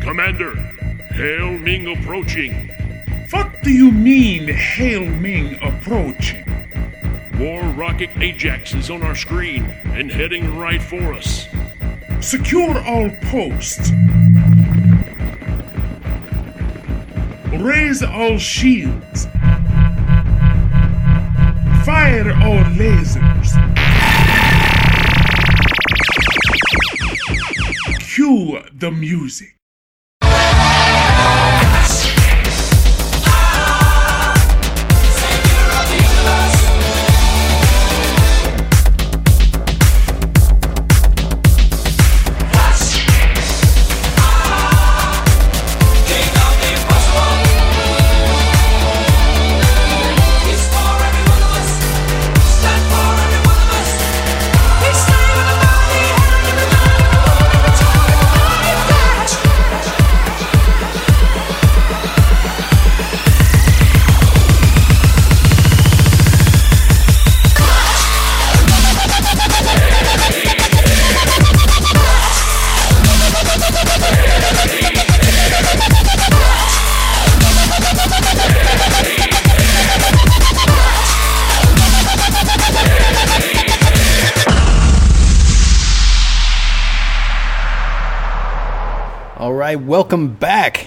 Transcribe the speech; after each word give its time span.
Commander, 0.00 0.54
Hail 1.14 1.58
Ming 1.58 1.88
approaching. 1.88 2.68
What 3.30 3.62
do 3.62 3.70
you 3.70 3.90
mean, 3.90 4.46
Hail 4.48 5.04
Ming 5.04 5.58
approaching? 5.60 6.44
War 7.38 7.62
rocket 7.62 8.10
Ajax 8.16 8.74
is 8.74 8.88
on 8.88 9.02
our 9.02 9.14
screen 9.14 9.64
and 9.84 10.10
heading 10.10 10.56
right 10.56 10.80
for 10.80 11.12
us. 11.12 11.48
Secure 12.20 12.78
all 12.86 13.10
posts. 13.30 13.90
Raise 17.52 18.02
all 18.02 18.38
shields. 18.38 19.26
Fire 21.84 22.32
all 22.42 22.64
lasers. 22.78 23.25
Cue 28.26 28.60
the 28.72 28.90
music. 28.90 29.55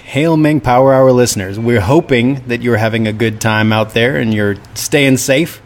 Hail 0.09 0.37
Ming 0.37 0.59
Power 0.59 0.91
Hour 0.91 1.11
listeners. 1.11 1.59
We're 1.59 1.81
hoping 1.81 2.47
that 2.47 2.63
you're 2.63 2.77
having 2.77 3.07
a 3.07 3.13
good 3.13 3.39
time 3.39 3.71
out 3.71 3.93
there 3.93 4.17
and 4.17 4.33
you're 4.33 4.55
staying 4.73 5.17
safe. 5.17 5.61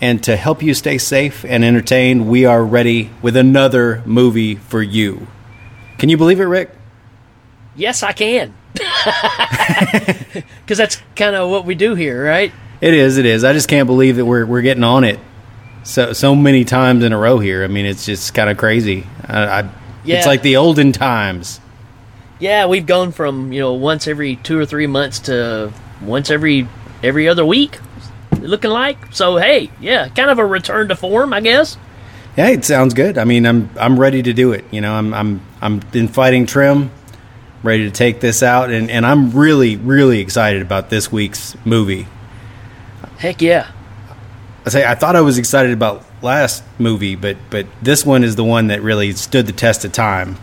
And 0.00 0.20
to 0.24 0.34
help 0.34 0.60
you 0.60 0.74
stay 0.74 0.98
safe 0.98 1.44
and 1.44 1.64
entertained, 1.64 2.28
we 2.28 2.44
are 2.44 2.64
ready 2.64 3.10
with 3.22 3.36
another 3.36 4.02
movie 4.04 4.56
for 4.56 4.82
you. 4.82 5.28
Can 5.98 6.08
you 6.08 6.16
believe 6.16 6.40
it, 6.40 6.46
Rick? 6.46 6.72
Yes, 7.76 8.02
I 8.02 8.10
can. 8.12 8.54
Because 10.34 10.78
that's 10.78 11.00
kind 11.14 11.36
of 11.36 11.48
what 11.48 11.64
we 11.64 11.76
do 11.76 11.94
here, 11.94 12.24
right? 12.24 12.52
It 12.80 12.92
is, 12.92 13.18
it 13.18 13.24
is. 13.24 13.44
I 13.44 13.52
just 13.52 13.68
can't 13.68 13.86
believe 13.86 14.16
that 14.16 14.26
we're 14.26 14.44
we're 14.44 14.62
getting 14.62 14.82
on 14.82 15.04
it 15.04 15.20
so 15.84 16.12
so 16.12 16.34
many 16.34 16.64
times 16.64 17.04
in 17.04 17.12
a 17.12 17.18
row 17.18 17.38
here. 17.38 17.62
I 17.62 17.68
mean, 17.68 17.86
it's 17.86 18.04
just 18.04 18.34
kind 18.34 18.50
of 18.50 18.58
crazy. 18.58 19.06
I, 19.28 19.44
I, 19.60 19.70
Yeah. 20.04 20.16
It's 20.16 20.26
like 20.26 20.42
the 20.42 20.56
olden 20.56 20.90
times. 20.90 21.60
Yeah, 22.38 22.66
we've 22.66 22.86
gone 22.86 23.12
from 23.12 23.52
you 23.52 23.60
know 23.60 23.72
once 23.74 24.06
every 24.06 24.36
two 24.36 24.58
or 24.58 24.66
three 24.66 24.86
months 24.86 25.20
to 25.20 25.72
once 26.02 26.30
every 26.30 26.68
every 27.02 27.28
other 27.28 27.44
week, 27.44 27.78
looking 28.40 28.70
like. 28.70 28.98
So 29.12 29.36
hey, 29.36 29.70
yeah, 29.80 30.08
kind 30.08 30.30
of 30.30 30.38
a 30.38 30.46
return 30.46 30.88
to 30.88 30.96
form, 30.96 31.32
I 31.32 31.40
guess. 31.40 31.76
Yeah, 32.36 32.48
it 32.48 32.64
sounds 32.66 32.92
good. 32.92 33.16
I 33.16 33.24
mean, 33.24 33.46
I'm 33.46 33.70
I'm 33.78 33.98
ready 33.98 34.22
to 34.22 34.32
do 34.32 34.52
it. 34.52 34.64
You 34.70 34.82
know, 34.82 34.92
I'm 34.92 35.14
I'm 35.14 35.40
I'm 35.62 35.78
been 35.78 36.08
fighting 36.08 36.44
trim, 36.44 36.90
ready 37.62 37.84
to 37.84 37.90
take 37.90 38.20
this 38.20 38.42
out, 38.42 38.70
and, 38.70 38.90
and 38.90 39.06
I'm 39.06 39.30
really 39.30 39.76
really 39.76 40.20
excited 40.20 40.60
about 40.60 40.90
this 40.90 41.10
week's 41.10 41.56
movie. 41.64 42.06
Heck 43.18 43.40
yeah. 43.40 43.70
I 44.66 44.68
say 44.68 44.84
I 44.84 44.94
thought 44.94 45.16
I 45.16 45.22
was 45.22 45.38
excited 45.38 45.72
about 45.72 46.04
last 46.20 46.62
movie, 46.78 47.16
but 47.16 47.38
but 47.48 47.66
this 47.80 48.04
one 48.04 48.22
is 48.22 48.36
the 48.36 48.44
one 48.44 48.66
that 48.66 48.82
really 48.82 49.12
stood 49.12 49.46
the 49.46 49.52
test 49.52 49.86
of 49.86 49.92
time, 49.92 50.36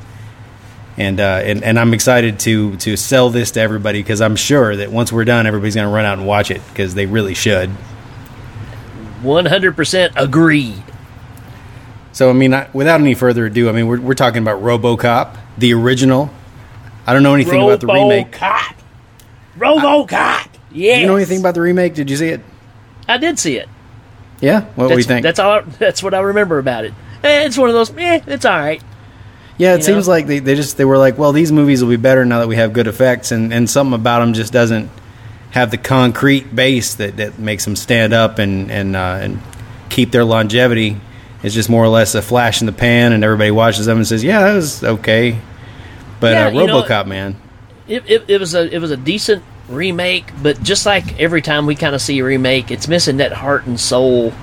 and 0.97 1.19
uh, 1.19 1.41
and 1.43 1.63
and 1.63 1.79
I'm 1.79 1.93
excited 1.93 2.39
to 2.41 2.75
to 2.77 2.95
sell 2.97 3.29
this 3.29 3.51
to 3.51 3.61
everybody 3.61 3.99
because 3.99 4.21
I'm 4.21 4.35
sure 4.35 4.75
that 4.75 4.91
once 4.91 5.11
we're 5.11 5.25
done, 5.25 5.47
everybody's 5.47 5.75
going 5.75 5.87
to 5.87 5.93
run 5.93 6.05
out 6.05 6.17
and 6.17 6.27
watch 6.27 6.51
it 6.51 6.61
because 6.69 6.95
they 6.95 7.05
really 7.05 7.33
should. 7.33 7.69
One 9.21 9.45
hundred 9.45 9.75
percent 9.75 10.13
agreed. 10.15 10.83
So 12.11 12.29
I 12.29 12.33
mean, 12.33 12.53
I, 12.53 12.69
without 12.73 13.01
any 13.01 13.15
further 13.15 13.47
ado, 13.47 13.69
I 13.69 13.71
mean 13.71 13.87
we're 13.87 14.01
we're 14.01 14.13
talking 14.13 14.41
about 14.41 14.61
RoboCop, 14.61 15.37
the 15.57 15.73
original. 15.73 16.29
I 17.07 17.13
don't 17.13 17.23
know 17.23 17.33
anything 17.33 17.61
about 17.61 17.81
the 17.81 17.87
remake. 17.87 18.31
RoboCop. 18.33 18.75
RoboCop. 19.57 20.47
Yeah. 20.71 20.95
Do 20.95 21.01
you 21.01 21.07
know 21.07 21.15
anything 21.15 21.39
about 21.39 21.55
the 21.55 21.61
remake? 21.61 21.95
Did 21.95 22.09
you 22.09 22.17
see 22.17 22.29
it? 22.29 22.41
I 23.07 23.17
did 23.17 23.39
see 23.39 23.57
it. 23.57 23.67
Yeah. 24.41 24.65
What 24.75 24.89
do 24.89 24.97
you 24.97 25.03
think? 25.03 25.23
That's 25.23 25.39
all. 25.39 25.61
That's 25.79 26.03
what 26.03 26.13
I 26.13 26.19
remember 26.19 26.59
about 26.59 26.85
it. 26.85 26.93
Eh, 27.23 27.45
it's 27.45 27.57
one 27.57 27.69
of 27.69 27.75
those. 27.75 27.95
Eh, 27.97 28.21
it's 28.27 28.45
all 28.45 28.57
right. 28.57 28.81
Yeah, 29.57 29.73
it 29.73 29.77
you 29.77 29.83
seems 29.83 30.07
know? 30.07 30.13
like 30.13 30.27
they, 30.27 30.39
they 30.39 30.55
just 30.55 30.77
they 30.77 30.85
were 30.85 30.97
like, 30.97 31.17
well, 31.17 31.31
these 31.31 31.51
movies 31.51 31.83
will 31.83 31.89
be 31.89 31.97
better 31.97 32.25
now 32.25 32.39
that 32.39 32.47
we 32.47 32.55
have 32.55 32.73
good 32.73 32.87
effects, 32.87 33.31
and 33.31 33.53
and 33.53 33.69
something 33.69 33.93
about 33.93 34.19
them 34.19 34.33
just 34.33 34.51
doesn't 34.53 34.89
have 35.51 35.69
the 35.69 35.77
concrete 35.77 36.55
base 36.55 36.95
that, 36.95 37.17
that 37.17 37.37
makes 37.37 37.63
them 37.65 37.75
stand 37.75 38.13
up 38.13 38.39
and 38.39 38.71
and 38.71 38.95
uh, 38.95 39.19
and 39.21 39.39
keep 39.89 40.11
their 40.11 40.25
longevity. 40.25 40.97
It's 41.43 41.53
just 41.53 41.69
more 41.69 41.83
or 41.83 41.89
less 41.89 42.15
a 42.15 42.21
flash 42.21 42.61
in 42.61 42.67
the 42.67 42.71
pan, 42.73 43.11
and 43.13 43.23
everybody 43.23 43.51
watches 43.51 43.85
them 43.85 43.97
and 43.97 44.07
says, 44.07 44.23
yeah, 44.23 44.41
that 44.43 44.53
was 44.55 44.83
okay. 44.83 45.37
But 46.19 46.31
Yeah, 46.33 46.47
uh, 46.47 46.49
you 46.51 46.67
know- 46.67 46.81
RoboCop, 46.83 47.05
man, 47.05 47.35
it, 47.87 48.09
it, 48.09 48.23
it 48.29 48.39
was 48.39 48.55
a 48.55 48.73
it 48.73 48.79
was 48.79 48.91
a 48.91 48.97
decent 48.97 49.43
remake, 49.69 50.25
but 50.41 50.61
just 50.63 50.85
like 50.85 51.19
every 51.19 51.41
time 51.41 51.65
we 51.65 51.75
kind 51.75 51.93
of 51.95 52.01
see 52.01 52.19
a 52.19 52.23
remake, 52.23 52.71
it's 52.71 52.87
missing 52.87 53.17
that 53.17 53.33
heart 53.33 53.65
and 53.65 53.79
soul, 53.79 54.33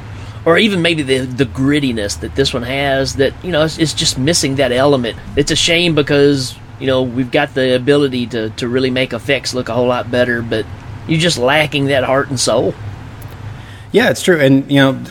or 0.44 0.58
even 0.58 0.82
maybe 0.82 1.02
the 1.02 1.18
the 1.18 1.44
grittiness 1.44 2.20
that 2.20 2.34
this 2.34 2.52
one 2.54 2.62
has. 2.62 3.16
That 3.16 3.32
you 3.44 3.52
know, 3.52 3.64
it's, 3.64 3.78
it's 3.78 3.94
just 3.94 4.18
missing 4.18 4.56
that 4.56 4.72
element. 4.72 5.18
It's 5.36 5.50
a 5.50 5.56
shame 5.56 5.94
because 5.94 6.54
you 6.78 6.86
know 6.86 7.02
we've 7.02 7.30
got 7.30 7.54
the 7.54 7.74
ability 7.74 8.26
to 8.28 8.50
to 8.50 8.68
really 8.68 8.90
make 8.90 9.12
effects 9.12 9.54
look 9.54 9.68
a 9.68 9.74
whole 9.74 9.88
lot 9.88 10.10
better, 10.10 10.42
but 10.42 10.66
you're 11.06 11.20
just 11.20 11.38
lacking 11.38 11.86
that 11.86 12.04
heart 12.04 12.28
and 12.28 12.38
soul. 12.38 12.74
Yeah, 13.92 14.10
it's 14.10 14.22
true, 14.22 14.40
and 14.40 14.70
you 14.70 14.78
know, 14.78 15.04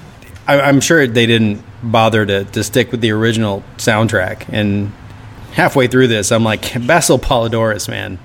I, 0.47 0.61
I'm 0.61 0.79
sure 0.79 1.05
they 1.05 1.25
didn't 1.25 1.63
bother 1.83 2.25
to, 2.25 2.45
to 2.45 2.63
stick 2.63 2.91
with 2.91 3.01
the 3.01 3.11
original 3.11 3.63
soundtrack. 3.77 4.45
And 4.49 4.91
halfway 5.53 5.87
through 5.87 6.07
this, 6.07 6.31
I'm 6.31 6.43
like, 6.43 6.73
Basil 6.87 7.19
Poledouris, 7.19 7.89
man, 7.89 8.19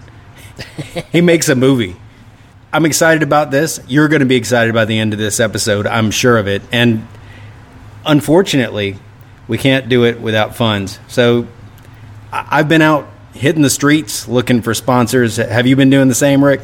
he 1.12 1.20
makes 1.20 1.48
a 1.48 1.54
movie. 1.54 1.97
I'm 2.74 2.86
excited 2.86 3.22
about 3.22 3.52
this. 3.52 3.78
You're 3.86 4.08
going 4.08 4.18
to 4.18 4.26
be 4.26 4.34
excited 4.34 4.74
by 4.74 4.84
the 4.84 4.98
end 4.98 5.12
of 5.12 5.18
this 5.20 5.38
episode, 5.38 5.86
I'm 5.86 6.10
sure 6.10 6.36
of 6.36 6.48
it. 6.48 6.60
And 6.72 7.06
unfortunately, 8.04 8.96
we 9.46 9.58
can't 9.58 9.88
do 9.88 10.04
it 10.04 10.20
without 10.20 10.56
funds. 10.56 10.98
So 11.06 11.46
I've 12.32 12.68
been 12.68 12.82
out 12.82 13.08
hitting 13.32 13.62
the 13.62 13.70
streets 13.70 14.26
looking 14.26 14.60
for 14.60 14.74
sponsors. 14.74 15.36
Have 15.36 15.68
you 15.68 15.76
been 15.76 15.88
doing 15.88 16.08
the 16.08 16.16
same, 16.16 16.42
Rick? 16.42 16.62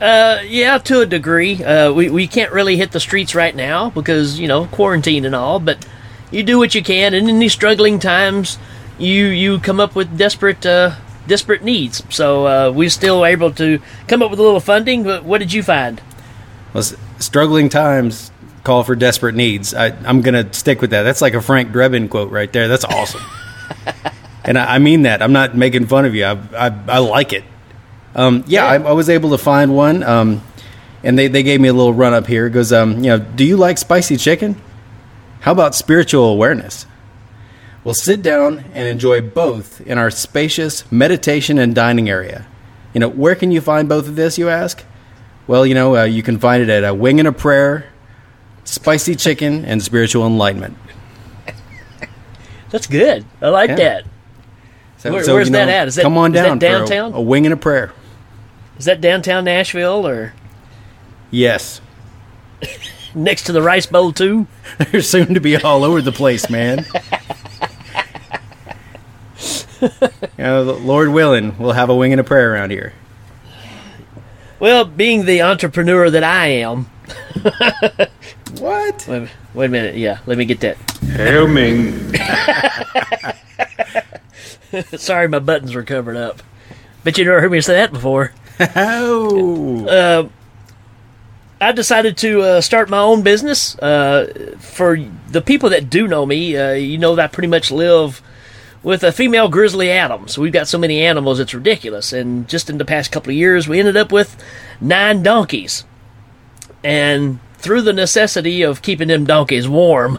Uh, 0.00 0.42
yeah, 0.46 0.78
to 0.78 1.00
a 1.00 1.06
degree. 1.06 1.62
Uh, 1.64 1.92
we 1.92 2.08
we 2.08 2.28
can't 2.28 2.52
really 2.52 2.76
hit 2.76 2.92
the 2.92 3.00
streets 3.00 3.34
right 3.34 3.54
now 3.54 3.90
because 3.90 4.38
you 4.38 4.46
know 4.46 4.66
quarantine 4.66 5.24
and 5.24 5.34
all. 5.34 5.58
But 5.58 5.84
you 6.30 6.44
do 6.44 6.58
what 6.58 6.76
you 6.76 6.84
can, 6.84 7.14
and 7.14 7.28
in 7.28 7.40
these 7.40 7.52
struggling 7.52 7.98
times, 7.98 8.58
you 8.96 9.26
you 9.26 9.58
come 9.58 9.80
up 9.80 9.96
with 9.96 10.16
desperate 10.16 10.64
uh, 10.64 10.94
desperate 11.26 11.62
needs. 11.62 12.02
So 12.10 12.46
uh, 12.46 12.72
we're 12.72 12.90
still 12.90 13.24
able 13.24 13.52
to 13.52 13.80
come 14.08 14.22
up 14.22 14.30
with 14.30 14.40
a 14.40 14.42
little 14.42 14.60
funding. 14.60 15.04
But 15.04 15.24
what 15.24 15.38
did 15.38 15.52
you 15.52 15.62
find? 15.62 16.00
Well, 16.72 16.84
struggling 17.18 17.68
times 17.68 18.30
call 18.64 18.84
for 18.84 18.94
desperate 18.94 19.34
needs. 19.34 19.74
I, 19.74 19.88
I'm 20.06 20.20
going 20.20 20.34
to 20.34 20.52
stick 20.54 20.80
with 20.80 20.90
that. 20.90 21.02
That's 21.02 21.20
like 21.20 21.34
a 21.34 21.40
Frank 21.40 21.70
Drebin 21.72 22.08
quote 22.08 22.30
right 22.30 22.52
there. 22.52 22.68
That's 22.68 22.84
awesome. 22.84 23.22
and 24.44 24.58
I, 24.58 24.76
I 24.76 24.78
mean 24.78 25.02
that. 25.02 25.22
I'm 25.22 25.32
not 25.32 25.56
making 25.56 25.86
fun 25.86 26.04
of 26.04 26.14
you. 26.14 26.24
I, 26.24 26.38
I, 26.56 26.80
I 26.88 26.98
like 26.98 27.32
it. 27.32 27.44
Um, 28.14 28.44
yeah, 28.46 28.66
I, 28.66 28.74
I 28.74 28.92
was 28.92 29.08
able 29.08 29.30
to 29.30 29.38
find 29.38 29.74
one, 29.74 30.02
um, 30.02 30.42
and 31.02 31.18
they, 31.18 31.28
they 31.28 31.42
gave 31.42 31.60
me 31.60 31.68
a 31.68 31.72
little 31.72 31.94
run 31.94 32.12
up 32.12 32.26
here. 32.26 32.46
It 32.46 32.50
goes, 32.50 32.72
um, 32.72 32.96
you 32.96 33.10
know, 33.10 33.18
do 33.18 33.44
you 33.44 33.56
like 33.56 33.78
spicy 33.78 34.16
chicken? 34.16 34.60
How 35.40 35.52
about 35.52 35.74
spiritual 35.74 36.26
awareness? 36.26 36.86
Well, 37.84 37.94
sit 37.94 38.22
down 38.22 38.64
and 38.74 38.86
enjoy 38.88 39.20
both 39.20 39.80
in 39.80 39.98
our 39.98 40.10
spacious 40.10 40.90
meditation 40.92 41.58
and 41.58 41.74
dining 41.74 42.08
area. 42.08 42.46
You 42.94 43.00
know, 43.00 43.08
where 43.08 43.34
can 43.34 43.50
you 43.50 43.60
find 43.60 43.88
both 43.88 44.06
of 44.06 44.14
this, 44.16 44.38
you 44.38 44.48
ask? 44.48 44.84
Well, 45.48 45.66
you 45.66 45.74
know, 45.74 45.96
uh, 45.96 46.04
you 46.04 46.22
can 46.22 46.38
find 46.38 46.62
it 46.62 46.68
at 46.68 46.84
a 46.84 46.94
Wing 46.94 47.18
and 47.18 47.26
a 47.26 47.32
Prayer, 47.32 47.86
Spicy 48.64 49.16
Chicken, 49.16 49.64
and 49.64 49.82
Spiritual 49.82 50.24
Enlightenment. 50.26 50.76
That's 52.70 52.86
good. 52.86 53.24
I 53.40 53.48
like 53.48 53.70
Yeah. 53.70 53.76
that. 53.76 54.04
So- 54.98 55.12
Where- 55.12 55.24
so, 55.24 55.34
where's 55.34 55.48
you 55.48 55.52
that 55.54 55.68
at? 55.68 55.88
Is 55.88 55.96
that- 55.96 56.02
come 56.02 56.16
on 56.16 56.30
down 56.32 56.60
for 56.60 56.66
a- 56.66 56.70
downtown? 56.70 57.12
A, 57.12 57.20
wing 57.20 57.44
and 57.44 57.52
a 57.52 57.56
prayer. 57.56 57.92
Is 58.78 58.84
that 58.84 59.00
downtown 59.00 59.44
Nashville 59.44 60.06
or 60.06 60.32
Yes, 61.30 61.80
next 63.14 63.42
to 63.44 63.52
the 63.52 63.62
Rice 63.62 63.86
Bowl 63.86 64.12
too? 64.12 64.46
they're 64.92 65.02
soon 65.02 65.34
to 65.34 65.40
be 65.40 65.56
all 65.56 65.82
over 65.84 66.00
the 66.00 66.12
place, 66.12 66.48
man. 66.48 66.86
you 70.00 70.20
know, 70.38 70.62
Lord 70.62 71.08
willing, 71.10 71.58
we'll 71.58 71.72
have 71.72 71.90
a 71.90 71.94
wing 71.94 72.12
and 72.12 72.20
a 72.20 72.24
prayer 72.24 72.52
around 72.52 72.70
here. 72.70 72.92
Well, 74.60 74.84
being 74.84 75.24
the 75.24 75.42
entrepreneur 75.42 76.08
that 76.08 76.22
I 76.22 76.46
am. 76.48 76.88
What? 78.60 79.06
Wait, 79.08 79.28
wait 79.54 79.66
a 79.66 79.68
minute. 79.68 79.96
Yeah, 79.96 80.18
let 80.26 80.36
me 80.36 80.44
get 80.44 80.60
that. 80.60 80.76
Hail 81.00 81.48
Ming. 81.48 82.14
Sorry, 84.98 85.26
my 85.26 85.38
buttons 85.38 85.74
were 85.74 85.82
covered 85.82 86.16
up. 86.16 86.42
But 87.02 87.16
you 87.18 87.24
never 87.24 87.40
heard 87.40 87.50
me 87.50 87.60
say 87.60 87.74
that 87.74 87.92
before. 87.92 88.32
Oh, 88.76 90.30
I 91.60 91.72
decided 91.72 92.16
to 92.18 92.42
uh, 92.42 92.60
start 92.60 92.90
my 92.90 92.98
own 92.98 93.22
business. 93.22 93.78
Uh, 93.78 94.56
for 94.58 94.98
the 95.28 95.40
people 95.40 95.70
that 95.70 95.88
do 95.88 96.06
know 96.06 96.26
me, 96.26 96.56
uh, 96.56 96.72
you 96.72 96.98
know 96.98 97.14
that 97.16 97.24
I 97.24 97.26
pretty 97.28 97.48
much 97.48 97.70
live 97.70 98.20
with 98.82 99.04
a 99.04 99.12
female 99.12 99.48
grizzly 99.48 99.90
Adams. 99.90 100.36
We've 100.38 100.52
got 100.52 100.68
so 100.68 100.78
many 100.78 101.02
animals, 101.02 101.38
it's 101.40 101.54
ridiculous. 101.54 102.12
And 102.12 102.48
just 102.48 102.68
in 102.68 102.78
the 102.78 102.84
past 102.84 103.12
couple 103.12 103.30
of 103.30 103.36
years, 103.36 103.68
we 103.68 103.78
ended 103.78 103.96
up 103.96 104.12
with 104.12 104.36
nine 104.80 105.22
donkeys. 105.22 105.84
And 106.82 107.38
through 107.54 107.82
the 107.82 107.92
necessity 107.92 108.62
of 108.62 108.82
keeping 108.82 109.08
them 109.08 109.24
donkeys 109.24 109.68
warm, 109.68 110.18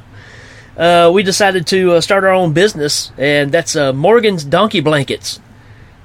uh, 0.78 1.12
we 1.14 1.24
decided 1.24 1.68
to 1.68 1.94
uh, 1.94 2.02
start 2.02 2.24
our 2.24 2.32
own 2.32 2.54
business, 2.54 3.12
and 3.18 3.52
that's 3.52 3.76
uh, 3.76 3.94
Morgan's 3.94 4.44
Donkey 4.44 4.80
Blankets. 4.80 5.40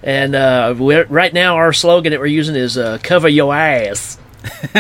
And 0.03 0.35
uh, 0.35 0.75
right 0.77 1.33
now, 1.33 1.57
our 1.57 1.73
slogan 1.73 2.11
that 2.13 2.21
we're 2.21 2.27
using 2.27 2.55
is 2.55 2.77
uh, 2.77 2.99
"Cover 3.03 3.29
Your 3.29 3.55
Ass." 3.55 4.19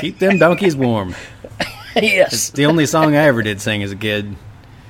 keep 0.00 0.18
them 0.18 0.38
donkeys 0.38 0.76
warm. 0.76 1.14
yes, 1.96 2.50
The 2.50 2.66
only 2.66 2.86
song 2.86 3.14
I 3.14 3.24
ever 3.24 3.42
did 3.42 3.60
sing 3.60 3.82
as 3.82 3.92
a 3.92 3.96
kid. 3.96 4.36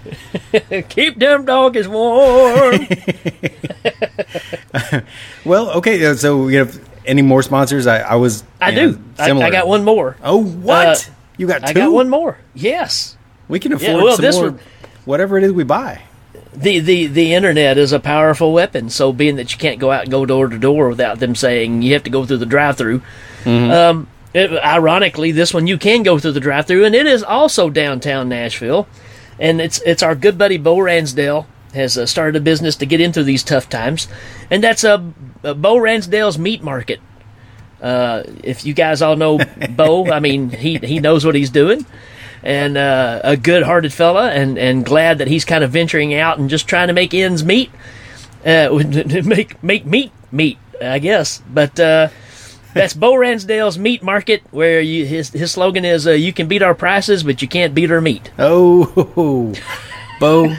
keep 0.88 1.18
them 1.18 1.44
donkeys 1.44 1.88
warm. 1.88 2.78
Well, 5.44 5.70
okay, 5.78 6.04
uh, 6.04 6.14
so 6.16 6.48
you 6.48 6.58
have 6.58 6.80
any 7.06 7.22
more 7.22 7.42
sponsors? 7.42 7.86
I, 7.86 8.00
I 8.00 8.14
was. 8.16 8.42
I 8.60 8.70
you 8.70 8.76
know, 8.76 8.92
do. 8.92 9.00
I. 9.18 9.30
I 9.30 9.50
got 9.50 9.68
one 9.68 9.84
more. 9.84 10.16
Oh, 10.22 10.42
what? 10.42 10.86
Uh, 11.08 11.12
you 11.36 11.46
got 11.46 11.60
two? 11.60 11.66
I 11.66 11.72
got 11.72 11.92
one 11.92 12.08
more. 12.08 12.38
Yes. 12.54 13.16
We 13.48 13.60
can 13.60 13.72
afford 13.72 13.96
yeah, 13.98 14.02
well, 14.02 14.16
some 14.16 14.22
this 14.24 14.36
more. 14.36 14.50
one- 14.50 14.60
Whatever 15.04 15.38
it 15.38 15.44
is 15.44 15.52
we 15.52 15.62
buy. 15.62 16.02
the, 16.52 16.80
the 16.80 17.06
the 17.06 17.34
internet 17.34 17.78
is 17.78 17.92
a 17.92 18.00
powerful 18.00 18.52
weapon. 18.52 18.90
So 18.90 19.12
being 19.12 19.36
that 19.36 19.52
you 19.52 19.58
can't 19.58 19.78
go 19.78 19.92
out 19.92 20.02
and 20.02 20.10
go 20.10 20.26
door 20.26 20.48
to 20.48 20.58
door 20.58 20.88
without 20.88 21.20
them 21.20 21.36
saying 21.36 21.82
you 21.82 21.92
have 21.92 22.02
to 22.04 22.10
go 22.10 22.26
through 22.26 22.38
the 22.38 22.46
drive-through. 22.46 23.02
Um, 23.44 24.08
it- 24.34 24.50
ironically, 24.64 25.30
this 25.30 25.54
one 25.54 25.68
you 25.68 25.78
can 25.78 26.02
go 26.02 26.18
through 26.18 26.32
the 26.32 26.40
drive-through, 26.40 26.84
and 26.86 26.94
it 26.96 27.06
is 27.06 27.22
also 27.22 27.70
downtown 27.70 28.28
Nashville, 28.28 28.88
and 29.38 29.60
it's 29.60 29.80
it's 29.82 30.02
our 30.02 30.14
good 30.14 30.38
buddy 30.38 30.58
Bo 30.58 30.78
Ransdale 30.78 31.46
has 31.74 31.98
uh, 31.98 32.06
started 32.06 32.36
a 32.36 32.40
business 32.40 32.76
to 32.76 32.86
get 32.86 33.00
into 33.00 33.22
these 33.22 33.42
tough 33.42 33.68
times, 33.68 34.08
and 34.50 34.62
that's 34.62 34.84
a 34.84 35.12
uh, 35.44 35.54
Bo 35.54 35.76
Ransdale's 35.78 36.38
Meat 36.38 36.62
Market. 36.62 37.00
Uh, 37.80 38.22
if 38.42 38.64
you 38.64 38.72
guys 38.72 39.02
all 39.02 39.16
know 39.16 39.38
Bo, 39.70 40.10
I 40.10 40.20
mean 40.20 40.50
he 40.50 40.78
he 40.78 41.00
knows 41.00 41.24
what 41.24 41.34
he's 41.34 41.50
doing 41.50 41.86
and 42.46 42.76
uh, 42.76 43.20
a 43.24 43.36
good-hearted 43.36 43.92
fella, 43.92 44.30
and, 44.30 44.56
and 44.56 44.84
glad 44.84 45.18
that 45.18 45.26
he's 45.26 45.44
kind 45.44 45.64
of 45.64 45.70
venturing 45.72 46.14
out 46.14 46.38
and 46.38 46.48
just 46.48 46.68
trying 46.68 46.86
to 46.86 46.94
make 46.94 47.12
ends 47.12 47.44
meet, 47.44 47.70
uh, 48.44 48.68
make 49.24 49.60
make 49.64 49.84
meat 49.84 50.12
meat, 50.30 50.58
I 50.80 51.00
guess. 51.00 51.42
But 51.52 51.78
uh, 51.80 52.08
that's 52.76 52.94
Bo 52.94 53.16
Ransdale's 53.16 53.78
Meat 53.78 54.02
Market, 54.02 54.42
where 54.50 54.80
you, 54.80 55.04
his 55.06 55.30
his 55.30 55.52
slogan 55.52 55.84
is 55.84 56.06
uh, 56.06 56.12
"You 56.12 56.32
can 56.32 56.46
beat 56.48 56.62
our 56.62 56.74
prices, 56.74 57.22
but 57.22 57.42
you 57.42 57.48
can't 57.48 57.74
beat 57.74 57.90
our 57.90 58.00
meat." 58.00 58.30
Oh, 58.38 59.52
Bo, 60.20 60.54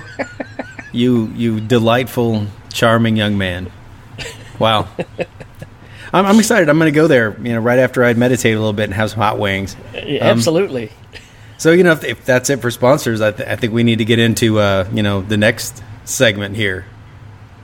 you 0.91 1.27
you 1.35 1.59
delightful, 1.59 2.47
charming 2.73 3.15
young 3.17 3.37
man. 3.37 3.71
Wow. 4.59 4.87
I'm, 6.13 6.25
I'm 6.25 6.39
excited. 6.39 6.69
I'm 6.69 6.79
going 6.79 6.91
to 6.91 6.95
go 6.95 7.07
there. 7.07 7.37
You 7.41 7.53
know, 7.53 7.59
right 7.59 7.79
after 7.79 8.03
I 8.03 8.13
meditate 8.13 8.53
a 8.55 8.57
little 8.57 8.73
bit 8.73 8.85
and 8.85 8.93
have 8.93 9.11
some 9.11 9.19
hot 9.19 9.37
wings. 9.39 9.75
Yeah, 9.93 10.23
Absolutely. 10.23 10.91
So 11.57 11.71
you 11.71 11.83
know, 11.83 11.91
if, 11.91 12.03
if 12.03 12.25
that's 12.25 12.49
it 12.49 12.61
for 12.61 12.71
sponsors, 12.71 13.19
I, 13.19 13.31
th- 13.31 13.47
I 13.49 13.55
think 13.55 13.73
we 13.73 13.83
need 13.83 13.97
to 13.97 14.05
get 14.05 14.19
into 14.19 14.59
uh, 14.59 14.87
you 14.93 15.03
know 15.03 15.21
the 15.21 15.37
next 15.37 15.83
segment 16.05 16.55
here. 16.55 16.85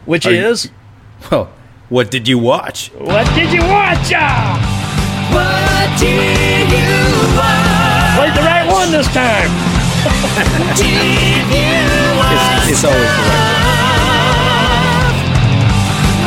Which 0.05 0.25
Are 0.25 0.33
you- 0.33 0.47
is 0.47 0.69
Well, 1.31 1.51
what 1.89 2.09
did 2.12 2.27
you 2.27 2.38
watch? 2.39 2.91
what 2.97 3.25
did 3.35 3.51
you 3.53 3.62
watch? 3.62 4.12
Ah? 4.15 4.59
What 5.33 6.00
did 6.00 6.69
you 6.71 7.03
watch? 7.38 8.18
Played 8.18 8.33
the 8.35 8.41
right 8.45 8.68
one 8.71 8.91
this 8.91 9.07
time. 9.07 9.50
Did 10.75 11.47
you 11.50 12.18
watch? 12.19 12.68
It's, 12.68 12.71
it's 12.71 12.83
always 12.83 13.01
the 13.01 13.24
right 13.31 13.57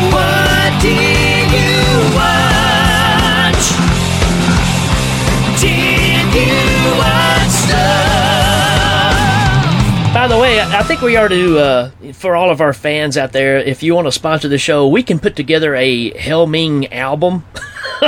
one. 0.01 0.13
What 0.13 0.73
did 0.83 1.16
By 10.17 10.29
the 10.29 10.39
way, 10.39 10.59
I 10.59 10.83
think 10.83 11.03
we 11.03 11.19
are 11.19 11.29
to, 11.29 11.59
uh, 11.59 11.91
for 12.15 12.37
all 12.37 12.49
of 12.49 12.63
our 12.63 12.73
fans 12.73 13.19
out 13.19 13.33
there, 13.33 13.59
if 13.59 13.83
you 13.83 13.95
want 13.95 14.07
to 14.07 14.13
sponsor 14.13 14.49
the 14.49 14.57
show, 14.57 14.89
we 14.89 15.03
can 15.03 15.19
put 15.19 15.37
together 15.37 15.75
a 15.75 16.17
Hail 16.17 16.47
Ming 16.47 16.91
album 16.91 17.45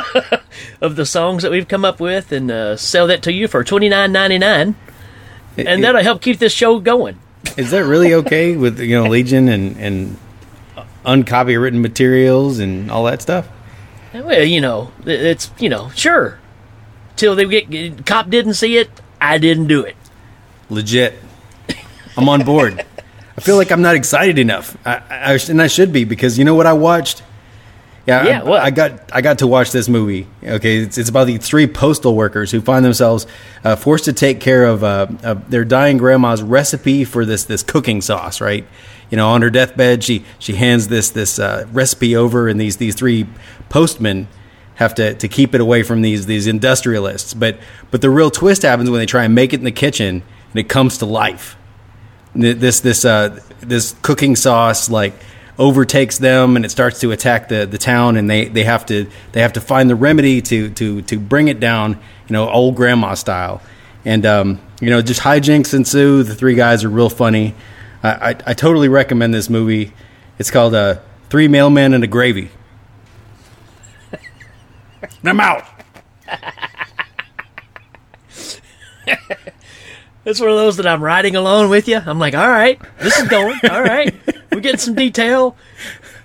of 0.81 0.97
the 0.97 1.05
songs 1.05 1.43
that 1.43 1.53
we've 1.53 1.69
come 1.69 1.85
up 1.85 2.01
with 2.01 2.33
and 2.33 2.51
uh, 2.51 2.79
sell 2.79 3.09
that 3.09 3.21
to 3.25 3.33
you 3.33 3.47
for 3.47 3.63
twenty 3.63 3.91
nine 3.91 4.11
ninety 4.11 4.39
nine, 4.39 4.75
and 5.59 5.85
that'll 5.85 6.03
help 6.03 6.23
keep 6.23 6.39
this 6.39 6.55
show 6.55 6.81
going. 6.81 7.19
Is 7.59 7.73
that 7.73 7.85
really 7.85 8.15
okay 8.15 8.57
with 8.57 8.81
you 8.81 8.97
know 8.97 9.11
Legion 9.11 9.51
and 9.51 9.77
and 9.77 10.17
uncopywritten 11.05 11.83
materials 11.83 12.59
and 12.59 12.91
all 12.91 13.05
that 13.05 13.21
stuff? 13.21 13.47
Well, 14.15 14.45
you 14.45 14.63
know, 14.63 14.93
it's 15.05 15.51
you 15.59 15.69
know, 15.69 15.91
sure. 15.91 16.39
Till 17.17 17.37
they 17.37 17.45
get 17.45 18.07
cop 18.07 18.31
didn't 18.31 18.55
see 18.55 18.79
it, 18.79 18.89
I 19.21 19.37
didn't 19.37 19.67
do 19.67 19.83
it. 19.83 19.97
Legit, 20.71 21.15
I'm 22.19 22.29
on 22.29 22.45
board. 22.45 22.85
I 23.37 23.41
feel 23.41 23.57
like 23.57 23.71
I'm 23.71 23.83
not 23.83 23.95
excited 23.95 24.41
enough, 24.41 24.77
I, 24.85 24.97
I, 25.09 25.39
and 25.49 25.63
I 25.63 25.69
should 25.69 25.93
be 25.93 26.03
because 26.03 26.37
you 26.37 26.45
know 26.45 26.57
what 26.57 26.67
I 26.67 26.73
watched. 26.73 27.23
Yeah, 28.09 28.27
Yeah, 28.27 28.41
I, 28.41 28.43
what? 28.43 28.61
I 28.61 28.71
got 28.71 29.13
I 29.13 29.21
got 29.21 29.39
to 29.39 29.47
watch 29.47 29.71
this 29.71 29.89
movie. 29.89 30.27
Okay, 30.43 30.79
it's, 30.79 30.99
it's 30.99 31.09
about 31.09 31.29
the 31.29 31.39
three 31.39 31.69
postal 31.69 32.17
workers 32.17 32.51
who 32.51 32.61
find 32.61 32.85
themselves 32.85 33.29
uh, 33.63 33.77
forced 33.77 34.07
to 34.07 34.13
take 34.13 34.41
care 34.41 34.65
of, 34.65 34.83
uh, 34.83 35.07
of 35.23 35.51
their 35.51 35.65
dying 35.65 35.99
grandma's 35.99 36.43
recipe 36.43 37.05
for 37.05 37.25
this 37.25 37.45
this 37.45 37.63
cooking 37.63 38.01
sauce. 38.01 38.41
Right, 38.41 38.67
you 39.11 39.17
know, 39.17 39.29
on 39.29 39.43
her 39.43 39.51
deathbed, 39.51 40.03
she 40.03 40.25
she 40.41 40.55
hands 40.55 40.89
this 40.89 41.11
this 41.11 41.39
uh, 41.39 41.69
recipe 41.71 42.17
over, 42.17 42.49
and 42.49 42.61
these 42.61 42.79
these 42.79 42.97
three 42.97 43.29
postmen 43.69 44.27
have 44.77 44.95
to, 44.97 45.15
to 45.15 45.29
keep 45.29 45.55
it 45.55 45.61
away 45.61 45.85
from 45.85 46.03
these 46.03 46.27
these 46.27 46.49
industrialists. 46.49 47.35
But 47.35 47.61
but 47.93 48.01
the 48.01 48.11
real 48.11 48.33
twist 48.33 48.63
happens 48.63 48.91
when 48.91 48.99
they 48.99 49.07
try 49.07 49.23
and 49.25 49.35
make 49.35 49.53
it 49.53 49.61
in 49.61 49.65
the 49.65 49.71
kitchen, 49.71 50.25
and 50.51 50.59
it 50.59 50.69
comes 50.69 50.99
to 50.99 51.07
life 51.07 51.57
this 52.35 52.81
this 52.81 53.05
uh, 53.05 53.41
this 53.61 53.95
cooking 54.03 54.37
sauce 54.37 54.91
like 54.91 55.15
overtakes 55.59 56.19
them 56.19 56.57
and 56.57 56.65
it 56.65 56.71
starts 56.71 57.01
to 57.01 57.11
attack 57.11 57.49
the, 57.49 57.67
the 57.67 57.79
town 57.79 58.17
and 58.17 58.31
they, 58.31 58.47
they 58.47 58.63
have 58.63 58.87
to 58.87 59.11
they 59.33 59.43
have 59.43 59.55
to 59.55 59.61
find 59.61 59.91
the 59.91 59.97
remedy 59.97 60.41
to 60.41 60.71
to 60.71 61.03
to 61.03 61.19
bring 61.19 61.49
it 61.49 61.59
down 61.59 61.93
you 61.93 62.33
know 62.33 62.49
old 62.49 62.77
grandma 62.77 63.15
style. 63.15 63.61
And 64.05 64.25
um, 64.25 64.61
you 64.81 64.91
know 64.91 65.03
just 65.03 65.21
hijinks 65.21 65.75
ensue. 65.75 66.23
The 66.23 66.35
three 66.35 66.55
guys 66.55 66.85
are 66.85 66.89
real 66.89 67.11
funny. 67.11 67.55
I, 68.03 68.11
I, 68.11 68.29
I 68.47 68.55
totally 68.55 68.89
recommend 68.89 69.35
this 69.35 69.51
movie. 69.51 69.93
It's 70.39 70.53
called 70.53 70.75
uh, 70.75 71.01
Three 71.31 71.49
Mailmen 71.49 71.95
and 71.95 72.05
a 72.05 72.07
Gravy. 72.07 72.51
And 74.13 74.21
I'm 75.25 75.41
out 75.41 75.65
It's 80.29 80.41
one 80.41 80.51
of 80.51 80.57
those 80.57 80.77
that 80.77 80.87
I'm 80.87 81.03
riding 81.03 81.37
along 81.37 81.71
with 81.71 81.89
you. 81.89 81.97
I'm 82.05 82.19
like, 82.19 82.35
all 82.35 82.47
right, 82.49 82.79
this 82.99 83.17
is 83.19 83.29
going. 83.29 83.59
All 83.71 83.83
right, 83.83 84.15
we're 84.53 84.61
getting 84.61 84.77
some 84.79 84.95
detail. 84.95 85.57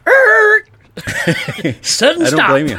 Sudden 1.82 2.24
I 2.24 2.30
don't 2.30 2.38
stop. 2.38 2.50
blame 2.50 2.68
you 2.68 2.78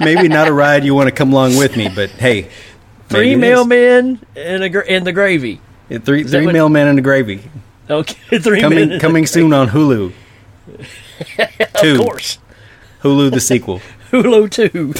maybe 0.00 0.26
not 0.26 0.48
a 0.48 0.52
ride 0.52 0.84
you 0.84 0.94
want 0.94 1.08
to 1.08 1.14
come 1.14 1.30
along 1.32 1.56
with 1.58 1.76
me 1.76 1.88
but 1.94 2.08
hey 2.10 2.48
Three 3.08 3.36
maybe 3.36 3.46
it 3.46 3.52
is. 3.52 3.58
mailmen 3.66 4.18
and 4.34 4.64
a 4.64 4.90
and 4.90 5.06
the 5.06 5.12
gravy. 5.12 5.60
Yeah, 5.90 5.98
Three 5.98 6.24
three 6.24 6.46
what- 6.46 6.54
mailmen 6.54 6.88
and 6.90 6.98
a 6.98 7.02
gravy 7.02 7.42
Okay, 7.90 8.38
three 8.40 8.60
coming 8.62 8.88
men. 8.88 9.00
coming 9.00 9.26
soon 9.26 9.52
on 9.52 9.68
Hulu. 9.68 10.12
Two 11.80 11.92
Of 11.92 11.98
course, 12.00 12.38
Hulu 13.02 13.30
the 13.30 13.40
sequel. 13.40 13.80
Hulu 14.10 14.50
too. 14.50 14.94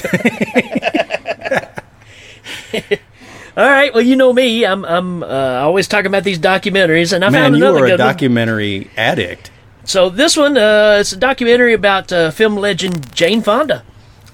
All 3.58 3.64
right. 3.64 3.92
Well, 3.92 4.04
you 4.04 4.14
know 4.14 4.32
me. 4.32 4.64
I'm 4.64 4.84
I'm 4.84 5.24
uh, 5.24 5.26
always 5.26 5.88
talking 5.88 6.06
about 6.06 6.22
these 6.22 6.38
documentaries, 6.38 7.12
and 7.12 7.24
I 7.24 7.30
Man, 7.30 7.42
found 7.42 7.58
you 7.58 7.66
are 7.66 7.76
a 7.76 7.88
good 7.88 7.90
one. 7.90 7.98
documentary 7.98 8.88
addict. 8.96 9.50
So 9.82 10.10
this 10.10 10.36
one, 10.36 10.56
uh, 10.56 10.98
it's 11.00 11.12
a 11.12 11.16
documentary 11.16 11.74
about 11.74 12.12
uh, 12.12 12.30
film 12.30 12.54
legend 12.54 13.12
Jane 13.12 13.42
Fonda, 13.42 13.82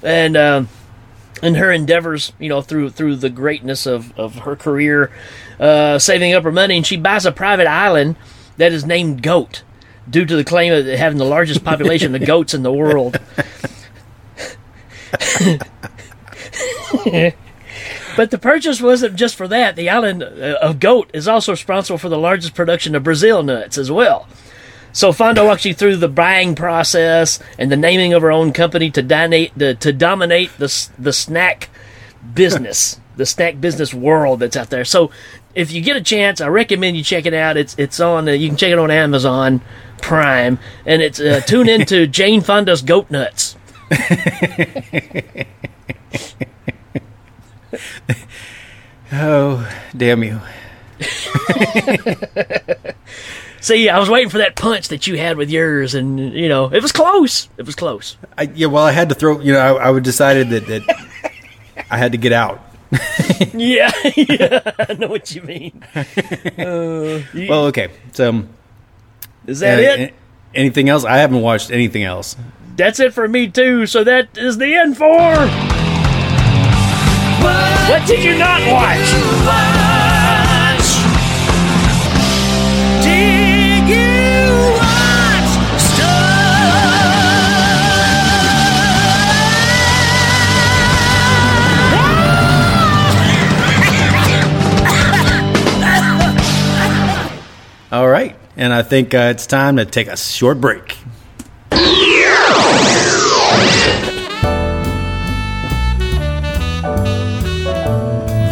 and 0.02 0.36
um 0.36 0.68
and 1.42 1.56
her 1.56 1.72
endeavors, 1.72 2.34
you 2.38 2.50
know, 2.50 2.60
through 2.60 2.90
through 2.90 3.16
the 3.16 3.30
greatness 3.30 3.86
of 3.86 4.12
of 4.18 4.40
her 4.40 4.56
career, 4.56 5.10
uh, 5.58 5.98
saving 5.98 6.34
up 6.34 6.44
her 6.44 6.52
money, 6.52 6.76
and 6.76 6.86
she 6.86 6.98
buys 6.98 7.24
a 7.24 7.32
private 7.32 7.66
island 7.66 8.16
that 8.58 8.72
is 8.72 8.84
named 8.84 9.22
Goat, 9.22 9.62
due 10.08 10.26
to 10.26 10.36
the 10.36 10.44
claim 10.44 10.70
of 10.70 10.84
having 10.84 11.16
the 11.16 11.24
largest 11.24 11.64
population 11.64 12.14
of 12.14 12.26
goats 12.26 12.52
in 12.52 12.62
the 12.62 12.70
world. 12.70 13.18
But 18.16 18.30
the 18.30 18.38
purchase 18.38 18.80
wasn't 18.80 19.16
just 19.16 19.36
for 19.36 19.48
that. 19.48 19.76
The 19.76 19.90
island 19.90 20.22
uh, 20.22 20.58
of 20.60 20.80
Goat 20.80 21.10
is 21.12 21.26
also 21.26 21.52
responsible 21.52 21.98
for 21.98 22.08
the 22.08 22.18
largest 22.18 22.54
production 22.54 22.94
of 22.94 23.02
Brazil 23.02 23.42
nuts 23.42 23.78
as 23.78 23.90
well. 23.90 24.28
So 24.92 25.12
Fonda 25.12 25.44
walks 25.44 25.64
you 25.64 25.74
through 25.74 25.96
the 25.96 26.08
buying 26.08 26.54
process 26.54 27.40
and 27.58 27.70
the 27.70 27.76
naming 27.76 28.12
of 28.12 28.22
her 28.22 28.30
own 28.30 28.52
company 28.52 28.90
to 28.92 29.02
dominate 29.02 29.52
the 29.56 29.74
to 29.76 29.92
dominate 29.92 30.56
the 30.58 30.88
the 30.98 31.12
snack 31.12 31.68
business, 32.34 33.00
the 33.16 33.26
snack 33.26 33.60
business 33.60 33.92
world 33.92 34.38
that's 34.38 34.56
out 34.56 34.70
there. 34.70 34.84
So 34.84 35.10
if 35.54 35.72
you 35.72 35.80
get 35.80 35.96
a 35.96 36.00
chance, 36.00 36.40
I 36.40 36.46
recommend 36.46 36.96
you 36.96 37.02
check 37.02 37.26
it 37.26 37.34
out. 37.34 37.56
It's 37.56 37.74
it's 37.76 37.98
on 37.98 38.28
uh, 38.28 38.32
you 38.32 38.48
can 38.48 38.56
check 38.56 38.70
it 38.70 38.78
on 38.78 38.92
Amazon 38.92 39.62
Prime, 40.00 40.60
and 40.86 41.02
it's 41.02 41.18
uh, 41.18 41.40
tune 41.40 41.68
into 41.68 42.06
Jane 42.18 42.40
Fonda's 42.40 42.82
Goat 42.82 43.10
Nuts. 43.10 43.56
Oh, 49.12 49.70
damn 49.96 50.24
you. 50.24 50.40
See, 53.60 53.88
I 53.88 53.98
was 53.98 54.10
waiting 54.10 54.28
for 54.28 54.38
that 54.38 54.56
punch 54.56 54.88
that 54.88 55.06
you 55.06 55.16
had 55.16 55.36
with 55.36 55.50
yours, 55.50 55.94
and 55.94 56.18
you 56.34 56.48
know 56.48 56.66
it 56.72 56.82
was 56.82 56.90
close. 56.92 57.48
It 57.56 57.64
was 57.64 57.74
close. 57.74 58.16
I, 58.36 58.42
yeah, 58.54 58.66
well, 58.66 58.84
I 58.84 58.90
had 58.92 59.08
to 59.10 59.14
throw. 59.14 59.40
You 59.40 59.52
know, 59.52 59.58
I, 59.60 59.86
I 59.86 59.90
would 59.90 60.02
decided 60.02 60.50
that, 60.50 60.66
that 60.66 60.82
I 61.90 61.96
had 61.96 62.12
to 62.12 62.18
get 62.18 62.32
out. 62.32 62.60
Yeah, 63.54 63.90
yeah, 64.16 64.60
I 64.78 64.94
know 64.94 65.08
what 65.08 65.34
you 65.34 65.42
mean. 65.42 65.82
Uh, 65.94 67.22
you- 67.32 67.48
Well, 67.48 67.66
okay. 67.66 67.88
So, 68.12 68.46
is 69.46 69.60
that 69.60 69.78
uh, 69.78 70.02
it? 70.02 70.14
anything 70.54 70.88
else? 70.88 71.04
I 71.04 71.18
haven't 71.18 71.40
watched 71.40 71.70
anything 71.70 72.02
else. 72.04 72.36
That's 72.76 72.98
it 73.00 73.12
for 73.14 73.26
me 73.28 73.48
too. 73.48 73.86
So 73.86 74.02
that 74.04 74.36
is 74.36 74.58
the 74.58 74.74
end 74.74 74.96
for. 74.96 75.73
What 77.44 78.06
did 78.06 78.24
you 78.24 78.38
not 78.38 78.60
watch? 78.72 79.10
Did 83.02 83.88
you 83.88 84.74
watch 84.78 85.54
All 97.92 98.08
right, 98.08 98.34
and 98.56 98.72
I 98.72 98.82
think 98.82 99.14
uh, 99.14 99.30
it's 99.34 99.46
time 99.46 99.76
to 99.76 99.84
take 99.84 100.08
a 100.08 100.16
short 100.16 100.60
break. 100.60 100.96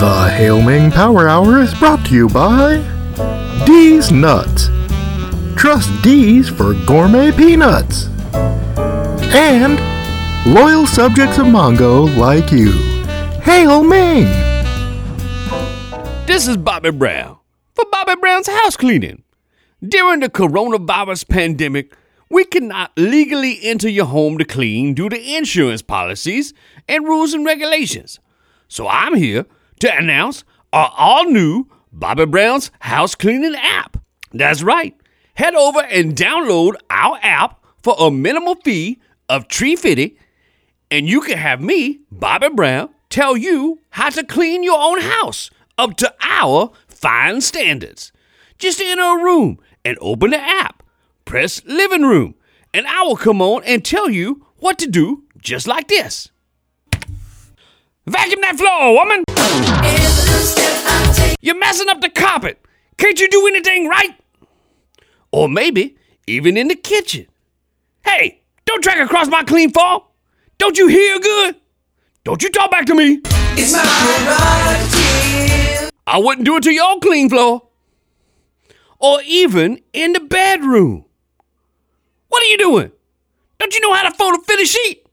The 0.03 0.31
Hail 0.31 0.61
Ming 0.61 0.91
Power 0.91 1.29
Hour 1.29 1.61
is 1.61 1.73
brought 1.75 2.05
to 2.07 2.13
you 2.13 2.27
by 2.29 2.79
D's 3.65 4.11
Nuts. 4.11 4.69
Trust 5.55 5.91
D's 6.03 6.49
for 6.49 6.75
gourmet 6.87 7.31
peanuts. 7.31 8.09
And 9.33 9.79
loyal 10.45 10.89
subjects 10.89 11.39
of 11.39 11.47
Mongo 11.47 12.17
like 12.19 12.51
you. 12.51 12.73
Hail 13.43 13.85
Ming! 13.85 14.25
This 16.27 16.49
is 16.49 16.57
Bobby 16.57 16.91
Brown 16.91 17.39
for 17.77 17.85
Bobby 17.93 18.17
Brown's 18.17 18.49
House 18.49 18.77
Cleaning. 18.77 19.23
During 19.87 20.19
the 20.19 20.29
coronavirus 20.29 21.29
pandemic, 21.29 21.95
we 22.29 22.45
cannot 22.45 22.91
legally 22.97 23.61
enter 23.63 23.89
your 23.89 24.07
home 24.07 24.37
to 24.39 24.45
clean 24.45 24.95
due 24.95 25.09
to 25.09 25.37
insurance 25.37 25.81
policies 25.81 26.53
and 26.89 27.05
rules 27.05 27.35
and 27.35 27.47
regulations. 27.47 28.19
So 28.67 28.89
I'm 28.89 29.15
here 29.15 29.47
to 29.83 29.97
announce 29.97 30.45
our 30.73 30.93
all 30.97 31.25
new 31.25 31.67
Bobby 31.93 32.25
Brown's 32.25 32.71
House 32.81 33.15
Cleaning 33.15 33.57
app. 33.57 33.99
That's 34.33 34.63
right. 34.63 34.97
Head 35.35 35.55
over 35.55 35.81
and 35.81 36.15
download 36.15 36.75
our 36.89 37.19
app 37.21 37.65
for 37.83 37.97
a 37.99 38.11
minimal 38.11 38.55
fee 38.55 39.01
of 39.29 39.49
350 39.49 40.17
and 40.93 41.09
you 41.09 41.21
can 41.23 41.39
have 41.39 41.61
me, 41.61 42.01
Bobby 42.13 42.51
Brown, 42.51 42.91
tell 43.09 43.37
you 43.37 43.81
how 43.91 44.11
to 44.11 44.25
clean 44.25 44.63
your 44.63 44.79
own 44.79 45.01
house 45.01 45.51
up 45.79 45.97
to 45.97 46.15
our 46.23 46.71
fine 46.87 47.41
standards. 47.41 48.13
Just 48.59 48.81
enter 48.81 49.03
a 49.03 49.25
room 49.25 49.59
and 49.85 49.97
open 50.01 50.31
the 50.31 50.41
app. 50.41 50.83
Press 51.25 51.63
living 51.65 52.03
room, 52.03 52.35
and 52.75 52.87
I 52.87 53.03
will 53.03 53.17
come 53.17 53.41
on 53.41 53.65
and 53.65 53.85
tell 53.85 54.11
you 54.11 54.47
what 54.59 54.79
to 54.81 54.87
do 54.87 55.25
just 55.39 55.67
like 55.67 55.89
this. 55.89 56.31
Vacuum 58.07 58.41
that 58.41 58.57
floor, 58.57 58.95
woman! 58.95 59.23
You're 61.41 61.59
messing 61.59 61.89
up 61.89 62.01
the 62.01 62.11
carpet. 62.11 62.59
Can't 62.97 63.21
you 63.21 63.29
do 63.29 63.47
anything 63.47 63.89
right? 63.89 64.17
Or 65.31 65.49
maybe 65.49 65.97
even 66.27 66.57
in 66.57 66.67
the 66.67 66.75
kitchen. 66.75 67.27
Hey, 68.05 68.43
don't 68.65 68.83
track 68.83 68.99
across 68.99 69.29
my 69.29 69.45
clean 69.45 69.71
floor. 69.71 70.07
Don't 70.59 70.77
you 70.77 70.89
hear 70.89 71.21
good? 71.21 71.57
Don't 72.25 72.43
you 72.43 72.51
talk 72.51 72.73
back 72.73 72.87
to 72.87 72.95
me. 72.95 73.21
It's 73.25 73.73
my 73.73 73.85
prerogative. 73.85 75.91
I 76.05 76.19
wouldn't 76.19 76.45
do 76.45 76.57
it 76.57 76.65
to 76.65 76.73
your 76.73 76.99
clean 76.99 77.29
floor. 77.29 77.69
Or 78.99 79.21
even 79.25 79.81
in 79.93 80.13
the 80.13 80.21
bedroom. 80.21 81.05
What 82.29 82.43
are 82.43 82.47
you 82.47 82.59
doing? 82.59 82.91
Don't 83.59 83.75
you 83.75 83.81
know 83.81 83.95
how 83.95 84.09
to 84.09 84.17
fold 84.17 84.35
a 84.35 84.39
fitted 84.43 84.67
sheet? 84.67 85.07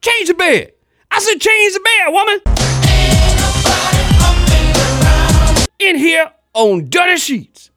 Change 0.00 0.26
the 0.28 0.34
bed. 0.34 0.73
I 1.16 1.20
said 1.20 1.40
change 1.40 1.74
the 1.74 1.80
bed, 1.80 2.12
woman. 2.12 2.40
In 5.78 5.94
here 5.96 6.32
on 6.54 6.90
Dirty 6.90 7.18
Sheets. 7.18 7.70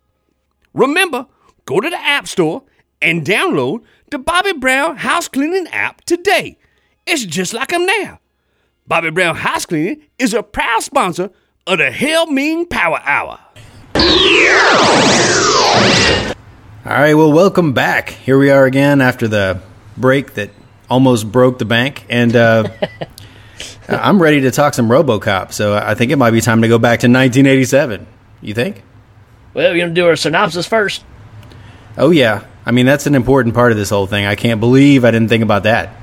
Remember, 0.73 1.27
go 1.65 1.79
to 1.79 1.87
the 1.87 1.99
App 1.99 2.27
Store 2.27 2.63
and 2.99 3.23
download 3.23 3.83
the 4.09 4.17
Bobby 4.17 4.53
Brown 4.53 4.97
House 4.97 5.27
Cleaning 5.27 5.67
app 5.67 6.01
today. 6.05 6.57
It's 7.05 7.25
just 7.25 7.53
like 7.53 7.71
I'm 7.73 7.85
there. 7.85 8.17
Bobby 8.87 9.11
Brown 9.11 9.35
House 9.35 9.67
Cleaning 9.67 10.01
is 10.17 10.33
a 10.33 10.41
proud 10.41 10.81
sponsor 10.81 11.29
of 11.67 11.77
the 11.77 11.91
Hail 11.91 12.25
Ming 12.25 12.65
Power 12.65 12.99
Hour. 13.03 13.39
All 16.85 16.93
right, 16.93 17.13
well, 17.13 17.31
welcome 17.31 17.73
back. 17.73 18.09
Here 18.09 18.39
we 18.39 18.49
are 18.49 18.65
again 18.65 18.99
after 18.99 19.27
the 19.27 19.61
break 19.95 20.33
that 20.33 20.49
almost 20.89 21.31
broke 21.31 21.59
the 21.59 21.65
bank, 21.65 22.03
and 22.09 22.35
uh, 22.35 22.69
I'm 23.87 24.21
ready 24.21 24.41
to 24.41 24.51
talk 24.51 24.73
some 24.73 24.89
RoboCop. 24.89 25.53
So 25.53 25.75
I 25.75 25.95
think 25.95 26.11
it 26.11 26.17
might 26.17 26.31
be 26.31 26.41
time 26.41 26.61
to 26.61 26.67
go 26.67 26.77
back 26.77 26.99
to 27.01 27.07
1987. 27.07 28.05
You 28.41 28.53
think? 28.53 28.83
Well, 29.53 29.71
we're 29.71 29.79
gonna 29.79 29.93
do 29.93 30.07
our 30.07 30.15
synopsis 30.15 30.67
first. 30.67 31.03
Oh 31.97 32.11
yeah. 32.11 32.45
I 32.65 32.71
mean, 32.71 32.85
that's 32.85 33.07
an 33.07 33.15
important 33.15 33.55
part 33.55 33.71
of 33.71 33.77
this 33.77 33.89
whole 33.89 34.07
thing. 34.07 34.25
I 34.25 34.35
can't 34.35 34.59
believe 34.59 35.05
I 35.05 35.11
didn't 35.11 35.29
think 35.29 35.43
about 35.43 35.63
that. 35.63 35.95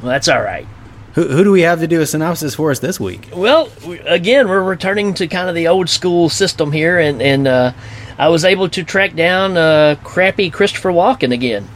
Well, 0.00 0.10
that's 0.10 0.28
all 0.28 0.40
right. 0.40 0.66
Who, 1.14 1.28
who 1.28 1.44
do 1.44 1.52
we 1.52 1.62
have 1.62 1.80
to 1.80 1.86
do 1.86 2.00
a 2.00 2.06
synopsis 2.06 2.54
for 2.54 2.70
us 2.70 2.78
this 2.78 2.98
week? 2.98 3.28
Well, 3.34 3.70
again, 4.06 4.48
we're 4.48 4.62
returning 4.62 5.14
to 5.14 5.28
kind 5.28 5.48
of 5.48 5.54
the 5.54 5.68
old 5.68 5.88
school 5.88 6.28
system 6.28 6.72
here, 6.72 6.98
and 6.98 7.22
and 7.22 7.46
uh, 7.46 7.72
I 8.18 8.28
was 8.28 8.44
able 8.44 8.68
to 8.70 8.84
track 8.84 9.14
down 9.14 9.56
uh, 9.56 9.96
crappy 10.02 10.50
Christopher 10.50 10.90
Walken 10.90 11.32
again. 11.32 11.68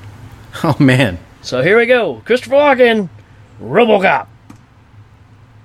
Oh 0.65 0.77
man. 0.79 1.19
So 1.43 1.63
here 1.63 1.79
we 1.79 1.87
go, 1.87 2.21
Christopher 2.25 2.57
Walken, 2.57 3.09
RoboCop. 3.61 4.27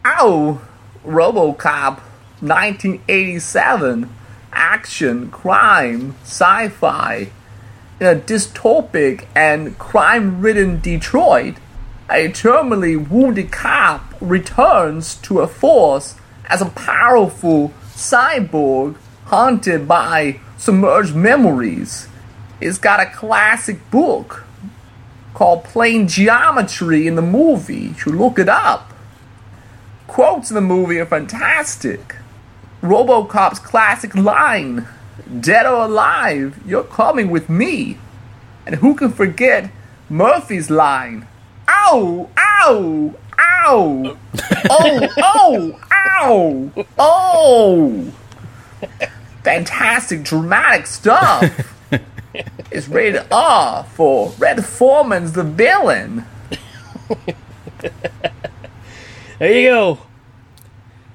Ow! 0.05 0.59
Robocop 1.05 2.01
1987. 2.41 4.09
Action, 4.51 5.31
crime, 5.31 6.15
sci 6.23 6.67
fi. 6.67 7.29
In 8.01 8.07
a 8.07 8.15
dystopic 8.15 9.27
and 9.33 9.79
crime 9.79 10.41
ridden 10.41 10.81
Detroit, 10.81 11.55
a 12.09 12.27
terminally 12.27 12.97
wounded 13.09 13.49
cop 13.49 14.13
returns 14.19 15.15
to 15.15 15.39
a 15.39 15.47
force 15.47 16.15
as 16.47 16.61
a 16.61 16.65
powerful 16.65 17.71
cyborg 17.95 18.97
haunted 19.27 19.87
by 19.87 20.41
submerged 20.57 21.15
memories. 21.15 22.09
It's 22.59 22.77
got 22.77 22.99
a 22.99 23.05
classic 23.09 23.89
book 23.89 24.43
called 25.33 25.63
Plane 25.63 26.09
Geometry 26.09 27.07
in 27.07 27.15
the 27.15 27.21
movie. 27.21 27.75
You 27.75 27.93
should 27.93 28.15
look 28.15 28.37
it 28.37 28.49
up 28.49 28.92
quotes 30.13 30.51
in 30.51 30.55
the 30.55 30.61
movie 30.61 30.99
are 30.99 31.07
fantastic. 31.07 32.17
Robocop's 32.83 33.57
classic 33.57 34.13
line, 34.13 34.87
Dead 35.39 35.65
or 35.65 35.85
alive, 35.85 36.59
you're 36.67 36.83
coming 36.83 37.31
with 37.31 37.49
me. 37.49 37.97
And 38.67 38.75
who 38.75 38.93
can 38.93 39.11
forget 39.11 39.71
Murphy's 40.09 40.69
line? 40.69 41.27
Ow! 41.67 42.29
Ow! 42.37 43.15
Ow! 43.39 44.17
Oh! 44.69 45.07
Oh! 45.17 45.79
Ow! 45.91 46.85
Oh! 46.99 48.13
Fantastic, 49.43 50.21
dramatic 50.21 50.85
stuff. 50.85 51.75
it's 52.71 52.87
rated 52.87 53.25
R 53.31 53.83
for 53.83 54.31
Red 54.37 54.63
Foreman's 54.63 55.33
the 55.33 55.43
villain. 55.43 56.25
There 59.43 59.59
you 59.59 59.67
go. 59.67 59.99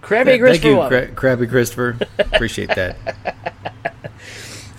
Krabby 0.03 0.25
Thank 0.27 0.43
Christopher. 0.43 0.51
Thank 0.51 0.65
you, 0.65 0.77
Walken. 0.77 1.17
Cra- 1.17 1.37
Krabby 1.37 1.49
Christopher. 1.49 1.97
Appreciate 2.19 2.69
that. 2.75 2.97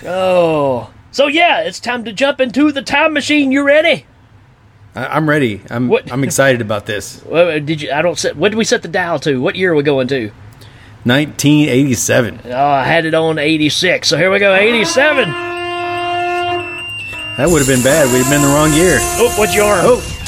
Oh. 0.06 0.94
So 1.12 1.28
yeah, 1.28 1.60
it's 1.64 1.80
time 1.80 2.06
to 2.06 2.14
jump 2.14 2.40
into 2.40 2.72
the 2.72 2.82
time 2.82 3.12
machine. 3.12 3.52
You 3.52 3.64
ready? 3.64 4.06
I- 4.96 5.08
I'm 5.08 5.28
ready. 5.28 5.62
I'm 5.70 5.88
What- 5.90 6.10
I'm 6.12 6.24
excited 6.24 6.62
about 6.62 6.86
this. 6.86 7.22
Well, 7.30 7.50
uh, 7.50 7.60
did 7.60 7.82
you? 7.82 7.92
I 7.92 8.02
don't 8.04 8.18
set. 8.18 8.38
What 8.38 8.50
did 8.50 8.58
we 8.58 8.64
set 8.64 8.82
the 8.84 8.88
dial 8.88 9.20
to? 9.20 9.42
What 9.42 9.56
year 9.56 9.74
are 9.74 9.76
we 9.76 9.84
going 9.84 10.08
to? 10.10 10.28
1987. 11.04 12.42
Oh, 12.46 12.66
I 12.66 12.84
had 12.86 13.06
it 13.06 13.14
on 13.14 13.40
eighty 13.40 13.68
six. 13.70 14.08
So 14.08 14.16
here 14.18 14.32
we 14.32 14.38
go, 14.40 14.54
eighty 14.56 14.86
seven. 14.86 15.28
That 17.38 17.48
would 17.50 17.60
have 17.60 17.68
been 17.68 17.84
bad. 17.84 18.06
We'd 18.14 18.20
have 18.24 18.30
been 18.32 18.42
the 18.42 18.48
wrong 18.48 18.72
year. 18.74 19.00
Oh, 19.02 19.34
what's 19.38 19.54
your 19.56 19.66
arm? 19.66 19.82
Oh, 19.86 20.19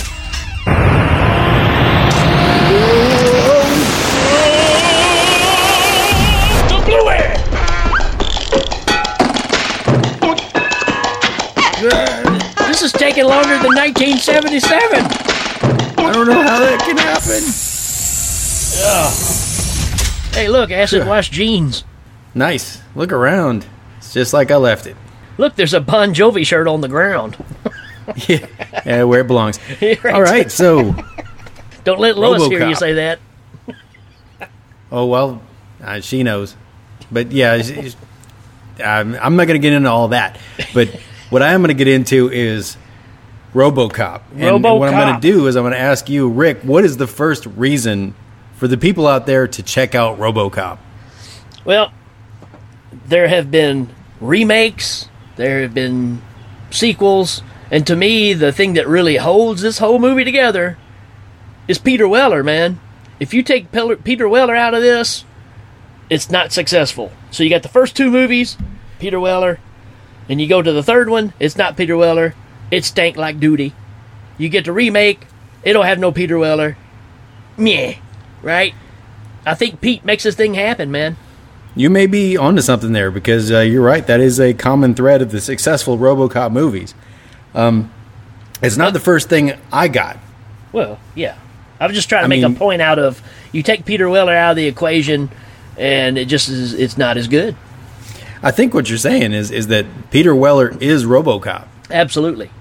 taking 13.12 13.28
longer 13.30 13.58
than 13.58 13.76
1977. 13.76 15.06
I 15.98 16.14
don't 16.14 16.28
know 16.28 16.42
how 16.42 16.60
that 16.60 16.80
can 16.80 16.98
happen. 16.98 17.44
Hey, 20.34 20.48
look, 20.48 20.72
acid 20.72 21.06
wash 21.06 21.30
jeans. 21.30 21.84
Nice. 22.34 22.82
Look 22.96 23.12
around. 23.12 23.66
It's 23.98 24.14
just 24.14 24.34
like 24.34 24.50
I 24.50 24.56
left 24.56 24.88
it. 24.88 24.96
Look, 25.38 25.56
there's 25.56 25.74
a 25.74 25.82
Bon 25.82 26.14
Jovi 26.14 26.46
shirt 26.46 26.68
on 26.68 26.82
the 26.82 26.88
ground. 26.88 27.38
Yeah, 28.28 28.46
yeah 28.86 29.04
where 29.04 29.22
it 29.22 29.28
belongs. 29.28 29.60
Right. 29.82 30.06
All 30.06 30.24
right, 30.24 30.52
so 30.52 30.96
Don't 31.86 32.00
let 32.00 32.18
Lois 32.18 32.48
hear 32.48 32.68
you 32.68 32.76
say 32.76 32.94
that. 32.94 33.20
oh 34.92 35.06
well, 35.06 35.42
uh, 35.82 36.02
she 36.02 36.24
knows. 36.24 36.56
But 37.12 37.32
yeah, 37.32 37.56
it's- 37.56 37.96
I'm, 38.84 39.16
I'm 39.16 39.36
not 39.36 39.46
going 39.46 39.62
to 39.62 39.66
get 39.66 39.72
into 39.74 39.90
all 39.90 40.10
that. 40.10 40.40
But 40.74 40.90
what 41.30 41.42
I 41.44 41.54
am 41.54 41.62
going 41.62 41.70
to 41.70 41.76
get 41.76 41.88
into 41.88 42.30
is 42.32 42.76
RoboCop. 43.54 44.22
And, 44.34 44.44
and 44.44 44.64
what 44.64 44.94
I'm 44.94 45.00
going 45.00 45.16
to 45.16 45.22
do 45.22 45.48
is 45.48 45.56
I'm 45.56 45.64
going 45.64 45.74
to 45.74 45.80
ask 45.80 46.10
you, 46.10 46.30
Rick, 46.30 46.62
what 46.62 46.86
is 46.86 46.98
the 46.98 47.08
first 47.08 47.46
reason 47.46 48.16
for 48.56 48.68
the 48.68 48.78
people 48.78 49.08
out 49.08 49.26
there 49.26 49.48
to 49.48 49.64
check 49.64 49.96
out 49.96 50.20
RoboCop? 50.20 50.78
Well, 51.66 51.92
there 53.06 53.28
have 53.28 53.52
been 53.52 53.90
remakes, 54.20 55.10
there 55.36 55.62
have 55.62 55.74
been 55.74 56.22
sequels, 56.70 57.42
and 57.70 57.86
to 57.88 57.96
me, 57.96 58.34
the 58.34 58.52
thing 58.52 58.74
that 58.74 58.88
really 58.88 59.18
holds 59.18 59.62
this 59.62 59.80
whole 59.80 60.00
movie 60.00 60.24
together 60.24 60.78
is 61.68 61.78
Peter 61.78 62.08
Weller, 62.08 62.44
man. 62.44 62.80
If 63.20 63.34
you 63.34 63.44
take 63.44 63.72
Peter 64.04 64.28
Weller 64.28 64.56
out 64.56 64.74
of 64.74 64.82
this, 64.82 65.26
it's 66.10 66.30
not 66.30 66.52
successful. 66.52 67.12
So 67.32 67.44
you 67.44 67.50
got 67.50 67.64
the 67.64 67.70
first 67.70 67.96
two 67.96 68.12
movies, 68.12 68.58
Peter 69.00 69.20
Weller, 69.20 69.60
and 70.28 70.42
you 70.42 70.48
go 70.48 70.62
to 70.62 70.72
the 70.72 70.84
third 70.84 71.10
one, 71.10 71.34
it's 71.40 71.56
not 71.56 71.78
Peter 71.78 71.96
Weller, 71.96 72.36
it 72.72 72.86
stank 72.86 73.18
like 73.18 73.40
duty. 73.40 73.74
You 74.38 74.50
get 74.50 74.66
the 74.66 74.72
remake, 74.72 75.28
it'll 75.64 75.84
have 75.84 76.00
no 76.00 76.12
Peter 76.12 76.38
Weller. 76.40 76.78
Meh, 77.58 77.96
right? 78.42 78.74
I 79.46 79.54
think 79.56 79.82
Pete 79.82 80.04
makes 80.06 80.24
this 80.24 80.36
thing 80.36 80.54
happen, 80.54 80.90
man. 80.92 81.18
You 81.76 81.90
may 81.90 82.06
be 82.08 82.36
onto 82.38 82.62
something 82.62 82.92
there 82.94 83.12
because 83.12 83.52
uh, 83.52 83.60
you're 83.60 83.84
right. 83.84 84.06
That 84.06 84.20
is 84.20 84.40
a 84.40 84.54
common 84.54 84.94
thread 84.94 85.22
of 85.22 85.32
the 85.32 85.40
successful 85.42 85.98
RoboCop 85.98 86.52
movies. 86.52 86.94
Um, 87.54 87.92
it's 88.62 88.78
not 88.78 88.94
the 88.94 89.00
first 89.00 89.30
thing 89.30 89.54
I 89.72 89.88
got. 89.88 90.18
Well, 90.72 91.00
yeah. 91.16 91.38
I 91.80 91.88
was 91.88 91.96
just 91.96 92.10
trying 92.10 92.22
to 92.22 92.26
I 92.26 92.28
make 92.28 92.44
mean- 92.44 92.56
a 92.56 92.60
point 92.60 92.82
out 92.82 93.00
of 93.00 93.22
you 93.52 93.64
take 93.64 93.86
Peter 93.86 94.10
Weller 94.10 94.34
out 94.34 94.52
of 94.52 94.58
the 94.58 94.68
equation, 94.68 95.30
and 95.78 96.18
it 96.18 96.26
just 96.26 96.48
is. 96.50 96.74
It's 96.74 96.98
not 96.98 97.18
as 97.18 97.28
good. 97.28 97.56
I 98.44 98.52
think 98.52 98.74
what 98.74 98.88
you're 98.90 98.98
saying 98.98 99.34
is 99.34 99.50
is 99.52 99.68
that 99.68 99.86
Peter 100.12 100.36
Weller 100.36 100.76
is 100.80 101.06
RoboCop. 101.06 101.68
Absolutely, 101.90 102.52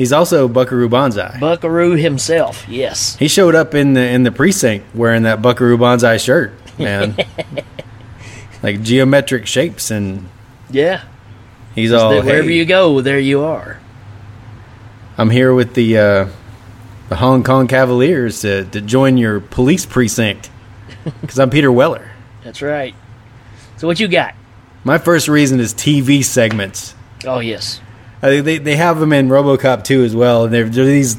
He's 0.00 0.12
also 0.14 0.48
Buckaroo 0.48 0.88
Banzai. 0.88 1.36
Buckaroo 1.38 1.90
himself. 1.94 2.66
Yes. 2.66 3.16
he 3.16 3.28
showed 3.28 3.54
up 3.54 3.74
in 3.74 3.92
the 3.92 4.00
in 4.00 4.22
the 4.22 4.32
precinct 4.32 4.94
wearing 4.94 5.24
that 5.24 5.42
Buckaroo 5.42 5.76
Banzai 5.76 6.16
shirt, 6.16 6.52
man. 6.78 7.18
like 8.62 8.80
geometric 8.82 9.46
shapes, 9.46 9.90
and 9.90 10.26
Yeah. 10.70 11.02
he's 11.74 11.92
all 11.92 12.12
That 12.12 12.24
wherever 12.24 12.48
"Hey, 12.48 12.56
you 12.56 12.64
go, 12.64 13.02
there 13.02 13.18
you 13.18 13.42
are. 13.42 13.78
I'm 15.18 15.28
here 15.28 15.52
with 15.52 15.74
the 15.74 15.98
uh, 15.98 16.26
the 17.10 17.16
Hong 17.16 17.42
Kong 17.44 17.68
Cavaliers 17.68 18.40
to, 18.40 18.64
to 18.64 18.80
join 18.80 19.18
your 19.18 19.38
police 19.40 19.84
precinct 19.84 20.48
because 21.20 21.38
I'm 21.38 21.50
Peter 21.50 21.70
Weller. 21.70 22.10
That's 22.42 22.62
right. 22.62 22.94
So 23.76 23.86
what 23.86 24.00
you 24.00 24.08
got? 24.08 24.34
My 24.82 24.96
first 24.96 25.28
reason 25.28 25.60
is 25.60 25.74
TV 25.74 26.24
segments. 26.24 26.94
Oh 27.26 27.40
yes. 27.40 27.82
Think 28.20 28.44
they, 28.44 28.58
they 28.58 28.76
have 28.76 28.98
them 28.98 29.12
in 29.12 29.28
RoboCop 29.28 29.84
2 29.84 30.04
as 30.04 30.14
well. 30.14 30.44
And 30.44 30.52
there 30.52 30.66
are 30.66 30.68
these 30.68 31.16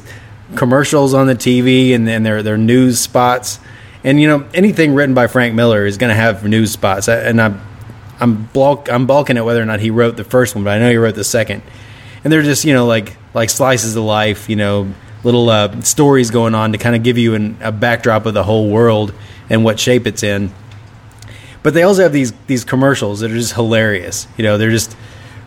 commercials 0.56 1.14
on 1.14 1.26
the 1.26 1.34
TV 1.34 1.94
and 1.94 2.06
then 2.06 2.22
there 2.22 2.38
are 2.38 2.58
news 2.58 3.00
spots. 3.00 3.58
And 4.04 4.20
you 4.20 4.28
know 4.28 4.48
anything 4.52 4.94
written 4.94 5.14
by 5.14 5.26
Frank 5.26 5.54
Miller 5.54 5.86
is 5.86 5.96
going 5.96 6.10
to 6.10 6.14
have 6.14 6.44
news 6.44 6.72
spots. 6.72 7.08
And 7.08 7.40
I'm 7.40 7.60
I'm 8.20 8.44
bulk 8.46 8.90
I'm 8.90 9.06
balking 9.06 9.36
at 9.36 9.44
whether 9.44 9.62
or 9.62 9.66
not 9.66 9.80
he 9.80 9.90
wrote 9.90 10.16
the 10.16 10.24
first 10.24 10.54
one, 10.54 10.64
but 10.64 10.70
I 10.70 10.78
know 10.78 10.90
he 10.90 10.96
wrote 10.96 11.14
the 11.14 11.24
second. 11.24 11.62
And 12.24 12.32
they're 12.32 12.42
just 12.42 12.64
you 12.64 12.72
know 12.72 12.86
like 12.86 13.16
like 13.34 13.50
slices 13.50 13.96
of 13.96 14.04
life, 14.04 14.48
you 14.48 14.56
know, 14.56 14.92
little 15.24 15.48
uh, 15.48 15.80
stories 15.82 16.30
going 16.30 16.54
on 16.54 16.72
to 16.72 16.78
kind 16.78 16.96
of 16.96 17.02
give 17.02 17.16
you 17.16 17.34
an, 17.34 17.56
a 17.60 17.72
backdrop 17.72 18.26
of 18.26 18.34
the 18.34 18.44
whole 18.44 18.70
world 18.70 19.14
and 19.48 19.64
what 19.64 19.78
shape 19.78 20.06
it's 20.06 20.22
in. 20.22 20.52
But 21.62 21.74
they 21.74 21.84
also 21.84 22.02
have 22.02 22.12
these 22.12 22.32
these 22.48 22.64
commercials 22.64 23.20
that 23.20 23.30
are 23.30 23.36
just 23.36 23.54
hilarious. 23.54 24.26
You 24.36 24.44
know, 24.44 24.58
they're 24.58 24.70
just 24.70 24.96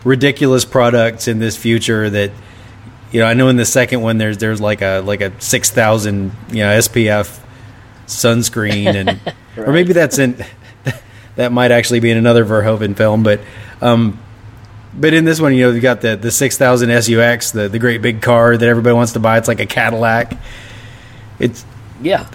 ridiculous 0.06 0.64
products 0.64 1.26
in 1.26 1.40
this 1.40 1.56
future 1.56 2.08
that 2.08 2.30
you 3.10 3.20
know, 3.20 3.26
I 3.26 3.34
know 3.34 3.48
in 3.48 3.56
the 3.56 3.64
second 3.64 4.00
one 4.02 4.18
there's 4.18 4.38
there's 4.38 4.60
like 4.60 4.80
a 4.82 5.00
like 5.00 5.20
a 5.20 5.38
6000, 5.40 6.32
you 6.50 6.56
know, 6.58 6.78
SPF 6.78 7.40
sunscreen 8.06 8.94
and 8.94 9.20
or 9.66 9.72
maybe 9.72 9.92
that's 9.92 10.18
in 10.18 10.44
that 11.36 11.50
might 11.52 11.70
actually 11.72 12.00
be 12.00 12.10
in 12.10 12.16
another 12.18 12.44
Verhoeven 12.44 12.96
film, 12.96 13.22
but 13.22 13.40
um 13.82 14.18
but 14.98 15.12
in 15.12 15.24
this 15.26 15.40
one, 15.40 15.54
you 15.54 15.66
know, 15.66 15.72
you've 15.72 15.82
got 15.82 16.00
the 16.00 16.16
the 16.16 16.30
6000 16.30 17.02
SUX, 17.02 17.50
the 17.50 17.68
the 17.68 17.78
great 17.78 18.00
big 18.00 18.22
car 18.22 18.56
that 18.56 18.68
everybody 18.68 18.94
wants 18.94 19.12
to 19.12 19.20
buy. 19.20 19.38
It's 19.38 19.48
like 19.48 19.60
a 19.60 19.66
Cadillac. 19.66 20.34
It's 21.38 21.64
Yeah. 22.00 22.28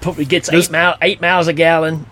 Probably 0.00 0.24
gets 0.24 0.48
Those- 0.48 0.66
eight 0.66 0.72
mile 0.72 0.96
eight 1.02 1.20
miles 1.20 1.48
a 1.48 1.52
gallon. 1.52 2.06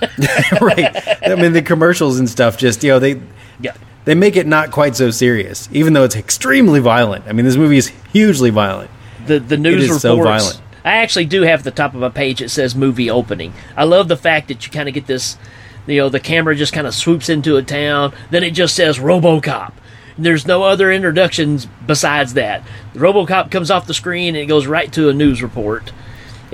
right. 0.60 0.96
I 1.26 1.34
mean, 1.36 1.52
the 1.52 1.62
commercials 1.62 2.18
and 2.18 2.28
stuff 2.28 2.56
just 2.58 2.82
you 2.84 2.90
know 2.90 2.98
they 2.98 3.20
Yeah. 3.60 3.74
They 4.04 4.14
make 4.14 4.36
it 4.36 4.46
not 4.46 4.70
quite 4.70 4.96
so 4.96 5.10
serious, 5.10 5.68
even 5.72 5.92
though 5.92 6.04
it's 6.04 6.16
extremely 6.16 6.80
violent. 6.80 7.24
I 7.26 7.32
mean, 7.32 7.44
this 7.44 7.56
movie 7.56 7.76
is 7.76 7.88
hugely 8.12 8.50
violent. 8.50 8.90
The 9.26 9.38
the 9.38 9.56
news 9.56 9.90
is 9.90 10.02
so 10.02 10.22
violent. 10.22 10.60
I 10.84 10.96
actually 10.96 11.24
do 11.24 11.42
have 11.42 11.62
the 11.62 11.70
top 11.70 11.94
of 11.94 12.02
a 12.02 12.10
page 12.10 12.42
it 12.42 12.50
says 12.50 12.74
movie 12.74 13.08
opening. 13.08 13.54
I 13.76 13.84
love 13.84 14.08
the 14.08 14.18
fact 14.18 14.48
that 14.48 14.66
you 14.66 14.70
kind 14.70 14.86
of 14.86 14.94
get 14.94 15.06
this, 15.06 15.38
you 15.86 15.96
know, 15.96 16.10
the 16.10 16.20
camera 16.20 16.54
just 16.54 16.74
kind 16.74 16.86
of 16.86 16.94
swoops 16.94 17.30
into 17.30 17.56
a 17.56 17.62
town, 17.62 18.12
then 18.30 18.44
it 18.44 18.50
just 18.50 18.76
says 18.76 18.98
RoboCop. 18.98 19.72
There's 20.18 20.46
no 20.46 20.62
other 20.62 20.92
introductions 20.92 21.66
besides 21.86 22.34
that. 22.34 22.62
The 22.92 23.00
RoboCop 23.00 23.50
comes 23.50 23.70
off 23.70 23.86
the 23.86 23.94
screen 23.94 24.34
and 24.34 24.44
it 24.44 24.46
goes 24.46 24.66
right 24.66 24.92
to 24.92 25.08
a 25.08 25.14
news 25.14 25.42
report. 25.42 25.92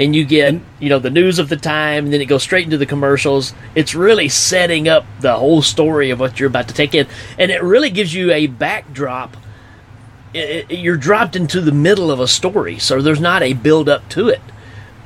And 0.00 0.16
you 0.16 0.24
get, 0.24 0.54
you 0.80 0.88
know, 0.88 0.98
the 0.98 1.10
news 1.10 1.38
of 1.38 1.48
the 1.50 1.56
time, 1.58 2.06
and 2.06 2.12
then 2.12 2.20
it 2.22 2.24
goes 2.24 2.42
straight 2.42 2.64
into 2.64 2.78
the 2.78 2.86
commercials. 2.86 3.52
It's 3.74 3.94
really 3.94 4.28
setting 4.30 4.88
up 4.88 5.04
the 5.20 5.36
whole 5.36 5.60
story 5.62 6.08
of 6.10 6.18
what 6.18 6.40
you're 6.40 6.48
about 6.48 6.68
to 6.68 6.74
take 6.74 6.94
in. 6.94 7.06
And 7.38 7.50
it 7.50 7.62
really 7.62 7.90
gives 7.90 8.14
you 8.14 8.32
a 8.32 8.46
backdrop 8.48 9.36
it, 10.32 10.70
it- 10.70 10.78
you're 10.78 10.96
dropped 10.96 11.34
into 11.36 11.60
the 11.60 11.72
middle 11.72 12.10
of 12.10 12.18
a 12.20 12.28
story, 12.28 12.78
so 12.78 13.02
there's 13.02 13.20
not 13.20 13.42
a 13.42 13.52
build 13.52 13.88
up 13.88 14.08
to 14.10 14.28
it, 14.28 14.40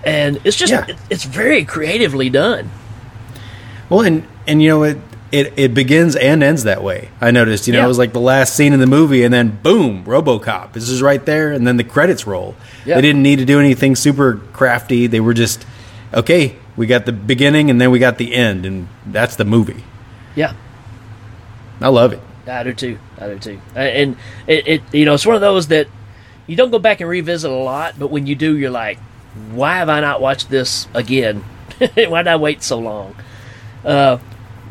and 0.04 0.38
it's 0.44 0.57
just 0.57 0.70
Yeah. 0.70 0.85
it- 0.87 0.96
it's 1.11 1.24
very 1.24 1.64
creatively 1.64 2.28
done. 2.30 2.70
Well, 3.88 4.02
and 4.02 4.24
and 4.46 4.62
you 4.62 4.68
know 4.68 4.83
it. 4.83 4.98
It, 5.32 5.52
it 5.56 5.74
begins 5.74 6.14
and 6.14 6.42
ends 6.44 6.62
that 6.64 6.82
way. 6.82 7.08
I 7.20 7.32
noticed, 7.32 7.66
you 7.66 7.72
know, 7.72 7.80
Yeah. 7.80 7.87
it 7.87 7.88
was 7.88 7.98
like 7.98 8.12
the 8.12 8.20
last 8.20 8.54
scene 8.54 8.72
in 8.72 8.78
the 8.78 8.87
movie, 8.87 9.24
and 9.24 9.34
then 9.34 9.58
boom, 9.62 10.04
RoboCop. 10.04 10.72
This 10.74 10.88
is 10.88 11.02
right 11.02 11.24
there, 11.24 11.50
and 11.52 11.66
then 11.66 11.76
the 11.76 11.82
credits 11.84 12.24
roll. 12.26 12.54
Yeah. 12.84 12.96
They 12.96 13.00
didn't 13.02 13.22
need 13.22 13.40
to 13.40 13.44
do 13.44 13.58
anything 13.58 13.96
super 13.96 14.37
crafty. 14.52 15.06
They 15.08 15.20
were 15.20 15.34
just 15.34 15.66
okay. 16.12 16.56
We 16.76 16.87
got 16.87 17.06
the 17.06 17.12
beginning, 17.12 17.68
and 17.70 17.80
then 17.80 17.90
we 17.90 17.98
got 17.98 18.18
the 18.18 18.34
end, 18.34 18.64
and 18.66 18.88
that's 19.06 19.34
the 19.37 19.44
movie. 19.44 19.82
Yeah, 20.37 20.54
I 21.80 21.88
love 21.88 22.12
it. 22.12 22.20
I 22.46 22.62
do 22.62 22.72
too. 22.74 22.98
I 23.18 23.28
do 23.28 23.38
too. 23.38 23.60
And 23.74 24.16
it, 24.46 24.68
it, 24.68 24.82
you 24.92 25.04
know, 25.04 25.14
it's 25.14 25.24
one 25.26 25.34
of 25.34 25.40
those 25.40 25.68
that 25.68 25.88
you 26.46 26.56
don't 26.56 26.70
go 26.70 26.78
back 26.78 27.00
and 27.00 27.08
revisit 27.08 27.50
a 27.50 27.54
lot, 27.54 27.98
but 27.98 28.08
when 28.10 28.26
you 28.26 28.34
do, 28.34 28.56
you're 28.56 28.70
like, 28.70 28.98
why 29.50 29.76
have 29.78 29.88
I 29.88 30.00
not 30.00 30.20
watched 30.20 30.50
this 30.50 30.87
again? 30.94 31.38
why 31.78 32.22
did 32.22 32.28
I 32.28 32.37
wait 32.37 32.62
so 32.62 32.78
long? 32.78 33.16
Uh, 33.84 34.18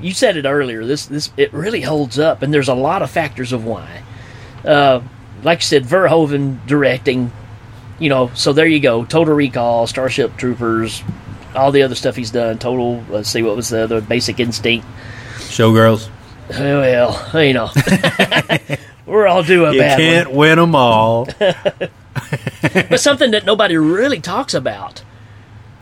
you 0.04 0.14
said 0.14 0.38
it 0.38 0.46
earlier. 0.46 0.86
This, 0.86 1.06
this, 1.06 1.32
it 1.38 1.52
really 1.54 1.82
holds 1.82 2.20
up, 2.20 2.42
and 2.42 2.54
there's 2.54 2.68
a 2.70 2.76
lot 2.76 3.02
of 3.02 3.10
factors 3.10 3.52
of 3.54 3.66
why. 3.66 4.04
Uh, 4.66 5.02
like 5.44 5.60
you 5.60 5.64
said, 5.66 5.84
Verhoeven 5.84 6.66
directing, 6.68 7.32
you 8.00 8.10
know, 8.10 8.30
so 8.36 8.54
there 8.54 8.68
you 8.68 8.80
go. 8.80 9.04
Total 9.06 9.34
Recall, 9.34 9.88
Starship 9.88 10.38
Troopers, 10.38 11.04
all 11.56 11.72
the 11.72 11.84
other 11.84 11.96
stuff 11.96 12.16
he's 12.16 12.32
done. 12.32 12.58
Total, 12.60 13.04
let's 13.10 13.30
see, 13.30 13.42
what 13.42 13.56
was 13.56 13.70
the 13.70 13.84
other 13.84 14.02
Basic 14.02 14.40
Instinct. 14.40 14.86
Showgirls. 15.38 16.10
Well, 16.50 17.44
you 17.44 17.54
know, 17.54 17.70
we're 19.06 19.28
all 19.28 19.44
due 19.44 19.66
a 19.66 19.74
You 19.74 19.80
bad 19.80 19.98
can't 19.98 20.28
one. 20.30 20.38
win 20.38 20.58
them 20.58 20.76
all. 20.76 21.28
But 22.90 23.00
something 23.00 23.32
that 23.32 23.46
nobody 23.46 23.76
really 23.76 24.20
talks 24.20 24.54
about 24.54 25.04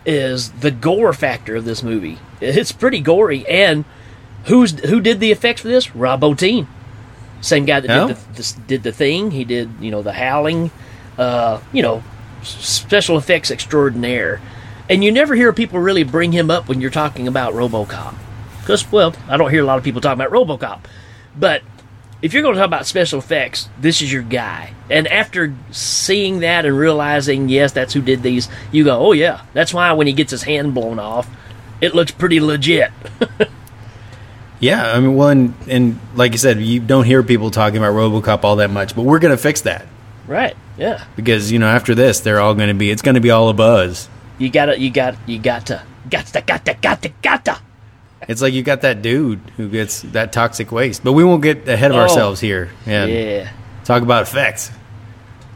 is 0.04 0.50
the 0.50 0.70
gore 0.70 1.12
factor 1.12 1.56
of 1.56 1.64
this 1.64 1.82
movie. 1.82 2.18
It's 2.40 2.72
pretty 2.72 3.00
gory, 3.00 3.46
and 3.46 3.84
who's 4.44 4.78
who 4.84 5.00
did 5.00 5.20
the 5.20 5.30
effects 5.32 5.60
for 5.62 5.68
this? 5.68 5.94
Rob 5.94 6.20
Bottin, 6.20 6.66
same 7.40 7.64
guy 7.64 7.80
that 7.80 7.90
Oh. 7.90 8.08
did 8.08 8.16
the, 8.16 8.32
this, 8.34 8.52
did 8.52 8.82
the 8.82 8.92
thing. 8.92 9.30
He 9.30 9.44
did 9.44 9.70
you 9.80 9.90
know 9.90 10.02
the 10.02 10.12
Howling, 10.12 10.70
uh, 11.18 11.60
you 11.72 11.82
know, 11.82 12.02
special 12.42 13.16
effects 13.16 13.50
extraordinaire. 13.50 14.40
And 14.90 15.02
you 15.02 15.12
never 15.12 15.34
hear 15.34 15.52
people 15.52 15.78
really 15.78 16.02
bring 16.02 16.32
him 16.32 16.50
up 16.50 16.68
when 16.68 16.80
you're 16.80 16.90
talking 16.90 17.28
about 17.28 17.54
RoboCop, 17.54 18.14
because 18.60 18.90
well, 18.92 19.14
I 19.28 19.36
don't 19.36 19.50
hear 19.50 19.62
a 19.62 19.66
lot 19.66 19.78
of 19.78 19.84
people 19.84 20.00
talking 20.00 20.20
about 20.20 20.32
RoboCop, 20.32 20.80
but 21.38 21.62
if 22.20 22.32
you're 22.32 22.42
going 22.42 22.54
to 22.54 22.60
talk 22.60 22.68
about 22.68 22.86
special 22.86 23.18
effects, 23.18 23.68
this 23.80 24.00
is 24.00 24.12
your 24.12 24.22
guy. 24.22 24.72
And 24.88 25.08
after 25.08 25.54
seeing 25.72 26.38
that 26.40 26.64
and 26.64 26.78
realizing, 26.78 27.48
yes, 27.48 27.72
that's 27.72 27.92
who 27.94 28.00
did 28.00 28.22
these, 28.22 28.48
you 28.70 28.84
go, 28.84 28.96
oh, 29.08 29.10
yeah. 29.12 29.42
That's 29.54 29.74
why 29.74 29.92
when 29.94 30.06
he 30.06 30.12
gets 30.12 30.30
his 30.30 30.44
hand 30.44 30.72
blown 30.72 31.00
off, 31.00 31.28
it 31.80 31.96
looks 31.96 32.12
pretty 32.12 32.38
legit. 32.38 32.92
Yeah, 34.62 34.92
I 34.92 35.00
mean, 35.00 35.16
well, 35.16 35.28
and, 35.28 35.54
and 35.68 35.98
like 36.14 36.32
you 36.32 36.38
said, 36.38 36.60
you 36.60 36.78
don't 36.80 37.04
hear 37.04 37.22
people 37.24 37.50
talking 37.50 37.78
about 37.78 37.92
RoboCop 37.94 38.44
all 38.44 38.56
that 38.56 38.70
much, 38.70 38.94
but 38.96 39.02
we're 39.02 39.18
going 39.18 39.36
to 39.36 39.42
fix 39.42 39.62
that 39.62 39.86
right. 40.26 40.56
Yeah. 40.78 41.04
because 41.16 41.50
you 41.52 41.58
know 41.58 41.66
after 41.66 41.94
this, 41.94 42.20
they're 42.20 42.40
all 42.40 42.54
going 42.54 42.68
to 42.68 42.74
be. 42.74 42.90
It's 42.90 43.02
going 43.02 43.16
to 43.16 43.20
be 43.20 43.30
all 43.30 43.48
a 43.48 43.52
buzz. 43.54 44.08
You 44.38 44.48
gotta, 44.50 44.78
you 44.80 44.90
got, 44.90 45.16
you 45.28 45.38
got 45.40 45.66
to, 45.66 45.82
got 46.08 46.26
to, 46.26 46.40
got 46.42 46.64
to, 46.64 46.74
got 46.74 47.02
to, 47.02 47.08
got 47.22 47.44
to. 47.46 47.58
It's 48.28 48.40
like 48.40 48.54
you 48.54 48.62
got 48.62 48.82
that 48.82 49.02
dude 49.02 49.40
who 49.56 49.68
gets 49.68 50.02
that 50.02 50.32
toxic 50.32 50.70
waste, 50.70 51.02
but 51.02 51.12
we 51.12 51.24
won't 51.24 51.42
get 51.42 51.68
ahead 51.68 51.90
of 51.90 51.96
Oh. 51.96 52.00
ourselves 52.00 52.40
here 52.40 52.70
and 52.86 53.10
Yeah. 53.10 53.50
talk 53.84 54.02
about 54.02 54.22
effects. 54.22 54.70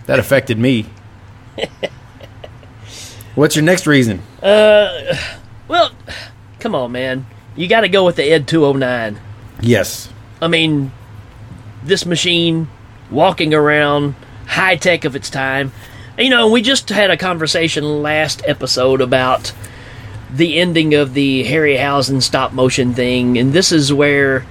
That 0.06 0.18
affected 0.18 0.58
me. 0.58 0.86
What's 3.36 3.54
your 3.54 3.64
next 3.64 3.86
reason? 3.86 4.20
Uh, 4.42 5.14
well, 5.68 5.92
come 6.58 6.74
on, 6.74 6.90
man. 6.92 7.26
You 7.56 7.68
got 7.68 7.80
to 7.80 7.88
go 7.88 8.04
with 8.04 8.16
the 8.16 8.24
Ed 8.24 8.46
209. 8.46 9.20
Yes. 9.60 10.12
I 10.40 10.48
mean, 10.48 10.92
this 11.82 12.04
machine 12.04 12.68
walking 13.10 13.54
around, 13.54 14.14
high 14.46 14.76
tech 14.76 15.04
of 15.04 15.16
its 15.16 15.30
time. 15.30 15.72
You 16.18 16.30
know, 16.30 16.48
we 16.48 16.62
just 16.62 16.88
had 16.88 17.10
a 17.10 17.16
conversation 17.16 18.02
last 18.02 18.42
episode 18.46 19.00
about 19.00 19.52
the 20.30 20.58
ending 20.58 20.94
of 20.94 21.14
the 21.14 21.44
Harryhausen 21.44 22.22
stop 22.22 22.52
motion 22.52 22.94
thing, 22.94 23.38
and 23.38 23.52
this 23.52 23.72
is 23.72 23.92
where 23.92 24.44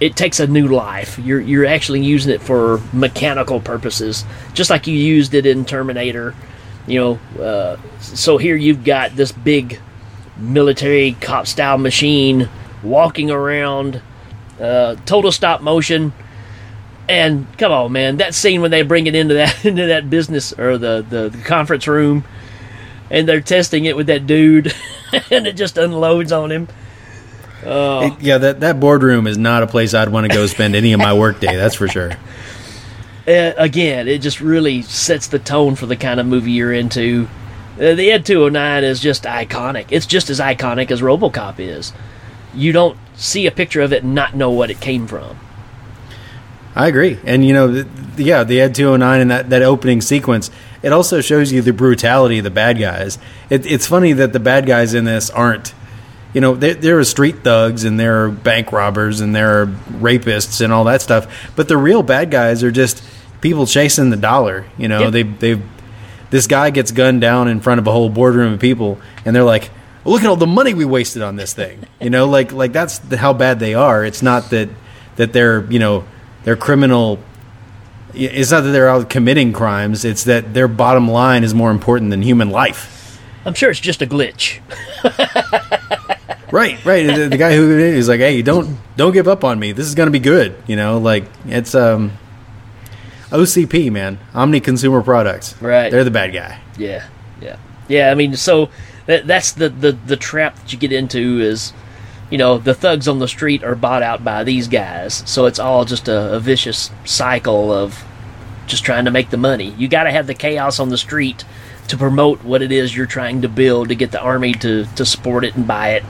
it 0.00 0.16
takes 0.16 0.40
a 0.40 0.46
new 0.46 0.68
life. 0.68 1.18
You're 1.18 1.40
you're 1.40 1.66
actually 1.66 2.02
using 2.02 2.32
it 2.32 2.40
for 2.40 2.80
mechanical 2.92 3.60
purposes, 3.60 4.24
just 4.54 4.70
like 4.70 4.86
you 4.86 4.94
used 4.94 5.34
it 5.34 5.46
in 5.46 5.64
Terminator. 5.64 6.34
You 6.86 7.18
know, 7.36 7.42
uh, 7.42 7.76
so 8.00 8.38
here 8.38 8.56
you've 8.56 8.84
got 8.84 9.14
this 9.14 9.30
big 9.30 9.78
military 10.40 11.12
cop 11.20 11.46
style 11.46 11.78
machine 11.78 12.48
walking 12.82 13.30
around 13.30 14.00
uh, 14.60 14.96
total 15.06 15.32
stop 15.32 15.60
motion. 15.60 16.12
And 17.08 17.46
come 17.58 17.72
on, 17.72 17.92
man, 17.92 18.18
that 18.18 18.34
scene 18.34 18.60
when 18.62 18.70
they 18.70 18.82
bring 18.82 19.06
it 19.06 19.14
into 19.14 19.34
that 19.34 19.64
into 19.64 19.86
that 19.86 20.08
business 20.10 20.52
or 20.52 20.78
the, 20.78 21.04
the, 21.08 21.28
the 21.30 21.42
conference 21.42 21.86
room, 21.88 22.24
and 23.10 23.28
they're 23.28 23.40
testing 23.40 23.84
it 23.84 23.96
with 23.96 24.06
that 24.06 24.26
dude, 24.26 24.72
and 25.30 25.46
it 25.46 25.56
just 25.56 25.76
unloads 25.78 26.30
on 26.32 26.50
him. 26.52 26.68
It- 27.62 28.20
yeah, 28.22 28.38
that, 28.38 28.60
that 28.60 28.80
boardroom 28.80 29.26
is 29.26 29.36
not 29.36 29.62
a 29.62 29.66
place 29.66 29.92
I'd 29.92 30.08
want 30.08 30.26
to 30.30 30.34
go 30.34 30.46
spend 30.46 30.74
any 30.74 30.92
of 30.94 30.98
my 31.00 31.12
workday, 31.12 31.56
that's 31.56 31.74
for 31.74 31.88
sure. 31.88 32.12
Uh, 33.28 33.52
again, 33.58 34.08
it 34.08 34.18
just 34.22 34.40
really 34.40 34.80
sets 34.82 35.28
the 35.28 35.38
tone 35.38 35.76
for 35.76 35.84
the 35.86 35.96
kind 35.96 36.18
of 36.18 36.26
movie 36.26 36.50
you're 36.52 36.72
into. 36.72 37.28
Uh, 37.80 37.94
the 37.94 38.10
Ed 38.10 38.26
209 38.26 38.84
is 38.84 39.00
just 39.00 39.22
iconic. 39.24 39.86
It's 39.90 40.04
just 40.06 40.28
as 40.28 40.38
iconic 40.38 40.90
as 40.90 41.00
RoboCop 41.00 41.58
is. 41.58 41.92
You 42.54 42.72
don't 42.72 42.98
see 43.16 43.46
a 43.46 43.50
picture 43.50 43.80
of 43.80 43.92
it 43.92 44.02
and 44.02 44.14
not 44.14 44.34
know 44.36 44.50
what 44.50 44.70
it 44.70 44.80
came 44.80 45.06
from. 45.06 45.38
I 46.74 46.86
agree. 46.88 47.18
And, 47.24 47.44
you 47.44 47.52
know, 47.52 47.72
th- 47.72 47.86
th- 48.16 48.26
yeah, 48.28 48.44
the 48.44 48.60
Ed 48.60 48.74
209 48.74 49.20
and 49.20 49.30
that, 49.30 49.50
that 49.50 49.62
opening 49.62 50.00
sequence, 50.00 50.50
it 50.82 50.92
also 50.92 51.20
shows 51.20 51.50
you 51.52 51.62
the 51.62 51.72
brutality 51.72 52.38
of 52.38 52.44
the 52.44 52.50
bad 52.50 52.78
guys. 52.78 53.18
It, 53.48 53.66
it's 53.66 53.86
funny 53.86 54.12
that 54.12 54.32
the 54.32 54.40
bad 54.40 54.66
guys 54.66 54.94
in 54.94 55.04
this 55.04 55.30
aren't, 55.30 55.74
you 56.32 56.40
know, 56.40 56.54
there, 56.54 56.74
there 56.74 56.98
are 56.98 57.04
street 57.04 57.42
thugs 57.42 57.82
and 57.84 57.98
there 57.98 58.24
are 58.24 58.30
bank 58.30 58.72
robbers 58.72 59.20
and 59.20 59.34
there 59.34 59.62
are 59.62 59.66
rapists 59.66 60.60
and 60.60 60.72
all 60.72 60.84
that 60.84 61.02
stuff. 61.02 61.50
But 61.56 61.66
the 61.68 61.76
real 61.76 62.02
bad 62.04 62.30
guys 62.30 62.62
are 62.62 62.70
just 62.70 63.02
people 63.40 63.66
chasing 63.66 64.10
the 64.10 64.16
dollar. 64.16 64.64
You 64.78 64.86
know, 64.88 65.00
Yep. 65.08 65.12
they, 65.12 65.22
they, 65.24 65.62
this 66.30 66.46
guy 66.46 66.70
gets 66.70 66.92
gunned 66.92 67.20
down 67.20 67.48
in 67.48 67.60
front 67.60 67.80
of 67.80 67.86
a 67.86 67.92
whole 67.92 68.08
boardroom 68.08 68.54
of 68.54 68.60
people 68.60 68.98
and 69.24 69.34
they're 69.34 69.44
like, 69.44 69.70
look 70.04 70.22
at 70.22 70.28
all 70.28 70.36
the 70.36 70.46
money 70.46 70.74
we 70.74 70.84
wasted 70.84 71.22
on 71.22 71.36
this 71.36 71.52
thing. 71.52 71.84
You 72.00 72.10
know, 72.10 72.26
like, 72.26 72.52
like 72.52 72.72
that's 72.72 72.98
the, 72.98 73.16
how 73.16 73.32
bad 73.32 73.58
they 73.58 73.74
are. 73.74 74.04
It's 74.04 74.22
not 74.22 74.50
that, 74.50 74.68
that 75.16 75.32
they're, 75.32 75.64
you 75.70 75.78
know, 75.78 76.04
they're 76.44 76.56
criminal 76.56 77.18
it's 78.12 78.50
not 78.50 78.62
that 78.62 78.70
they're 78.70 78.88
out 78.88 79.08
committing 79.08 79.52
crimes 79.52 80.04
it's 80.04 80.24
that 80.24 80.52
their 80.52 80.68
bottom 80.68 81.08
line 81.08 81.44
is 81.44 81.54
more 81.54 81.70
important 81.70 82.10
than 82.10 82.22
human 82.22 82.50
life 82.50 83.20
I'm 83.44 83.54
sure 83.54 83.70
it's 83.70 83.80
just 83.80 84.02
a 84.02 84.06
glitch. 84.06 84.60
right 86.52 86.84
right 86.84 87.06
the, 87.06 87.28
the 87.28 87.36
guy 87.36 87.54
who 87.54 87.78
is 87.78 88.08
like 88.08 88.20
hey 88.20 88.42
don't 88.42 88.76
don't 88.96 89.12
give 89.12 89.28
up 89.28 89.44
on 89.44 89.58
me 89.58 89.72
this 89.72 89.86
is 89.86 89.94
going 89.94 90.08
to 90.08 90.12
be 90.12 90.18
good 90.18 90.56
you 90.66 90.74
know 90.74 90.98
like 90.98 91.24
it's 91.46 91.74
um 91.74 92.12
ocp 93.30 93.90
man 93.92 94.18
omni 94.34 94.60
consumer 94.60 95.02
products 95.02 95.60
Right. 95.62 95.90
they're 95.90 96.04
the 96.04 96.10
bad 96.10 96.32
guy 96.32 96.60
Yeah, 96.76 97.06
yeah, 97.40 97.56
yeah. 97.88 98.10
I 98.10 98.14
mean, 98.14 98.36
so 98.36 98.68
that, 99.06 99.26
that's 99.26 99.52
the, 99.52 99.68
the 99.68 99.92
the 99.92 100.16
trap 100.16 100.56
that 100.56 100.72
you 100.72 100.78
get 100.78 100.92
into 100.92 101.40
is, 101.40 101.72
you 102.30 102.38
know, 102.38 102.58
the 102.58 102.74
thugs 102.74 103.08
on 103.08 103.18
the 103.18 103.26
street 103.28 103.64
are 103.64 103.74
bought 103.74 104.02
out 104.02 104.22
by 104.24 104.44
these 104.44 104.68
guys. 104.68 105.22
So 105.26 105.46
it's 105.46 105.58
all 105.58 105.84
just 105.84 106.06
a, 106.08 106.34
a 106.34 106.40
vicious 106.40 106.90
cycle 107.04 107.72
of 107.72 108.04
just 108.66 108.84
trying 108.84 109.04
to 109.06 109.10
make 109.10 109.30
the 109.30 109.36
money. 109.36 109.70
You 109.76 109.88
got 109.88 110.04
to 110.04 110.10
have 110.12 110.26
the 110.28 110.34
chaos 110.34 110.78
on 110.78 110.90
the 110.90 110.98
street 110.98 111.44
to 111.88 111.96
promote 111.96 112.44
what 112.44 112.62
it 112.62 112.70
is 112.70 112.94
you're 112.96 113.06
trying 113.06 113.42
to 113.42 113.48
build 113.48 113.88
to 113.88 113.94
get 113.96 114.12
the 114.12 114.20
army 114.20 114.52
to 114.54 114.84
to 114.96 115.04
support 115.04 115.44
it 115.44 115.56
and 115.56 115.66
buy 115.66 115.94
it. 115.94 116.04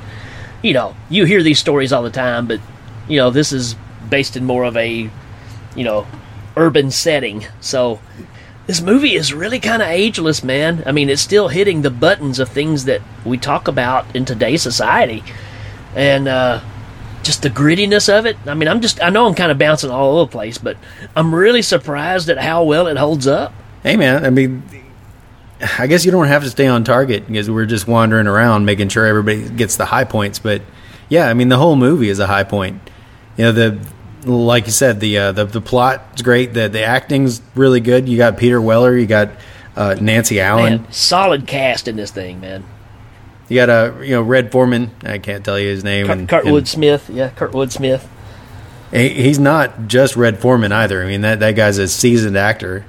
You 0.63 0.75
know, 0.75 0.95
you 1.09 1.25
hear 1.25 1.43
these 1.43 1.59
stories 1.59 1.93
all 1.93 2.03
the 2.03 2.11
time, 2.11 2.47
but 2.47 2.61
you 3.09 3.17
know, 3.17 3.31
this 3.31 3.51
is 3.53 3.75
based 4.11 4.37
in 4.37 4.45
more 4.45 4.65
of 4.65 4.77
a, 4.77 5.09
you 5.75 5.85
know, 5.85 6.07
urban 6.57 6.91
setting. 6.91 7.47
So 7.61 8.01
this 8.67 8.81
movie 8.81 9.15
is 9.15 9.33
really 9.35 9.61
kind 9.61 9.83
of 9.83 9.89
ageless, 9.89 10.45
man. 10.45 10.83
I 10.87 10.93
mean, 10.93 11.09
it's 11.09 11.23
still 11.23 11.49
hitting 11.49 11.83
the 11.83 11.91
buttons 11.91 12.39
of 12.39 12.49
things 12.49 12.85
that 12.85 13.01
we 13.25 13.37
talk 13.39 13.69
about 13.69 14.15
in 14.15 14.25
today's 14.25 14.63
society, 14.63 15.25
and 15.95 16.29
uh, 16.29 16.61
just 17.23 17.43
the 17.43 17.51
grittiness 17.51 18.09
of 18.13 18.27
it. 18.27 18.37
I 18.47 18.55
mean, 18.55 18.69
I'm 18.69 18.81
just 18.81 19.03
I 19.03 19.11
know 19.11 19.27
I'm 19.27 19.35
kind 19.35 19.51
of 19.51 19.59
bouncing 19.59 19.91
all 19.91 20.19
over 20.19 20.27
the 20.27 20.33
place, 20.33 20.59
but 20.59 20.77
I'm 21.17 21.35
really 21.35 21.63
surprised 21.63 22.29
at 22.29 22.39
how 22.39 22.65
well 22.65 22.87
it 22.87 22.97
holds 22.97 23.27
up. 23.27 23.53
hey 23.83 23.97
man 23.97 24.27
i 24.27 24.31
mean 24.31 24.63
i 25.79 25.87
guess 25.87 26.05
you 26.05 26.11
don't 26.11 26.27
have 26.29 26.43
to 26.45 26.51
stay 26.51 26.67
on 26.67 26.85
target 26.85 27.27
because 27.27 27.51
we're 27.51 27.65
just 27.65 27.87
wandering 27.89 28.27
around 28.27 28.67
making 28.67 28.89
sure 28.91 29.07
everybody 29.07 29.49
gets 29.49 29.77
the 29.77 29.87
high 29.87 30.05
points 30.05 30.39
but 30.39 30.61
yeah 31.09 31.29
i 31.31 31.35
mean 31.35 31.49
the 31.49 31.57
whole 31.57 31.77
movie 31.77 32.11
is 32.11 32.19
a 32.19 32.27
high 32.27 32.45
point 32.45 32.79
you 33.39 33.45
know 33.45 33.53
the 33.53 33.79
like 34.25 34.67
you 34.67 34.73
said 34.73 35.01
the 35.01 35.19
uh, 35.19 35.33
the, 35.33 35.45
the 35.45 35.61
plot's 35.61 36.23
great. 36.23 36.53
The 36.55 36.69
the 36.69 36.83
acting's 36.85 37.41
really 37.55 37.81
good. 37.81 38.09
You 38.09 38.17
got 38.19 38.37
peter 38.37 38.61
weller 38.61 38.97
you 38.97 39.07
got 39.07 39.31
uh, 39.77 39.97
nancy 40.01 40.41
allen. 40.41 40.83
Man, 40.83 40.93
solid 40.93 41.47
cast 41.47 41.89
in 41.89 41.97
this 41.97 42.11
thing, 42.11 42.41
man. 42.41 42.65
you 43.49 43.57
got 43.57 43.69
a 43.69 43.97
uh, 43.97 44.01
you 44.01 44.11
know 44.11 44.23
red 44.23 44.53
foreman. 44.53 44.91
I 45.05 45.19
can't 45.19 45.45
tell 45.45 45.59
you 45.59 45.69
his 45.69 45.85
name 45.85 46.07
Kurt, 46.07 46.19
and- 46.19 46.29
Kurtwood 46.29 46.59
and 46.59 46.69
Smith, 46.69 47.09
yeah, 47.13 47.31
Kurtwood 47.31 47.71
Smith. 47.73 48.09
he's 48.93 49.39
not 49.39 49.87
just 49.87 50.17
red 50.17 50.39
foreman 50.41 50.73
either. 50.73 51.03
I 51.03 51.07
mean 51.07 51.21
that, 51.23 51.41
that 51.41 51.53
guy's 51.57 51.79
a 51.79 51.87
seasoned 51.89 52.37
actor. 52.37 52.85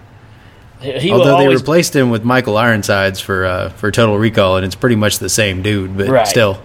He, 0.82 1.12
although 1.12 1.38
they 1.38 1.48
replaced 1.48 1.96
him 1.96 2.10
with 2.10 2.24
michael 2.24 2.58
ironsides 2.58 3.20
for 3.20 3.46
uh, 3.46 3.70
for 3.70 3.92
total 3.92 4.18
recall 4.18 4.58
and 4.58 4.66
it's 4.66 4.74
pretty 4.74 4.96
much 4.96 5.20
the 5.20 5.30
same 5.30 5.62
dude 5.62 5.96
but 5.96 6.08
Right. 6.10 6.28
still 6.28 6.60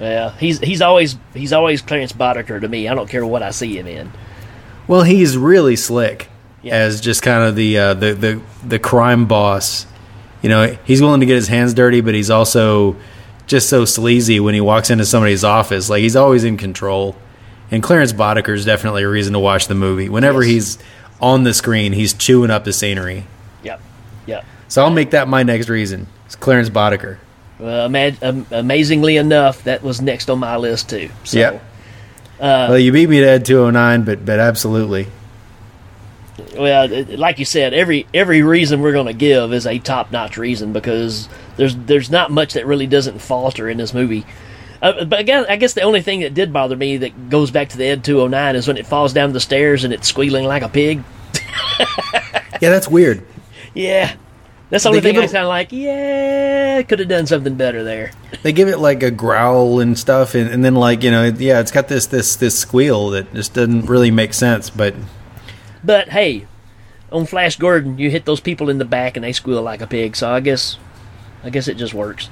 yeah, 0.00 0.36
he's 0.38 0.58
he's 0.60 0.82
always 0.82 1.16
he's 1.34 1.52
always 1.52 1.82
Clarence 1.82 2.12
Boddicker 2.12 2.60
to 2.60 2.68
me. 2.68 2.88
I 2.88 2.94
don't 2.94 3.08
care 3.08 3.24
what 3.24 3.42
I 3.42 3.50
see 3.50 3.78
him 3.78 3.86
in. 3.86 4.12
Well, 4.88 5.02
he's 5.02 5.36
really 5.36 5.76
slick 5.76 6.28
Yeah. 6.62 6.74
as 6.76 7.00
just 7.00 7.22
kind 7.22 7.42
of 7.44 7.56
the 7.56 7.78
uh, 7.78 7.94
the 7.94 8.14
the 8.14 8.40
the 8.66 8.78
crime 8.78 9.26
boss. 9.26 9.86
You 10.42 10.48
know, 10.50 10.76
he's 10.84 11.00
willing 11.00 11.20
to 11.20 11.26
get 11.26 11.34
his 11.34 11.48
hands 11.48 11.74
dirty, 11.74 12.00
but 12.02 12.14
he's 12.14 12.30
also 12.30 12.96
just 13.46 13.68
so 13.68 13.84
sleazy 13.84 14.38
when 14.40 14.54
he 14.54 14.60
walks 14.60 14.90
into 14.90 15.04
somebody's 15.04 15.44
office. 15.44 15.88
Like 15.90 16.02
he's 16.02 16.16
always 16.16 16.44
in 16.44 16.56
control. 16.56 17.16
And 17.70 17.82
Clarence 17.82 18.12
Boddicker 18.12 18.54
is 18.54 18.64
definitely 18.64 19.02
a 19.02 19.08
reason 19.08 19.32
to 19.32 19.40
watch 19.40 19.66
the 19.66 19.74
movie. 19.74 20.08
Whenever 20.08 20.42
Yes. 20.42 20.50
he's 20.52 20.78
on 21.20 21.42
the 21.42 21.52
screen, 21.52 21.92
he's 21.92 22.12
chewing 22.14 22.50
up 22.50 22.62
the 22.64 22.72
scenery. 22.72 23.24
Yep. 23.64 23.80
Yep. 24.26 24.44
So 24.68 24.84
I'll 24.84 24.90
make 24.90 25.10
that 25.10 25.26
my 25.26 25.42
next 25.42 25.68
reason. 25.68 26.06
It's 26.26 26.36
Clarence 26.36 26.68
Boddicker. 26.70 27.18
Ama- 27.60 28.12
um, 28.22 28.46
amazingly 28.50 29.16
enough, 29.16 29.64
that 29.64 29.82
was 29.82 30.00
next 30.00 30.28
on 30.30 30.38
my 30.38 30.56
list 30.56 30.90
too. 30.90 31.08
So, 31.24 31.38
Yep. 31.38 31.62
well, 32.40 32.78
you 32.78 32.92
beat 32.92 33.08
me 33.08 33.20
to 33.20 33.26
Ed 33.28 33.44
209, 33.44 34.02
but 34.02 34.24
but 34.26 34.38
absolutely. 34.38 35.06
well, 36.56 36.90
it- 36.92 37.18
like 37.18 37.38
you 37.38 37.44
said, 37.44 37.72
every 37.72 38.06
every 38.12 38.42
reason 38.42 38.80
we're 38.82 38.92
going 38.92 39.06
to 39.06 39.12
give 39.14 39.52
is 39.52 39.66
a 39.66 39.78
top 39.78 40.12
notch 40.12 40.36
reason 40.36 40.72
because 40.72 41.28
there's 41.56 41.74
there's 41.76 42.10
not 42.10 42.30
much 42.30 42.52
that 42.54 42.66
really 42.66 42.86
doesn't 42.86 43.20
falter 43.20 43.68
in 43.68 43.78
this 43.78 43.94
movie. 43.94 44.26
Uh, 44.82 45.04
but 45.06 45.20
I 45.20 45.22
guess, 45.22 45.46
I 45.48 45.56
guess 45.56 45.72
the 45.72 45.80
only 45.80 46.02
thing 46.02 46.20
that 46.20 46.34
did 46.34 46.52
bother 46.52 46.76
me 46.76 46.98
that 46.98 47.30
goes 47.30 47.50
back 47.50 47.70
to 47.70 47.78
the 47.78 47.86
Ed 47.86 48.04
209 48.04 48.56
is 48.56 48.68
when 48.68 48.76
it 48.76 48.86
falls 48.86 49.14
down 49.14 49.32
the 49.32 49.40
stairs 49.40 49.84
and 49.84 49.94
it's 49.94 50.06
squealing 50.06 50.44
like 50.44 50.62
a 50.62 50.68
pig. 50.68 51.02
Yeah, 52.62 52.70
that's 52.70 52.88
weird. 52.88 53.22
Yeah. 53.74 54.14
That's 54.68 54.82
the 54.82 54.88
only 54.88 55.00
thing 55.00 55.16
I 55.16 55.22
it- 55.22 55.30
kind 55.32 55.44
of 55.44 55.48
like, 55.48 55.70
yeah, 55.70 56.82
could 56.82 56.98
have 56.98 57.08
done 57.08 57.26
something 57.26 57.54
better 57.54 57.84
there. 57.84 58.10
They 58.42 58.52
give 58.52 58.66
it 58.68 58.78
like 58.78 59.02
a 59.04 59.10
growl 59.12 59.78
and 59.80 59.96
stuff, 59.98 60.34
and, 60.34 60.50
and 60.50 60.64
then 60.64 60.74
like 60.74 61.02
you 61.04 61.10
know, 61.12 61.24
yeah, 61.24 61.60
it's 61.60 61.70
got 61.70 61.86
this 61.88 62.06
this 62.06 62.34
this 62.36 62.58
squeal 62.58 63.10
that 63.10 63.32
just 63.32 63.54
doesn't 63.54 63.86
really 63.86 64.10
make 64.10 64.34
sense. 64.34 64.68
But 64.70 64.94
But 65.84 66.08
hey, 66.08 66.46
on 67.12 67.26
Flash 67.26 67.56
Gordon, 67.56 67.98
you 67.98 68.10
hit 68.10 68.24
those 68.24 68.40
people 68.40 68.68
in 68.68 68.78
the 68.78 68.84
back 68.84 69.16
and 69.16 69.22
they 69.24 69.32
squeal 69.32 69.62
like 69.62 69.80
a 69.80 69.86
pig. 69.86 70.16
So 70.16 70.28
I 70.30 70.40
guess, 70.40 70.76
I 71.44 71.50
guess 71.50 71.68
it 71.68 71.74
just 71.76 71.94
works. 71.94 72.28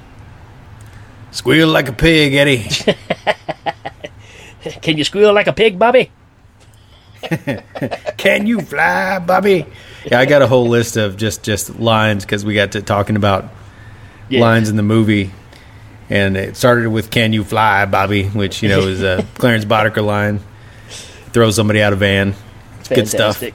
squeal 1.31 1.69
like 1.69 1.87
a 1.87 1.93
pig, 1.93 2.33
Eddie. 2.33 2.67
Can 4.81 4.97
you 4.97 5.03
squeal 5.03 5.31
like 5.33 5.47
a 5.47 5.53
pig, 5.53 5.77
Bobby? 5.79 6.11
Can 8.17 8.47
you 8.47 8.61
fly, 8.61 9.19
Bobby? 9.19 9.65
Yeah, 10.05 10.19
I 10.19 10.25
got 10.25 10.41
a 10.41 10.47
whole 10.47 10.67
list 10.67 10.97
of 10.97 11.17
just 11.17 11.43
just 11.43 11.79
lines 11.79 12.25
because 12.25 12.45
we 12.45 12.53
got 12.53 12.73
to 12.73 12.81
talking 12.81 13.15
about 13.15 13.45
Yeah. 14.29 14.41
lines 14.41 14.69
in 14.69 14.75
the 14.75 14.83
movie, 14.83 15.31
and 16.09 16.37
it 16.37 16.55
started 16.55 16.89
with 16.89 17.09
"Can 17.11 17.33
you 17.33 17.43
fly, 17.43 17.85
Bobby?" 17.85 18.25
which 18.25 18.61
you 18.61 18.69
know 18.69 18.81
is 18.81 19.01
a 19.01 19.25
Clarence 19.35 19.65
Boddicker 19.65 20.05
line. 20.05 20.39
Throw 21.33 21.51
somebody 21.51 21.81
out 21.81 21.91
of 21.93 21.99
van. 21.99 22.33
It's 22.79 22.89
good 22.89 23.07
stuff. 23.07 23.39
So 23.39 23.51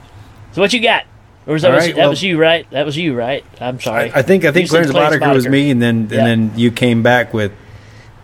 what 0.61 0.71
you 0.73 0.81
got? 0.81 1.05
Or 1.47 1.53
was 1.53 1.63
that, 1.63 1.71
was, 1.73 1.85
right, 1.85 1.95
that 1.95 2.01
well- 2.01 2.09
was 2.11 2.21
you, 2.21 2.37
right? 2.37 2.69
That 2.69 2.85
was 2.85 2.95
you, 2.95 3.15
right? 3.15 3.43
I'm 3.59 3.79
sorry. 3.79 4.11
I, 4.11 4.19
I 4.19 4.21
think 4.21 4.45
I 4.45 4.51
think 4.51 4.65
You 4.65 4.67
said 4.67 4.89
Clarence, 4.91 5.15
Boddicker 5.15 5.33
was 5.33 5.47
me, 5.47 5.71
and 5.71 5.81
then 5.81 5.95
and 6.01 6.09
then 6.11 6.51
you 6.55 6.71
came 6.71 7.01
back 7.01 7.33
with. 7.33 7.51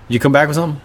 You 0.10 0.20
come 0.20 0.32
back 0.32 0.48
with 0.48 0.56
something? 0.56 0.82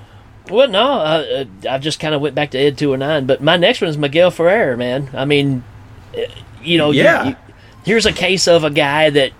Well, 0.51 0.69
no, 0.69 0.83
uh, 0.83 1.45
uh, 1.65 1.69
I 1.71 1.79
just 1.79 2.01
kind 2.01 2.15
of 2.15 2.21
went 2.21 2.35
back 2.35 2.51
to 2.53 2.59
Ed 2.59 2.77
209. 2.77 3.27
But 3.27 3.41
my 3.43 3.57
next 3.57 3.81
one 3.81 3.89
is 3.89 3.97
Miguel 3.97 4.31
Ferrer, 4.33 4.77
man. 4.77 5.09
I 5.15 5.25
mean, 5.25 5.63
you 6.62 6.79
know, 6.79 6.90
Yeah. 6.90 7.25
you- 7.29 7.37
here's 7.85 8.07
a 8.07 8.12
case 8.12 8.46
of 8.48 8.64
a 8.64 8.70
guy 8.70 9.11
that 9.11 9.33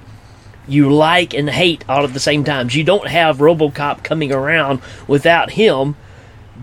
you 0.69 0.93
like 0.93 1.35
and 1.35 1.49
hate 1.51 1.85
all 1.89 2.05
at 2.05 2.13
the 2.15 2.21
same 2.21 2.45
times. 2.45 2.75
You 2.75 2.85
don't 2.85 3.09
have 3.09 3.39
RoboCop 3.39 4.03
coming 4.05 4.33
around 4.33 4.81
without 5.09 5.51
him, 5.51 5.97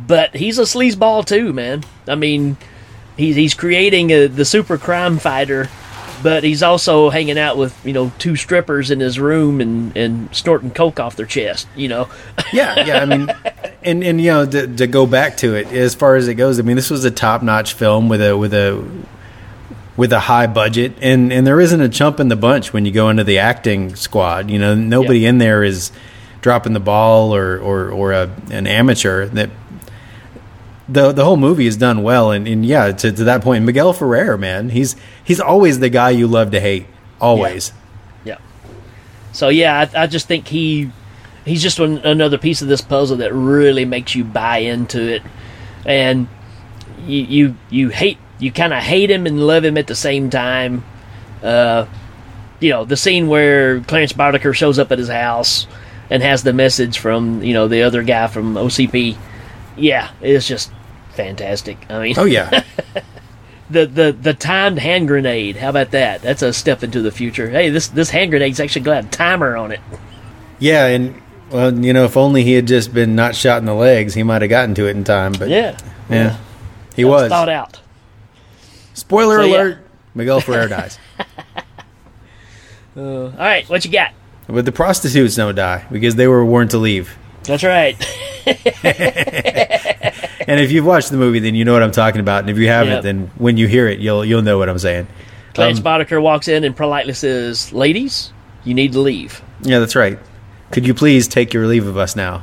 but 0.08 0.36
he's 0.36 0.58
a 0.58 0.64
sleazeball 0.64 1.26
too, 1.26 1.52
man. 1.54 1.84
I 2.08 2.16
mean, 2.16 2.58
he's 3.18 3.36
he's 3.36 3.54
creating 3.54 4.12
a, 4.12 4.28
the 4.28 4.46
super 4.46 4.78
crime 4.78 5.20
fighter, 5.20 5.70
but 6.24 6.44
he's 6.46 6.64
also 6.64 7.10
hanging 7.10 7.38
out 7.38 7.58
with 7.58 7.78
you 7.86 7.92
know 7.92 8.12
two 8.20 8.36
strippers 8.38 8.90
in 8.90 9.00
his 9.02 9.20
room 9.20 9.60
and 9.60 9.96
and 9.98 10.34
snorting 10.34 10.72
coke 10.72 11.00
off 11.00 11.18
their 11.18 11.26
chest. 11.26 11.68
You 11.76 11.90
know, 11.90 12.10
Yeah, 12.54 12.86
yeah. 12.86 13.00
I 13.02 13.06
mean, 13.06 13.30
and 13.84 14.02
and 14.04 14.22
you 14.22 14.32
know 14.32 14.46
to, 14.46 14.66
to 14.66 14.88
go 14.88 15.06
back 15.06 15.36
to 15.38 15.56
it 15.56 15.68
as 15.74 15.94
far 15.94 16.16
as 16.16 16.28
it 16.30 16.36
goes. 16.36 16.58
I 16.58 16.62
mean, 16.62 16.78
this 16.78 16.90
was 16.90 17.04
a 17.04 17.12
top 17.12 17.44
notch 17.44 17.74
film 17.74 18.08
with 18.08 18.22
a 18.22 18.38
with 18.38 18.54
a 18.54 18.82
with 20.00 20.14
a 20.14 20.20
high 20.22 20.48
budget, 20.48 20.94
and 21.02 21.32
and 21.34 21.46
there 21.46 21.60
isn't 21.60 21.82
a 21.82 21.90
chump 21.90 22.22
in 22.22 22.30
the 22.30 22.38
bunch 22.38 22.72
when 22.72 22.86
you 22.86 22.92
go 22.92 23.10
into 23.10 23.26
the 23.26 23.40
acting 23.40 23.96
squad. 23.98 24.50
You 24.50 24.58
know, 24.58 24.74
nobody 24.74 25.26
in 25.26 25.40
there 25.40 25.62
is 25.62 25.92
dropping 26.40 26.72
the 26.72 26.80
ball 26.80 27.36
or 27.36 27.60
or 27.60 27.90
or 27.90 28.14
a, 28.14 28.32
an 28.50 28.66
amateur. 28.66 29.26
That 29.26 29.50
the 30.88 31.12
the 31.12 31.26
whole 31.26 31.36
movie 31.36 31.68
is 31.68 31.76
done 31.76 32.02
well, 32.02 32.32
and, 32.32 32.48
and 32.48 32.66
yeah, 32.66 32.94
to, 32.94 33.12
to 33.12 33.24
that 33.26 33.42
point, 33.42 33.66
Miguel 33.66 33.92
Ferrer, 33.92 34.38
man, 34.38 34.70
he's 34.70 34.96
he's 35.22 35.42
always 35.42 35.80
the 35.80 35.90
guy 35.90 36.12
you 36.12 36.28
love 36.28 36.52
to 36.52 36.62
hate, 36.62 36.88
always. 37.20 37.74
Yeah. 38.24 38.38
So 39.34 39.50
yeah, 39.50 39.86
I, 39.94 40.04
I 40.04 40.08
just 40.08 40.28
think 40.30 40.48
he 40.48 40.94
he's 41.44 41.62
just 41.62 41.78
an, 41.78 41.98
another 42.00 42.38
piece 42.38 42.62
of 42.62 42.70
this 42.70 42.80
puzzle 42.80 43.18
that 43.18 43.34
really 43.34 43.84
makes 43.84 44.16
you 44.16 44.24
buy 44.24 44.60
into 44.60 45.16
it, 45.16 45.24
and 45.86 46.30
you 47.06 47.20
you 47.20 47.56
you 47.70 47.90
hate 47.90 48.18
you 48.40 48.52
kind 48.52 48.74
of 48.74 48.82
hate 48.82 49.12
him 49.12 49.26
and 49.26 49.46
love 49.46 49.64
him 49.66 49.78
at 49.78 49.88
the 49.88 49.96
same 49.96 50.30
time. 50.30 50.84
Uh, 51.44 51.86
you 52.60 52.70
know 52.70 52.84
the 52.86 52.98
scene 52.98 53.28
where 53.28 53.80
Clarence 53.82 54.14
Boddicker 54.14 54.54
shows 54.54 54.80
up 54.80 54.92
at 54.92 54.98
his 55.00 55.08
house 55.10 55.68
and 56.10 56.22
has 56.24 56.44
the 56.44 56.52
message 56.54 57.00
from 57.00 57.42
you 57.44 57.54
know 57.54 57.68
the 57.68 57.84
other 57.84 58.04
guy 58.04 58.28
from 58.28 58.56
OCP. 58.56 59.18
Yeah, 59.78 60.12
it's 60.22 60.48
just 60.48 60.72
fantastic. 61.12 61.78
I 61.90 62.02
mean, 62.02 62.16
Oh 62.18 62.26
yeah, 62.26 62.64
the 63.70 63.86
the 63.86 64.12
the 64.12 64.34
timed 64.34 64.80
hand 64.80 65.08
grenade. 65.08 65.56
How 65.56 65.70
about 65.70 65.92
that? 65.92 66.22
That's 66.22 66.42
a 66.42 66.52
step 66.52 66.84
into 66.84 67.02
the 67.02 67.12
future. 67.12 67.50
Hey, 67.50 67.70
this 67.70 67.88
this 67.88 68.10
hand 68.10 68.32
grenade's 68.32 68.60
actually 68.60 68.82
got 68.82 69.06
a 69.06 69.08
timer 69.08 69.56
on 69.56 69.72
it. 69.72 69.80
yeah, 70.60 70.88
and 70.88 71.22
well, 71.52 71.74
you 71.74 71.94
know, 71.94 72.04
if 72.06 72.18
only 72.18 72.44
he 72.44 72.54
had 72.54 72.68
just 72.68 72.94
been 72.94 73.16
not 73.16 73.36
shot 73.36 73.60
in 73.60 73.66
the 73.66 73.74
legs, 73.74 74.14
he 74.14 74.24
might 74.24 74.42
have 74.42 74.50
gotten 74.50 74.76
to 74.76 74.88
it 74.88 74.96
in 74.98 75.04
time. 75.06 75.32
But 75.32 75.48
Yeah, 75.50 75.78
yeah, 76.10 76.38
he 76.96 77.04
That 77.04 77.10
was. 77.10 77.30
thought 77.30 77.50
out. 77.50 77.80
Spoiler 79.10 79.40
So, 79.40 79.46
yeah. 79.46 79.56
alert: 79.56 79.78
Miguel 80.16 80.40
Ferrer 80.40 80.68
dies, 80.78 81.00
All 82.96 83.32
right, 83.38 83.68
what 83.70 83.84
you 83.84 83.92
got? 83.92 84.12
but 84.48 84.66
the 84.66 84.72
prostitutes 84.72 85.36
don't 85.36 85.56
die 85.56 85.86
because 85.92 86.16
they 86.16 86.28
were 86.28 86.44
warned 86.46 86.70
to 86.72 86.78
leave. 86.78 87.18
That's 87.44 87.64
right. 87.64 87.96
And 90.50 90.60
if 90.60 90.72
you've 90.72 90.86
watched 90.86 91.12
the 91.12 91.18
movie, 91.18 91.38
then 91.38 91.54
you 91.54 91.64
know 91.64 91.74
what 91.74 91.84
I'm 91.84 91.92
talking 91.92 92.22
about. 92.22 92.40
And 92.40 92.50
if 92.50 92.58
you 92.58 92.68
haven't, 92.68 92.94
Yep. 92.94 93.04
then 93.04 93.32
when 93.38 93.58
you 93.58 93.68
hear 93.68 93.88
it, 93.88 94.00
you'll 94.00 94.26
you'll 94.26 94.42
know 94.42 94.58
what 94.58 94.68
I'm 94.68 94.80
saying. 94.80 95.06
Clarence 95.54 95.78
Um, 95.78 95.84
Boddicker 95.84 96.20
walks 96.20 96.48
in 96.48 96.64
and 96.64 96.76
politely 96.76 97.14
says, 97.14 97.72
"Ladies, 97.72 98.34
you 98.64 98.74
need 98.74 98.94
to 98.94 99.00
leave." 99.00 99.44
Yeah, 99.62 99.78
that's 99.78 99.96
right. 99.96 100.18
Could 100.72 100.88
you 100.88 100.96
please 100.96 101.28
take 101.28 101.54
your 101.54 101.68
leave 101.68 101.86
of 101.86 101.98
us 101.98 102.16
now? 102.16 102.42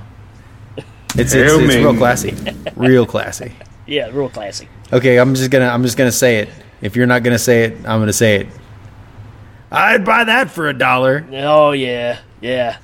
It's 0.77 0.87
it's, 1.17 1.35
it's 1.35 1.53
Hail 1.53 1.59
Ming. 1.61 1.83
real 1.83 1.97
classy, 1.97 2.35
real 2.77 3.07
classy. 3.07 3.53
Yeah, 3.89 4.09
real 4.13 4.29
classy. 4.29 4.69
Okay, 4.93 5.19
I'm 5.19 5.35
just 5.35 5.51
gonna 5.51 5.69
I'm 5.69 5.83
just 5.83 5.97
gonna 5.97 6.13
say 6.13 6.39
it. 6.39 6.49
If 6.81 6.97
you're 6.97 7.07
not 7.07 7.23
gonna 7.23 7.39
say 7.39 7.65
it, 7.65 7.77
I'm 7.79 8.01
gonna 8.01 8.13
say 8.13 8.37
it. 8.37 8.47
I'd 9.71 10.05
buy 10.05 10.25
that 10.25 10.51
for 10.51 10.69
a 10.69 10.75
dollar. 10.75 11.27
Oh 11.33 11.73
yeah, 11.73 12.21
yeah. 12.41 12.79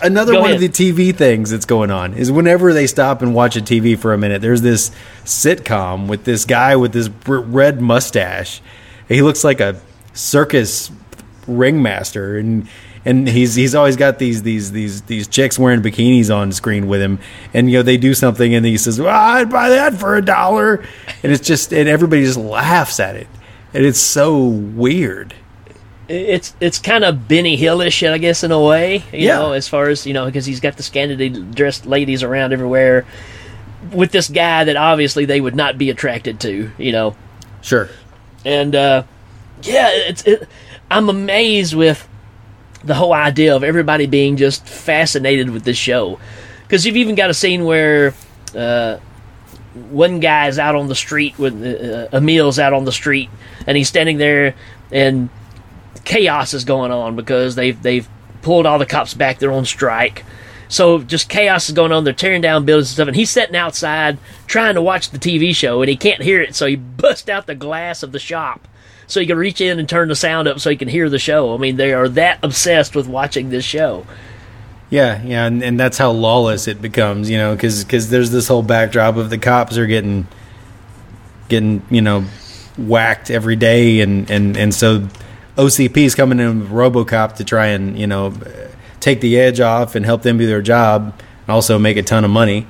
Another 0.00 0.32
Go 0.32 0.40
one 0.40 0.50
of 0.52 0.60
the 0.60 0.68
TV 0.68 1.14
things 1.14 1.50
that's 1.50 1.66
going 1.66 1.92
on 1.92 2.14
is 2.14 2.32
whenever 2.32 2.72
they 2.72 2.88
stop 2.88 3.22
and 3.22 3.34
watch 3.34 3.56
a 3.56 3.60
TV 3.60 3.96
for 3.96 4.12
a 4.12 4.18
minute, 4.18 4.42
there's 4.42 4.62
this 4.62 4.90
sitcom 5.24 6.08
with 6.08 6.24
this 6.24 6.44
guy 6.44 6.74
with 6.74 6.92
this 6.92 7.08
red 7.26 7.80
mustache. 7.80 8.60
He 9.06 9.22
looks 9.22 9.44
like 9.44 9.60
a 9.60 9.80
circus 10.12 10.90
ringmaster, 11.46 12.38
and 12.38 12.68
and 13.04 13.28
he's 13.28 13.54
he's 13.54 13.74
always 13.74 13.96
got 13.96 14.18
these 14.18 14.42
these 14.42 14.72
these 14.72 15.02
these 15.02 15.26
chicks 15.28 15.58
wearing 15.58 15.82
bikinis 15.82 16.34
on 16.34 16.52
screen 16.52 16.86
with 16.88 17.00
him, 17.00 17.18
and 17.52 17.70
you 17.70 17.78
know 17.78 17.82
they 17.82 17.96
do 17.96 18.14
something, 18.14 18.54
and 18.54 18.64
he 18.64 18.76
says, 18.78 19.00
well, 19.00 19.08
"I'd 19.14 19.50
buy 19.50 19.70
that 19.70 19.94
for 19.94 20.16
a 20.16 20.22
dollar," 20.22 20.84
and 21.22 21.32
it's 21.32 21.46
just 21.46 21.72
and 21.72 21.88
everybody 21.88 22.22
just 22.24 22.38
laughs 22.38 23.00
at 23.00 23.16
it, 23.16 23.26
and 23.74 23.84
it's 23.84 24.00
so 24.00 24.44
weird. 24.44 25.34
It's 26.08 26.54
it's 26.60 26.78
kind 26.78 27.04
of 27.04 27.26
Benny 27.28 27.56
Hillish, 27.56 28.02
I 28.02 28.18
guess, 28.18 28.44
in 28.44 28.50
a 28.52 28.60
way. 28.60 28.96
You 29.12 29.26
Yeah. 29.28 29.38
know, 29.38 29.52
as 29.52 29.66
far 29.68 29.88
as 29.88 30.06
you 30.06 30.12
know, 30.12 30.26
because 30.26 30.44
he's 30.46 30.60
got 30.60 30.76
the 30.76 30.82
scantily 30.82 31.28
dressed 31.30 31.86
ladies 31.86 32.22
around 32.22 32.52
everywhere 32.52 33.04
with 33.92 34.10
this 34.12 34.28
guy 34.28 34.64
that 34.64 34.76
obviously 34.76 35.24
they 35.24 35.40
would 35.40 35.54
not 35.56 35.78
be 35.78 35.90
attracted 35.90 36.38
to. 36.40 36.70
You 36.76 36.92
know, 36.92 37.16
Sure. 37.62 37.88
and 38.44 38.74
uh, 38.74 39.04
yeah, 39.62 39.88
it's 39.92 40.22
it, 40.24 40.48
I'm 40.90 41.08
amazed 41.08 41.74
with 41.74 42.06
the 42.84 42.94
whole 42.94 43.12
idea 43.12 43.54
of 43.54 43.62
everybody 43.62 44.06
being 44.06 44.36
just 44.36 44.66
fascinated 44.66 45.50
with 45.50 45.64
this 45.64 45.76
show 45.76 46.18
because 46.62 46.84
you've 46.86 46.96
even 46.96 47.14
got 47.14 47.30
a 47.30 47.34
scene 47.34 47.64
where 47.64 48.14
uh, 48.56 48.98
one 49.90 50.20
guy 50.20 50.48
is 50.48 50.58
out 50.58 50.74
on 50.74 50.88
the 50.88 50.94
street 50.94 51.38
with 51.38 51.54
uh, 51.64 52.08
Emil's 52.16 52.58
out 52.58 52.72
on 52.72 52.84
the 52.84 52.92
street 52.92 53.30
and 53.66 53.76
he's 53.76 53.88
standing 53.88 54.18
there 54.18 54.54
and 54.90 55.28
chaos 56.04 56.54
is 56.54 56.64
going 56.64 56.90
on 56.90 57.14
because 57.14 57.54
they've 57.54 57.80
they've 57.82 58.08
pulled 58.42 58.66
all 58.66 58.78
the 58.78 58.86
cops 58.86 59.14
back 59.14 59.38
they're 59.38 59.52
on 59.52 59.64
strike 59.64 60.24
So 60.68 61.00
just 61.00 61.28
chaos 61.28 61.68
is 61.68 61.74
going 61.74 61.92
on. 61.92 62.04
They're 62.04 62.14
tearing 62.14 62.40
down 62.40 62.64
buildings 62.64 62.88
and 62.88 62.94
stuff, 62.94 63.08
and 63.08 63.16
he's 63.16 63.28
sitting 63.28 63.54
outside 63.54 64.16
trying 64.46 64.74
to 64.74 64.80
watch 64.80 65.10
the 65.10 65.18
TV 65.18 65.54
show, 65.54 65.82
and 65.82 65.88
he 65.90 65.96
can't 65.96 66.22
hear 66.22 66.40
it. 66.40 66.54
So 66.54 66.66
he 66.66 66.76
busts 67.02 67.28
out 67.28 67.46
the 67.46 67.54
glass 67.54 68.02
of 68.02 68.12
the 68.12 68.18
shop 68.18 68.66
so 69.12 69.20
he 69.20 69.26
can 69.26 69.36
reach 69.36 69.60
in 69.60 69.78
and 69.78 69.86
turn 69.86 70.08
the 70.08 70.16
sound 70.16 70.48
up 70.48 70.58
so 70.58 70.70
he 70.70 70.76
can 70.76 70.88
hear 70.88 71.10
the 71.10 71.18
show. 71.18 71.52
I 71.52 71.58
mean, 71.58 71.76
they 71.76 71.92
are 71.92 72.08
that 72.10 72.38
obsessed 72.42 72.96
with 72.96 73.06
watching 73.06 73.50
this 73.50 73.62
show. 73.62 74.06
Yeah, 74.88 75.22
yeah, 75.22 75.44
and, 75.44 75.62
and 75.62 75.78
that's 75.78 75.98
how 75.98 76.12
lawless 76.12 76.66
it 76.66 76.80
becomes, 76.80 77.28
you 77.28 77.36
know, 77.36 77.54
because 77.54 77.84
cause 77.84 78.08
there's 78.08 78.30
this 78.30 78.48
whole 78.48 78.62
backdrop 78.62 79.16
of 79.16 79.28
the 79.28 79.36
cops 79.36 79.76
are 79.76 79.86
getting 79.86 80.26
getting 81.50 81.82
you 81.90 82.00
know 82.00 82.24
whacked 82.78 83.30
every 83.30 83.54
day, 83.56 84.00
and 84.00 84.30
and 84.30 84.56
and 84.56 84.74
so 84.74 85.06
OCP's 85.58 86.14
coming 86.14 86.40
in 86.40 86.60
with 86.60 86.70
RoboCop 86.70 87.36
to 87.36 87.44
try 87.44 87.66
and 87.66 87.98
you 87.98 88.06
know 88.06 88.32
take 89.00 89.20
the 89.20 89.38
edge 89.38 89.60
off 89.60 89.94
and 89.94 90.06
help 90.06 90.22
them 90.22 90.38
do 90.38 90.46
their 90.46 90.62
job, 90.62 91.12
and 91.46 91.50
also 91.50 91.78
make 91.78 91.98
a 91.98 92.02
ton 92.02 92.24
of 92.24 92.30
money. 92.30 92.66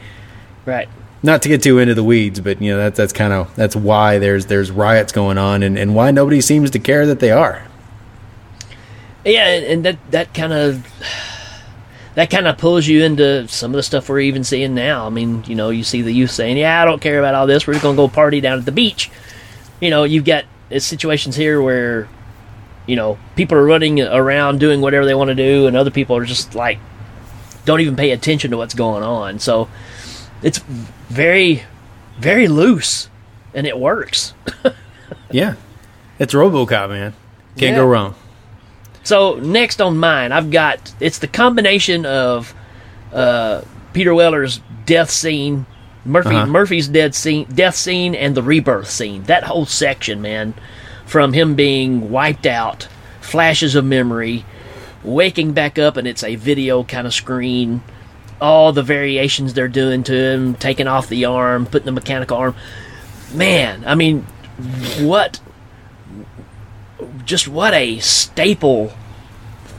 Right. 0.67 0.89
Not 1.25 1.43
to 1.43 1.49
get 1.49 1.63
too 1.63 1.79
into 1.79 1.95
the 1.95 2.03
weeds, 2.03 2.41
but 2.41 2.61
you 2.61 2.73
know 2.73 2.79
that's 2.79 2.97
that's 2.97 3.13
kind 3.13 3.33
of 3.33 3.55
that's 3.55 3.77
why 3.77 4.19
there's 4.19 4.47
there's 4.47 4.71
riots 4.71 5.13
going 5.13 5.39
on, 5.39 5.63
and, 5.63 5.79
and 5.79 5.95
why 5.95 6.11
nobody 6.11 6.41
seems 6.41 6.71
to 6.73 6.81
care 6.81 7.07
that 7.07 7.21
they 7.21 7.31
are. 7.31 7.65
Yeah, 9.25 9.47
and, 9.47 9.85
that 9.85 9.99
that 10.11 10.35
kind 10.35 10.53
of 10.53 10.85
that 12.17 12.29
kind 12.29 12.49
of 12.49 12.59
pulls 12.59 12.89
you 12.89 13.05
into 13.05 13.47
some 13.47 13.71
of 13.71 13.77
the 13.77 13.85
stuff 13.85 14.09
we're 14.09 14.21
even 14.21 14.43
seeing 14.43 14.75
now. 14.75 15.07
I 15.07 15.11
mean, 15.11 15.45
you 15.47 15.55
know, 15.55 15.71
you 15.71 15.85
see 15.85 16.03
the 16.03 16.13
youth 16.13 16.33
saying, 16.33 16.57
"Yeah, 16.57 16.83
I 16.83 16.85
don't 16.85 17.01
care 17.01 17.21
about 17.21 17.37
all 17.37 17.47
this. 17.47 17.69
We're 17.69 17.75
just 17.75 17.85
to 17.85 17.95
go 17.95 18.09
party 18.09 18.41
down 18.41 18.59
at 18.59 18.65
the 18.65 18.73
beach." 18.73 19.09
You 19.81 19.91
know, 19.91 20.03
you've 20.03 20.25
got 20.25 20.45
uh, 20.73 20.81
situations 20.81 21.37
here 21.37 21.63
where 21.63 22.09
you 22.87 22.97
know 22.97 23.17
people 23.37 23.57
are 23.57 23.65
running 23.65 24.01
around 24.01 24.59
doing 24.59 24.81
whatever 24.81 25.07
they 25.07 25.15
want 25.15 25.29
to 25.29 25.37
do, 25.37 25.69
and 25.69 25.77
other 25.77 25.93
people 25.93 26.17
are 26.17 26.25
just 26.25 26.57
like 26.57 26.81
don't 27.65 27.81
even 27.81 27.95
pay 27.95 28.11
attention 28.11 28.51
to 28.51 28.57
what's 28.57 28.75
going 28.75 29.05
on. 29.05 29.39
So 29.39 29.69
it's 30.43 30.59
very, 31.09 31.65
very 32.19 32.49
loose, 32.49 33.09
and 33.55 33.67
it 33.67 33.79
works. 33.79 34.35
Yeah, 35.31 35.55
it's 36.19 36.35
RoboCop, 36.35 36.91
man. 36.91 37.15
Can't 37.57 37.75
go 37.75 37.87
wrong. 37.87 38.15
So 39.03 39.37
next 39.37 39.81
on 39.81 39.97
mine, 39.97 40.31
I've 40.31 40.51
got 40.51 40.93
it's 41.01 41.21
the 41.21 41.27
combination 41.27 42.05
of 42.05 42.55
uh, 43.15 43.63
Peter 43.95 44.13
Weller's 44.15 44.61
death 44.85 45.11
scene, 45.11 45.65
Murphy 46.05 46.35
Uh-huh. 46.35 46.45
Murphy's 46.47 46.87
dead 46.89 47.15
scene, 47.15 47.47
death 47.47 47.77
scene, 47.77 48.15
and 48.15 48.35
the 48.35 48.43
rebirth 48.43 48.91
scene. 48.91 49.23
That 49.23 49.45
whole 49.45 49.65
section, 49.65 50.21
man, 50.21 50.53
from 51.07 51.33
him 51.33 51.55
being 51.55 52.11
wiped 52.11 52.45
out, 52.47 52.89
flashes 53.23 53.75
of 53.75 53.87
memory, 53.87 54.45
waking 55.03 55.53
back 55.53 55.79
up, 55.79 55.97
and 55.97 56.07
it's 56.07 56.23
a 56.23 56.37
video 56.37 56.85
kind 56.85 57.07
of 57.07 57.15
screen. 57.15 57.83
All 58.43 58.73
the 58.73 58.83
variations 58.83 59.55
they're 59.55 59.69
doing 59.69 60.03
to 60.05 60.15
him, 60.15 60.55
taking 60.55 60.89
off 60.89 61.09
the 61.09 61.25
arm, 61.25 61.65
putting 61.65 61.87
the 61.87 61.93
mechanical 61.93 62.37
arm. 62.37 62.57
Man, 63.33 63.85
I 63.87 63.95
mean, 63.95 64.27
what 65.01 65.41
just 67.25 67.49
what 67.49 67.73
a 67.75 67.99
staple 68.01 68.93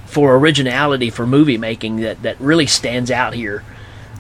for 0.06 0.36
originality 0.36 1.10
for 1.10 1.26
movie 1.26 1.58
making 1.58 1.98
that, 1.98 2.22
that 2.24 2.40
really 2.40 2.68
stands 2.68 3.12
out 3.12 3.34
here. 3.34 3.64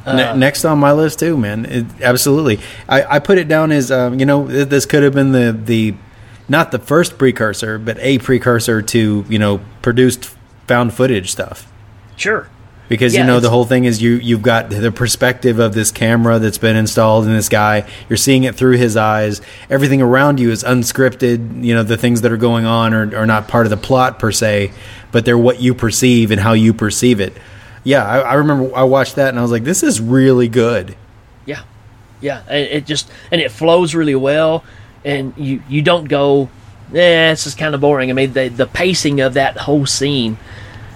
Ne- 0.06 0.36
next 0.36 0.66
on 0.66 0.80
my 0.80 0.92
list 0.92 1.20
too, 1.20 1.38
man. 1.38 1.66
It, 1.66 1.86
absolutely. 2.02 2.60
I, 2.90 3.16
I 3.16 3.20
put 3.20 3.38
it 3.38 3.48
down 3.48 3.72
as 3.72 3.92
um, 3.92 4.20
you 4.20 4.26
know 4.26 4.46
this 4.48 4.86
could 4.86 5.04
have 5.04 5.14
been 5.14 5.32
the 5.32 5.54
the 5.54 5.96
not 6.50 6.72
the 6.72 6.80
first 6.80 7.18
precursor, 7.18 7.80
but 7.80 7.98
a 8.00 8.18
precursor 8.20 8.82
to 8.82 9.26
you 9.30 9.40
know 9.40 9.62
produced 9.82 10.36
found 10.68 10.94
footage 10.94 11.32
stuff. 11.32 11.72
Sure. 12.18 12.50
Because 12.94 13.16
Yeah, 13.16 13.22
you 13.22 13.26
know 13.26 13.40
the 13.40 13.50
whole 13.50 13.66
thing 13.66 13.86
is 13.86 14.04
you 14.04 14.18
you've 14.18 14.44
got 14.44 14.70
the 14.70 14.92
perspective 14.92 15.58
of 15.58 15.74
this 15.74 15.90
camera 15.90 16.38
that's 16.38 16.60
been 16.60 16.76
installed 16.76 17.26
in 17.26 17.34
this 17.34 17.50
guy. 17.50 17.90
You're 18.08 18.18
seeing 18.18 18.44
it 18.44 18.54
through 18.54 18.78
his 18.78 18.96
eyes. 18.96 19.42
Everything 19.68 20.00
around 20.00 20.40
you 20.40 20.52
is 20.52 20.64
unscripted. 20.64 21.64
You 21.64 21.74
know 21.74 21.82
the 21.82 21.98
things 21.98 22.22
that 22.22 22.32
are 22.32 22.38
going 22.38 22.68
on 22.68 22.94
are, 22.94 23.18
are 23.18 23.26
not 23.26 23.48
part 23.48 23.66
of 23.66 23.72
the 23.72 23.78
plot 23.78 24.20
per 24.20 24.32
se, 24.32 24.74
but 25.12 25.26
they're 25.26 25.40
what 25.40 25.60
you 25.60 25.74
perceive 25.74 26.30
and 26.30 26.40
how 26.40 26.54
you 26.54 26.72
perceive 26.72 27.20
it. 27.20 27.36
Yeah, 27.84 28.06
I, 28.06 28.20
I 28.20 28.34
remember 28.36 28.76
I 28.76 28.84
watched 28.84 29.16
that 29.16 29.30
and 29.30 29.40
I 29.40 29.42
was 29.42 29.50
like, 29.50 29.64
this 29.64 29.82
is 29.82 30.00
really 30.00 30.48
good. 30.48 30.96
Yeah. 31.48 31.64
Yeah. 32.22 32.48
It 32.48 32.86
just 32.86 33.10
and 33.32 33.42
it 33.42 33.50
flows 33.50 33.96
really 33.96 34.14
well 34.14 34.64
and 35.04 35.34
you 35.36 35.64
you 35.68 35.82
don't 35.82 36.06
go, 36.06 36.48
yeah, 36.92 37.32
this 37.32 37.48
is 37.48 37.56
kind 37.56 37.74
of 37.74 37.82
boring. 37.82 38.12
I 38.12 38.14
mean 38.14 38.34
the 38.34 38.50
the 38.50 38.68
pacing 38.68 39.20
of 39.20 39.34
that 39.34 39.58
whole 39.58 39.88
scene 39.88 40.38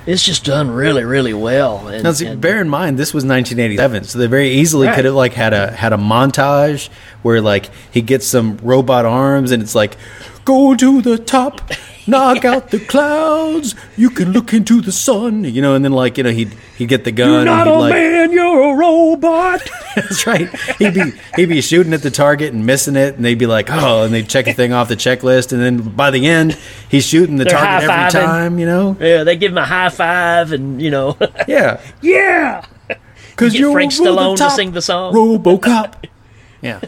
is 0.08 0.24
just 0.24 0.44
done 0.46 0.72
really, 0.72 1.04
really 1.04 1.34
well. 1.34 1.88
And, 1.88 2.04
Now, 2.04 2.12
see, 2.14 2.26
and- 2.26 2.42
bear 2.42 2.60
in 2.62 2.70
mind 2.70 2.98
this 2.98 3.14
was 3.14 3.24
1987, 3.26 4.06
so 4.06 4.18
they 4.18 4.26
very 4.28 4.50
easily 4.52 4.88
Right. 4.88 4.96
could 4.96 5.06
have 5.06 5.14
like 5.14 5.34
had 5.34 5.54
a 5.54 5.72
had 5.72 5.94
a 5.94 5.98
montage 5.98 6.90
where 7.22 7.42
like 7.42 7.70
he 7.92 8.02
gets 8.02 8.26
some 8.26 8.58
robot 8.64 9.06
arms 9.06 9.52
and 9.52 9.62
it's 9.62 9.76
like 9.76 9.98
go 10.46 10.76
to 10.76 11.02
the 11.02 11.18
top, 11.18 11.62
knock 12.08 12.46
out 12.46 12.72
the 12.72 12.80
clouds, 12.80 13.76
you 13.96 14.10
can 14.10 14.32
look 14.32 14.54
into 14.54 14.82
the 14.82 14.92
sun, 14.92 15.44
you 15.44 15.62
know, 15.62 15.76
and 15.76 15.84
then 15.84 15.92
like 15.92 16.18
you 16.18 16.24
know 16.24 16.32
he'd 16.32 16.54
he'd 16.78 16.88
get 16.88 17.04
the 17.04 17.12
gun, 17.12 17.48
and 17.48 17.68
he'd, 17.68 17.72
like, 17.72 17.94
man, 17.94 18.32
you're 18.32 18.74
a 18.74 18.76
robot. 18.76 19.62
that's 19.96 20.26
right, 20.26 20.50
he'd 20.78 20.94
be 20.94 21.12
he'd 21.36 21.50
be 21.50 21.62
shooting 21.62 21.94
at 21.94 22.02
the 22.02 22.12
target 22.12 22.54
and 22.54 22.66
missing 22.66 22.96
it, 22.96 23.16
and 23.16 23.26
they'd 23.26 23.38
be 23.40 23.46
like 23.46 23.70
oh, 23.70 24.04
and 24.04 24.14
they'd 24.14 24.30
check 24.30 24.46
the 24.46 24.54
thing 24.54 24.74
off 24.74 24.88
the 24.90 24.96
checklist, 24.96 25.52
and 25.52 25.62
then 25.62 25.82
by 25.96 26.12
the 26.12 26.26
end 26.28 26.58
he's 26.90 27.06
shooting 27.06 27.38
the 27.38 27.44
They're 27.44 27.58
target 27.58 27.90
every 27.90 28.12
time, 28.12 28.60
you 28.60 28.66
know, 28.66 28.98
yeah, 29.00 29.24
they 29.24 29.36
give 29.36 29.52
him 29.52 29.58
a 29.58 29.66
high 29.66 29.90
five 29.90 30.52
and 30.52 30.82
you 30.82 30.92
know 30.92 31.18
yeah, 31.48 31.82
Yeah. 32.02 32.66
because 33.32 33.54
You 33.54 33.68
get 33.68 33.74
Frank 33.74 33.92
Stallone 33.92 34.38
to 34.38 34.50
sing 34.50 34.72
the 34.72 34.82
song. 34.82 35.14
RoboCop. 35.14 36.06
Yeah. 36.62 36.80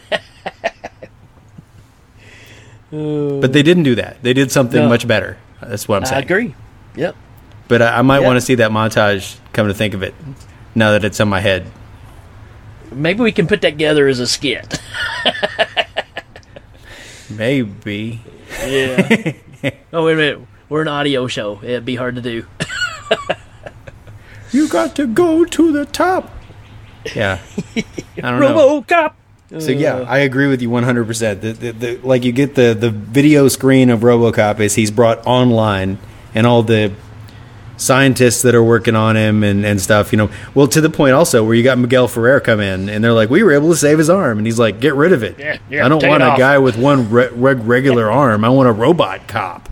But 2.91 3.53
they 3.53 3.61
didn't 3.63 3.83
do 3.83 3.95
that. 3.95 4.21
They 4.23 4.33
did 4.33 4.51
something 4.51 4.81
No. 4.81 4.89
much 4.89 5.07
better. 5.07 5.37
That's 5.61 5.87
what 5.87 5.97
I'm 5.97 6.05
saying. 6.05 6.17
I 6.17 6.21
agree. 6.25 6.55
Yep. 6.95 7.15
But 7.67 7.81
I, 7.81 7.99
I 7.99 8.01
might 8.01 8.21
Yeah. 8.21 8.27
want 8.27 8.37
to 8.37 8.41
see 8.41 8.55
that 8.55 8.71
montage. 8.71 9.37
Come 9.53 9.67
to 9.67 9.73
think 9.73 9.93
of 9.93 10.01
it, 10.03 10.13
now 10.75 10.91
that 10.91 11.03
it's 11.03 11.19
in 11.19 11.27
my 11.27 11.39
head. 11.39 11.65
Maybe 12.91 13.21
we 13.21 13.31
can 13.31 13.45
put 13.47 13.61
that 13.61 13.71
together 13.71 14.07
as 14.07 14.19
a 14.19 14.25
skit. 14.27 14.79
Maybe. 17.29 18.21
Yeah. 18.65 19.33
oh 19.93 20.05
wait 20.05 20.13
a 20.13 20.15
minute. 20.15 20.39
We're 20.67 20.81
an 20.81 20.87
audio 20.87 21.27
show. 21.27 21.59
It'd 21.63 21.85
be 21.85 21.95
hard 21.95 22.15
to 22.15 22.21
do. 22.21 22.45
You 24.51 24.67
got 24.67 24.95
to 24.95 25.05
go 25.05 25.45
to 25.45 25.71
the 25.71 25.85
top. 25.85 26.31
Yeah. 27.15 27.39
I 27.75 27.81
don't 28.31 28.39
know. 28.39 28.81
RoboCop. 28.81 29.13
So 29.57 29.71
yeah, 29.71 29.95
uh. 29.95 30.05
I 30.05 30.19
agree 30.19 30.47
with 30.47 30.61
you 30.61 30.69
100%. 30.69 31.41
The, 31.41 31.51
the, 31.53 31.71
the, 31.71 31.97
like 32.03 32.23
you 32.23 32.31
get 32.31 32.55
the, 32.55 32.75
the 32.79 32.91
video 32.91 33.47
screen 33.47 33.89
of 33.89 34.01
RoboCop 34.01 34.59
is 34.59 34.75
he's 34.75 34.91
brought 34.91 35.25
online 35.25 35.97
and 36.35 36.45
all 36.45 36.61
the 36.61 36.93
scientists 37.77 38.41
that 38.43 38.53
are 38.53 38.63
working 38.63 38.95
on 38.95 39.15
him 39.17 39.43
and, 39.43 39.65
and 39.65 39.81
stuff, 39.81 40.11
you 40.11 40.17
know. 40.17 40.29
Well, 40.53 40.67
to 40.67 40.81
the 40.81 40.89
point 40.89 41.13
also 41.13 41.43
where 41.43 41.55
you 41.55 41.63
got 41.63 41.79
Miguel 41.79 42.07
Ferrer 42.07 42.39
come 42.39 42.59
in 42.59 42.89
and 42.89 43.03
they're 43.03 43.13
like, 43.13 43.29
"We 43.29 43.41
were 43.41 43.51
able 43.51 43.71
to 43.71 43.77
save 43.77 43.97
his 43.97 44.09
arm." 44.09 44.37
And 44.37 44.45
he's 44.45 44.59
like, 44.59 44.79
"Get 44.79 44.93
rid 44.93 45.13
of 45.13 45.23
it. 45.23 45.39
Yeah, 45.39 45.57
yeah, 45.69 45.85
I 45.85 45.89
don't 45.89 46.05
want 46.05 46.21
a 46.21 46.27
off." 46.27 46.37
guy 46.37 46.57
with 46.59 46.77
one 46.77 47.09
re- 47.09 47.29
reg- 47.29 47.63
regular 47.65 48.11
arm. 48.11 48.45
I 48.45 48.49
want 48.49 48.69
a 48.69 48.73
robot 48.73 49.27
cop." 49.27 49.69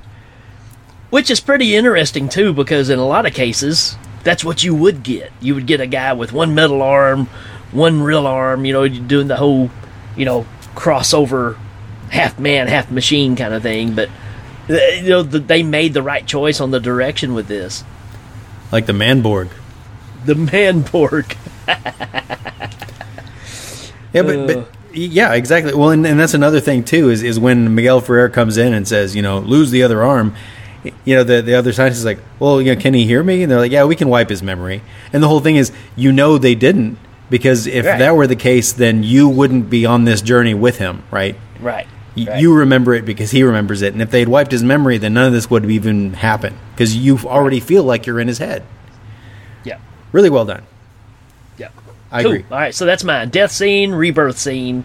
Which 1.10 1.30
is 1.30 1.40
pretty 1.40 1.76
interesting 1.76 2.30
too, 2.30 2.52
because 2.54 2.90
in 2.90 3.00
a 3.00 3.06
lot 3.06 3.26
of 3.26 3.34
cases, 3.34 3.96
that's 4.24 4.44
what 4.44 4.64
you 4.64 4.74
would 4.74 5.04
get. 5.04 5.32
You 5.40 5.56
would 5.56 5.68
get 5.68 5.80
a 5.80 5.88
guy 5.88 6.14
with 6.14 6.34
one 6.34 6.56
metal 6.56 6.82
arm, 6.82 7.30
one 7.72 8.02
real 8.02 8.28
arm. 8.28 8.66
You 8.66 8.74
know, 8.74 8.88
doing 8.88 9.28
the 9.28 9.38
whole, 9.38 9.70
you 10.16 10.26
know, 10.26 10.46
crossover, 10.76 11.58
half 12.10 12.40
man, 12.40 12.68
half 12.68 12.92
machine 12.92 13.36
kind 13.36 13.54
of 13.54 13.64
thing. 13.64 13.94
But 13.96 14.10
uh, 14.70 14.74
you 14.74 15.10
know, 15.10 15.24
th- 15.26 15.48
they 15.48 15.64
made 15.64 15.94
the 15.94 16.04
right 16.04 16.26
choice 16.26 16.60
on 16.60 16.72
the 16.72 16.80
direction 16.80 17.34
with 17.34 17.48
this. 17.48 17.84
Like 18.72 18.86
the 18.86 18.94
Manborg. 18.94 19.50
The 20.26 20.34
Manborg. 20.34 21.36
Yeah, 24.14 24.24
but, 24.24 24.48
but 24.48 24.70
yeah, 24.98 25.34
exactly. 25.34 25.74
Well, 25.74 25.92
and, 25.92 26.06
and 26.08 26.20
that's 26.20 26.34
another 26.34 26.60
thing 26.60 26.84
too 26.84 27.10
is 27.10 27.24
is 27.24 27.40
when 27.40 27.76
Miguel 27.76 28.02
Ferrer 28.02 28.30
comes 28.30 28.58
in 28.58 28.74
and 28.74 28.88
says, 28.88 29.16
you 29.16 29.22
know, 29.22 29.40
lose 29.40 29.72
the 29.72 29.84
other 29.84 30.04
arm. 30.04 30.34
You 31.04 31.16
know, 31.16 31.24
the 31.24 31.42
the 31.42 31.54
other 31.56 31.74
scientist 31.74 32.00
is 32.00 32.06
like, 32.06 32.20
well, 32.40 32.62
you 32.62 32.74
know, 32.74 32.82
can 32.82 32.94
he 32.94 33.06
hear 33.06 33.22
me? 33.22 33.44
And 33.44 33.52
they're 33.52 33.60
like, 33.60 33.72
yeah, 33.72 33.84
we 33.84 33.96
can 33.96 34.10
wipe 34.10 34.30
his 34.30 34.42
memory. 34.42 34.82
And 35.12 35.22
the 35.22 35.28
whole 35.28 35.42
thing 35.42 35.56
is, 35.56 35.72
you 35.96 36.12
know, 36.12 36.38
they 36.38 36.56
didn't 36.56 36.98
because 37.30 37.68
if 37.68 37.86
Right. 37.86 38.00
that 38.00 38.16
were 38.16 38.28
the 38.28 38.36
case, 38.36 38.72
then 38.72 39.04
you 39.04 39.28
wouldn't 39.30 39.70
be 39.70 39.86
on 39.86 40.06
this 40.06 40.22
journey 40.22 40.54
with 40.54 40.78
him, 40.78 41.04
right? 41.12 41.36
Right. 41.60 41.88
Right. 42.18 42.40
You 42.42 42.54
remember 42.56 42.96
it 42.96 43.06
because 43.06 43.30
he 43.30 43.44
remembers 43.44 43.84
it, 43.84 43.94
and 43.94 44.02
if 44.02 44.10
they'd 44.10 44.28
wiped 44.28 44.52
his 44.52 44.64
memory, 44.64 44.98
then 44.98 45.14
none 45.14 45.26
of 45.28 45.34
this 45.34 45.50
would 45.52 45.62
have 45.64 45.70
even 45.72 46.14
happened 46.14 46.56
because 46.74 46.96
you 46.98 47.20
already 47.26 47.60
feel 47.60 47.84
like 47.84 48.08
you're 48.08 48.20
in 48.20 48.28
his 48.28 48.40
head. 48.40 48.64
Yeah. 49.64 49.78
Really 50.12 50.32
well 50.32 50.46
done. 50.46 50.64
Yeah. 51.60 51.70
I 52.12 52.24
cool. 52.24 52.32
agree. 52.32 52.46
All 52.50 52.58
right, 52.58 52.74
so 52.74 52.86
that's 52.86 53.04
mine. 53.04 53.30
Death 53.30 53.52
scene, 53.52 53.92
rebirth 53.92 54.40
scene. 54.40 54.84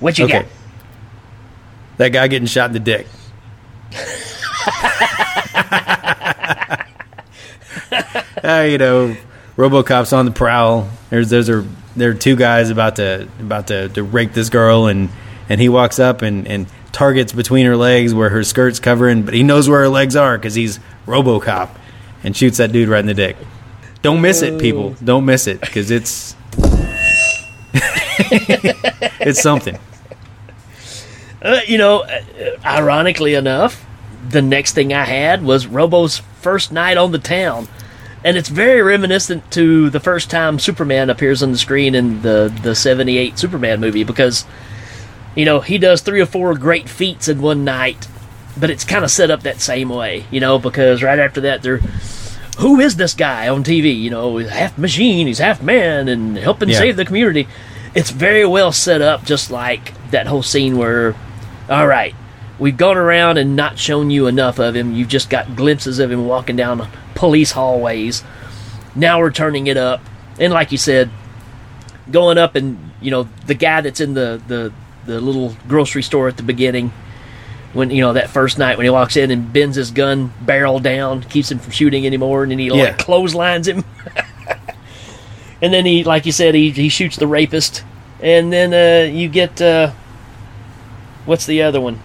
What 0.00 0.18
you 0.18 0.24
Okay. 0.24 0.40
got? 0.40 0.46
That 1.98 2.08
guy 2.08 2.26
getting 2.26 2.46
shot 2.48 2.70
in 2.70 2.72
the 2.72 2.80
dick. 2.80 3.06
uh, 8.44 8.66
you 8.68 8.78
know, 8.78 9.16
RoboCop's 9.56 10.12
on 10.12 10.26
the 10.26 10.30
prowl. 10.30 10.88
There's 11.10 11.30
there's 11.30 11.48
a 11.48 11.66
there 11.96 12.10
are 12.10 12.14
two 12.14 12.36
guys 12.36 12.70
about 12.70 12.96
to 12.96 13.28
about 13.40 13.68
to, 13.68 13.88
to 13.90 14.02
rape 14.02 14.32
this 14.32 14.50
girl, 14.50 14.86
and 14.86 15.08
and 15.48 15.60
he 15.60 15.68
walks 15.68 15.98
up 15.98 16.22
and 16.22 16.46
and 16.46 16.66
targets 16.92 17.32
between 17.32 17.66
her 17.66 17.76
legs 17.76 18.14
where 18.14 18.28
her 18.28 18.44
skirt's 18.44 18.80
covering, 18.80 19.22
but 19.22 19.34
he 19.34 19.42
knows 19.42 19.68
where 19.68 19.80
her 19.80 19.88
legs 19.88 20.16
are 20.16 20.36
because 20.36 20.54
he's 20.54 20.78
RoboCop, 21.06 21.70
and 22.22 22.36
shoots 22.36 22.58
that 22.58 22.72
dude 22.72 22.88
right 22.88 23.00
in 23.00 23.06
the 23.06 23.14
dick. 23.14 23.36
Don't 24.02 24.20
miss 24.20 24.42
it, 24.42 24.60
people. 24.60 24.94
Don't 25.02 25.24
miss 25.24 25.46
it 25.46 25.60
because 25.60 25.90
it's 25.90 26.36
it's 29.20 29.40
something. 29.40 29.78
Uh, 31.42 31.60
you 31.66 31.78
know, 31.78 32.02
uh, 32.02 32.20
ironically 32.64 33.34
enough, 33.34 33.86
the 34.28 34.42
next 34.42 34.72
thing 34.72 34.92
I 34.92 35.04
had 35.04 35.42
was 35.42 35.66
Robo's 35.66 36.18
first 36.40 36.72
night 36.72 36.96
on 36.96 37.12
the 37.12 37.18
town. 37.18 37.68
And 38.24 38.36
it's 38.36 38.48
very 38.48 38.82
reminiscent 38.82 39.50
to 39.52 39.88
the 39.90 40.00
first 40.00 40.30
time 40.30 40.58
Superman 40.58 41.10
appears 41.10 41.42
on 41.42 41.52
the 41.52 41.58
screen 41.58 41.94
in 41.94 42.22
the, 42.22 42.52
the 42.62 42.74
78 42.74 43.38
Superman 43.38 43.80
movie 43.80 44.04
because, 44.04 44.44
you 45.36 45.44
know, 45.44 45.60
he 45.60 45.78
does 45.78 46.00
three 46.00 46.20
or 46.20 46.26
four 46.26 46.54
great 46.56 46.88
feats 46.88 47.28
in 47.28 47.40
one 47.40 47.64
night, 47.64 48.08
but 48.56 48.70
it's 48.70 48.84
kind 48.84 49.04
of 49.04 49.10
set 49.10 49.30
up 49.30 49.42
that 49.42 49.60
same 49.60 49.88
way, 49.90 50.24
you 50.30 50.40
know, 50.40 50.58
because 50.58 51.02
right 51.02 51.18
after 51.18 51.40
that, 51.42 51.62
they're. 51.62 51.80
Who 52.58 52.80
is 52.80 52.96
this 52.96 53.12
guy 53.12 53.48
on 53.48 53.62
TV? 53.64 53.94
You 54.00 54.08
know, 54.08 54.38
he's 54.38 54.48
half 54.48 54.78
machine, 54.78 55.26
he's 55.26 55.38
half 55.38 55.62
man, 55.62 56.08
and 56.08 56.38
helping 56.38 56.70
Yeah. 56.70 56.78
save 56.78 56.96
the 56.96 57.04
community. 57.04 57.46
It's 57.94 58.10
very 58.10 58.46
well 58.46 58.72
set 58.72 59.02
up, 59.02 59.24
just 59.26 59.50
like 59.50 59.92
that 60.10 60.26
whole 60.26 60.42
scene 60.42 60.78
where 60.78 61.14
all 61.68 61.86
right, 61.86 62.14
we've 62.58 62.76
gone 62.76 62.96
around 62.96 63.36
and 63.38 63.56
not 63.56 63.78
shown 63.78 64.08
you 64.10 64.26
enough 64.26 64.58
of 64.58 64.74
him. 64.74 64.94
You've 64.94 65.08
just 65.08 65.28
got 65.28 65.54
glimpses 65.54 65.98
of 65.98 66.10
him 66.10 66.26
walking 66.26 66.56
down 66.56 66.78
police 67.16 67.50
hallways. 67.50 68.22
Now 68.94 69.18
we're 69.18 69.32
turning 69.32 69.66
it 69.66 69.76
up, 69.76 70.00
and 70.38 70.52
like 70.52 70.70
you 70.70 70.78
said, 70.78 71.10
going 72.10 72.38
up 72.38 72.54
and 72.54 72.78
you 73.00 73.10
know 73.10 73.28
the 73.46 73.54
guy 73.54 73.80
that's 73.80 74.00
in 74.00 74.14
the 74.14 74.40
the 74.46 74.72
the 75.04 75.20
little 75.20 75.56
grocery 75.66 76.02
store 76.04 76.28
at 76.28 76.36
the 76.36 76.42
beginning. 76.44 76.92
When 77.72 77.90
you 77.90 78.00
know 78.00 78.14
that 78.14 78.30
first 78.30 78.58
night 78.58 78.78
when 78.78 78.84
he 78.84 78.90
walks 78.90 79.16
in 79.16 79.30
and 79.30 79.52
bends 79.52 79.76
his 79.76 79.90
gun 79.90 80.32
barrel 80.40 80.78
down, 80.78 81.22
keeps 81.24 81.50
him 81.50 81.58
from 81.58 81.72
shooting 81.72 82.06
anymore, 82.06 82.42
and 82.44 82.52
then 82.52 82.58
he 82.58 82.68
Yeah. 82.68 82.72
like 82.74 82.98
clotheslines 82.98 83.68
him. 83.68 83.84
and 85.60 85.74
then 85.74 85.84
he, 85.84 86.02
like 86.04 86.24
you 86.24 86.32
said, 86.32 86.54
he 86.54 86.70
he 86.70 86.88
shoots 86.88 87.16
the 87.16 87.26
rapist, 87.26 87.84
and 88.20 88.50
then 88.52 88.72
uh, 88.72 89.12
you 89.12 89.28
get 89.28 89.60
uh, 89.60 89.90
what's 91.26 91.44
the 91.44 91.62
other 91.62 91.80
one? 91.80 92.00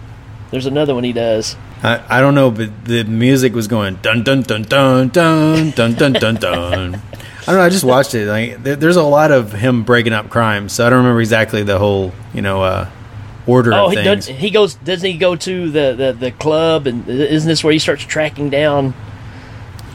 There's 0.49 0.65
another 0.65 0.93
one 0.93 1.05
he 1.05 1.13
does. 1.13 1.55
I, 1.83 2.17
I 2.17 2.21
don't 2.21 2.35
know, 2.35 2.51
but 2.51 2.85
the 2.85 3.03
music 3.05 3.53
was 3.53 3.67
going 3.67 3.95
dun 4.01 4.23
dun 4.23 4.43
dun 4.43 4.61
dun 4.63 5.09
dun 5.09 5.71
dun 5.71 5.93
dun 5.93 6.13
dun 6.13 6.35
dun. 6.35 6.95
I 7.41 7.45
don't 7.47 7.55
know. 7.55 7.61
I 7.61 7.69
just 7.69 7.83
watched 7.83 8.13
it. 8.13 8.27
Like, 8.27 8.61
there, 8.63 8.75
there's 8.75 8.97
a 8.97 9.03
lot 9.03 9.31
of 9.31 9.51
him 9.51 9.83
breaking 9.83 10.13
up 10.13 10.29
crimes, 10.29 10.73
so 10.73 10.85
I 10.85 10.89
don't 10.91 10.99
remember 10.99 11.21
exactly 11.21 11.63
the 11.63 11.79
whole, 11.79 12.13
you 12.35 12.43
know, 12.43 12.61
uh, 12.61 12.87
order 13.47 13.73
Oh, 13.73 13.85
of 13.85 13.91
he, 13.93 13.95
things. 13.97 14.27
does, 14.27 14.27
he 14.27 14.51
goes. 14.51 14.75
Doesn't 14.75 15.09
he 15.09 15.17
go 15.17 15.35
to 15.35 15.71
the, 15.71 15.95
the, 15.97 16.13
the 16.19 16.31
club? 16.31 16.85
And 16.85 17.07
isn't 17.09 17.47
this 17.49 17.63
where 17.63 17.73
he 17.73 17.79
starts 17.79 18.03
tracking 18.03 18.51
down 18.51 18.93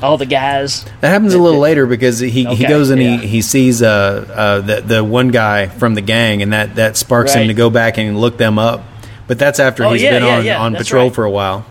all 0.02 0.16
the 0.18 0.26
guys? 0.26 0.84
That 1.02 1.10
happens 1.10 1.34
a 1.34 1.38
little 1.38 1.60
later 1.60 1.86
because 1.86 2.18
he, 2.18 2.30
he 2.44 2.66
goes 2.66 2.90
and 2.90 3.00
yeah. 3.00 3.18
he, 3.18 3.26
he 3.28 3.42
sees 3.42 3.80
uh, 3.80 3.86
uh, 3.88 4.60
the 4.62 4.80
the 4.80 5.04
one 5.04 5.28
guy 5.28 5.66
from 5.68 5.94
the 5.94 6.02
gang, 6.02 6.42
and 6.42 6.52
that, 6.52 6.74
that 6.74 6.96
sparks 6.96 7.34
him 7.34 7.46
to 7.46 7.54
go 7.54 7.70
back 7.70 7.96
and 7.96 8.18
look 8.20 8.38
them 8.38 8.58
up. 8.58 8.82
But 9.28 9.38
that's 9.38 9.60
after 9.60 9.84
Oh, 9.84 9.92
he's 9.92 10.02
yeah, 10.02 10.18
been 10.18 10.44
yeah, 10.44 10.58
on, 10.58 10.74
on 10.74 10.78
patrol 10.80 11.04
right. 11.06 11.14
for 11.14 11.24
a 11.24 11.30
while. 11.30 11.64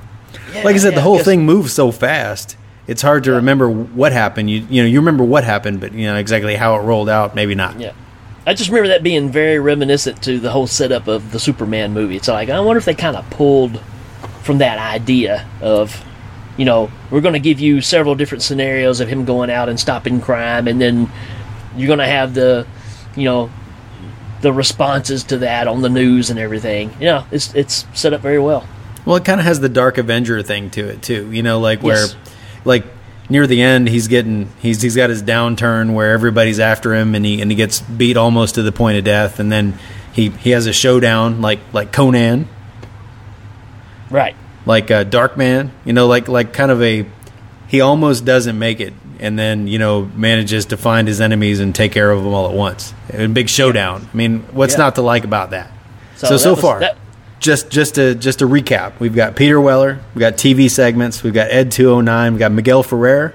Yeah, 0.54 0.64
like 0.64 0.76
I 0.76 0.78
said, 0.78 0.90
yeah, 0.90 0.96
the 0.96 1.02
whole 1.02 1.20
thing 1.20 1.46
moves 1.46 1.74
so 1.74 1.92
fast. 1.92 2.58
It's 2.88 3.02
hard 3.02 3.24
to 3.24 3.32
remember 3.32 3.70
what 3.70 4.12
happened. 4.12 4.50
You 4.50 4.66
you 4.70 4.82
know 4.82 4.88
you 4.88 5.00
remember 5.00 5.24
what 5.24 5.44
happened, 5.44 5.80
but 5.80 5.94
you 5.94 6.06
know 6.06 6.16
exactly 6.16 6.56
how 6.56 6.76
it 6.76 6.84
rolled 6.84 7.10
out. 7.10 7.36
Maybe 7.36 7.56
not. 7.56 7.80
Yeah. 7.80 7.94
I 8.48 8.54
just 8.54 8.70
remember 8.70 8.90
that 8.90 9.02
being 9.02 9.32
very 9.32 9.58
reminiscent 9.58 10.22
to 10.24 10.40
the 10.40 10.52
whole 10.52 10.68
setup 10.68 11.08
of 11.08 11.32
the 11.32 11.40
Superman 11.40 11.94
movie. 11.94 12.16
It's 12.16 12.28
like 12.28 12.50
I 12.50 12.60
wonder 12.60 12.78
if 12.78 12.86
they 12.86 12.94
kind 12.94 13.16
of 13.16 13.28
pulled 13.32 13.82
from 14.44 14.60
that 14.60 14.78
idea 14.78 15.48
of, 15.62 16.06
you 16.56 16.66
know, 16.66 16.92
we're 17.10 17.22
going 17.22 17.34
to 17.34 17.40
give 17.40 17.60
you 17.60 17.82
several 17.82 18.14
different 18.14 18.44
scenarios 18.44 19.00
of 19.00 19.08
him 19.08 19.26
going 19.26 19.50
out 19.50 19.68
and 19.68 19.80
stopping 19.80 20.22
crime, 20.22 20.68
and 20.68 20.80
then 20.80 21.10
you're 21.76 21.88
going 21.88 21.98
to 22.00 22.06
have 22.06 22.36
the, 22.36 22.68
you 23.16 23.24
know, 23.24 23.50
the 24.42 24.54
responses 24.54 25.24
to 25.24 25.40
that 25.40 25.68
on 25.68 25.82
the 25.82 25.90
news 25.90 26.30
and 26.30 26.38
everything. 26.38 26.92
You 27.00 27.06
know, 27.06 27.26
it's 27.32 27.52
it's 27.56 27.88
set 27.96 28.14
up 28.14 28.22
very 28.22 28.38
well. 28.38 28.68
Well, 29.06 29.16
it 29.18 29.26
kind 29.26 29.40
of 29.40 29.46
has 29.46 29.60
the 29.60 29.70
Dark 29.70 29.98
Avenger 29.98 30.42
thing 30.42 30.70
to 30.72 30.88
it 30.88 31.02
too. 31.02 31.32
You 31.32 31.44
know, 31.44 31.60
like 31.60 31.84
where, 31.84 31.98
Yes. 32.02 32.16
like 32.66 32.84
near 33.30 33.46
the 33.48 33.62
end, 33.62 33.88
he's 33.88 34.08
getting 34.08 34.50
he's 34.60 34.82
he's 34.82 34.96
got 34.96 35.10
his 35.10 35.22
downturn 35.24 35.94
where 35.94 36.12
everybody's 36.14 36.60
after 36.60 36.94
him, 36.96 37.14
and 37.16 37.26
he 37.26 37.42
and 37.42 37.52
he 37.52 37.56
gets 37.56 37.82
beat 37.82 38.18
almost 38.18 38.56
to 38.56 38.64
the 38.64 38.72
point 38.72 38.98
of 38.98 39.04
death, 39.04 39.40
and 39.40 39.52
then 39.52 39.78
he 40.14 40.30
he 40.30 40.50
has 40.52 40.66
a 40.68 40.74
showdown 40.74 41.42
like 41.42 41.60
like 41.74 41.92
Conan, 41.92 42.48
Right. 44.10 44.36
like 44.66 44.92
uh, 44.92 45.04
Darkman. 45.04 45.70
You 45.86 45.94
know, 45.94 46.08
like 46.08 46.28
like 46.28 46.54
kind 46.54 46.72
of 46.72 46.82
a 46.82 47.06
he 47.68 47.82
almost 47.82 48.26
doesn't 48.26 48.58
make 48.58 48.80
it, 48.80 48.94
and 49.20 49.38
then 49.38 49.68
you 49.68 49.80
know 49.80 50.10
manages 50.16 50.66
to 50.68 50.78
find 50.78 51.08
his 51.08 51.22
enemies 51.22 51.60
and 51.60 51.74
take 51.74 51.92
care 51.92 52.10
of 52.12 52.24
them 52.24 52.34
all 52.34 52.48
at 52.50 52.56
once. 52.56 52.94
A 53.14 53.28
big 53.28 53.50
showdown. 53.50 54.08
I 54.12 54.18
mean, 54.18 54.40
what's 54.52 54.74
Yeah. 54.74 54.80
not 54.80 54.96
to 54.96 55.02
like 55.02 55.24
about 55.24 55.52
that? 55.52 55.72
So 56.16 56.30
that 56.30 56.40
so, 56.40 56.52
was- 56.52 56.62
far, 56.62 56.80
that- 56.80 56.98
just 57.46 57.70
just 57.70 57.96
to 57.96 58.16
just 58.16 58.40
to 58.40 58.46
recap, 58.48 59.00
we've 59.00 59.16
got 59.16 59.36
Peter 59.36 59.62
Weller, 59.62 60.00
we've 60.14 60.20
got 60.20 60.34
TV 60.34 60.70
segments, 60.70 61.24
we've 61.24 61.34
got 61.34 61.50
Ed 61.52 61.72
two 61.72 61.90
hundred 61.94 62.04
nine, 62.04 62.34
we've 62.34 62.40
got 62.40 62.52
Miguel 62.52 62.84
Ferrer, 62.84 63.34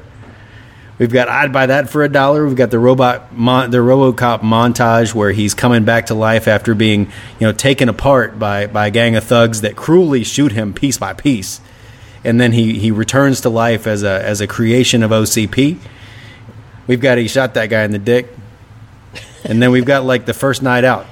we've 0.99 1.13
got 1.13 1.29
I'd 1.29 1.53
buy 1.53 1.67
that 1.67 1.89
for 1.89 2.03
a 2.03 2.09
dollar. 2.09 2.47
We've 2.47 2.57
got 2.57 2.71
the 2.71 2.79
robot 2.79 3.33
mon- 3.35 3.71
the 3.71 3.79
RoboCop 3.79 4.41
montage 4.41 5.15
where 5.15 5.33
he's 5.33 5.55
coming 5.55 5.85
back 5.85 6.07
to 6.07 6.15
life 6.15 6.47
after 6.49 6.75
being 6.75 7.07
you 7.39 7.47
know 7.47 7.53
taken 7.53 7.89
apart 7.89 8.39
by 8.39 8.67
by 8.67 8.89
a 8.89 8.91
gang 8.91 9.17
of 9.17 9.25
thugs 9.25 9.61
that 9.63 9.77
cruelly 9.77 10.25
shoot 10.25 10.53
him 10.53 10.75
piece 10.75 10.99
by 10.99 11.13
piece, 11.15 11.61
and 12.25 12.41
then 12.41 12.53
he 12.53 12.79
he 12.79 12.91
returns 12.91 13.41
to 13.43 13.49
life 13.49 13.87
as 13.87 14.03
a 14.03 14.23
as 14.25 14.41
a 14.41 14.47
creation 14.47 15.03
of 15.03 15.11
OCP. 15.13 15.79
We've 16.87 17.01
got 17.01 17.19
he 17.19 17.29
shot 17.29 17.55
that 17.55 17.67
guy 17.67 17.85
in 17.85 17.93
the 17.93 17.99
dick, 18.01 18.29
and 19.45 19.63
then 19.63 19.71
we've 19.71 19.85
got 19.85 20.05
like 20.05 20.27
the 20.27 20.35
first 20.35 20.63
night 20.63 20.85
out. 20.85 21.07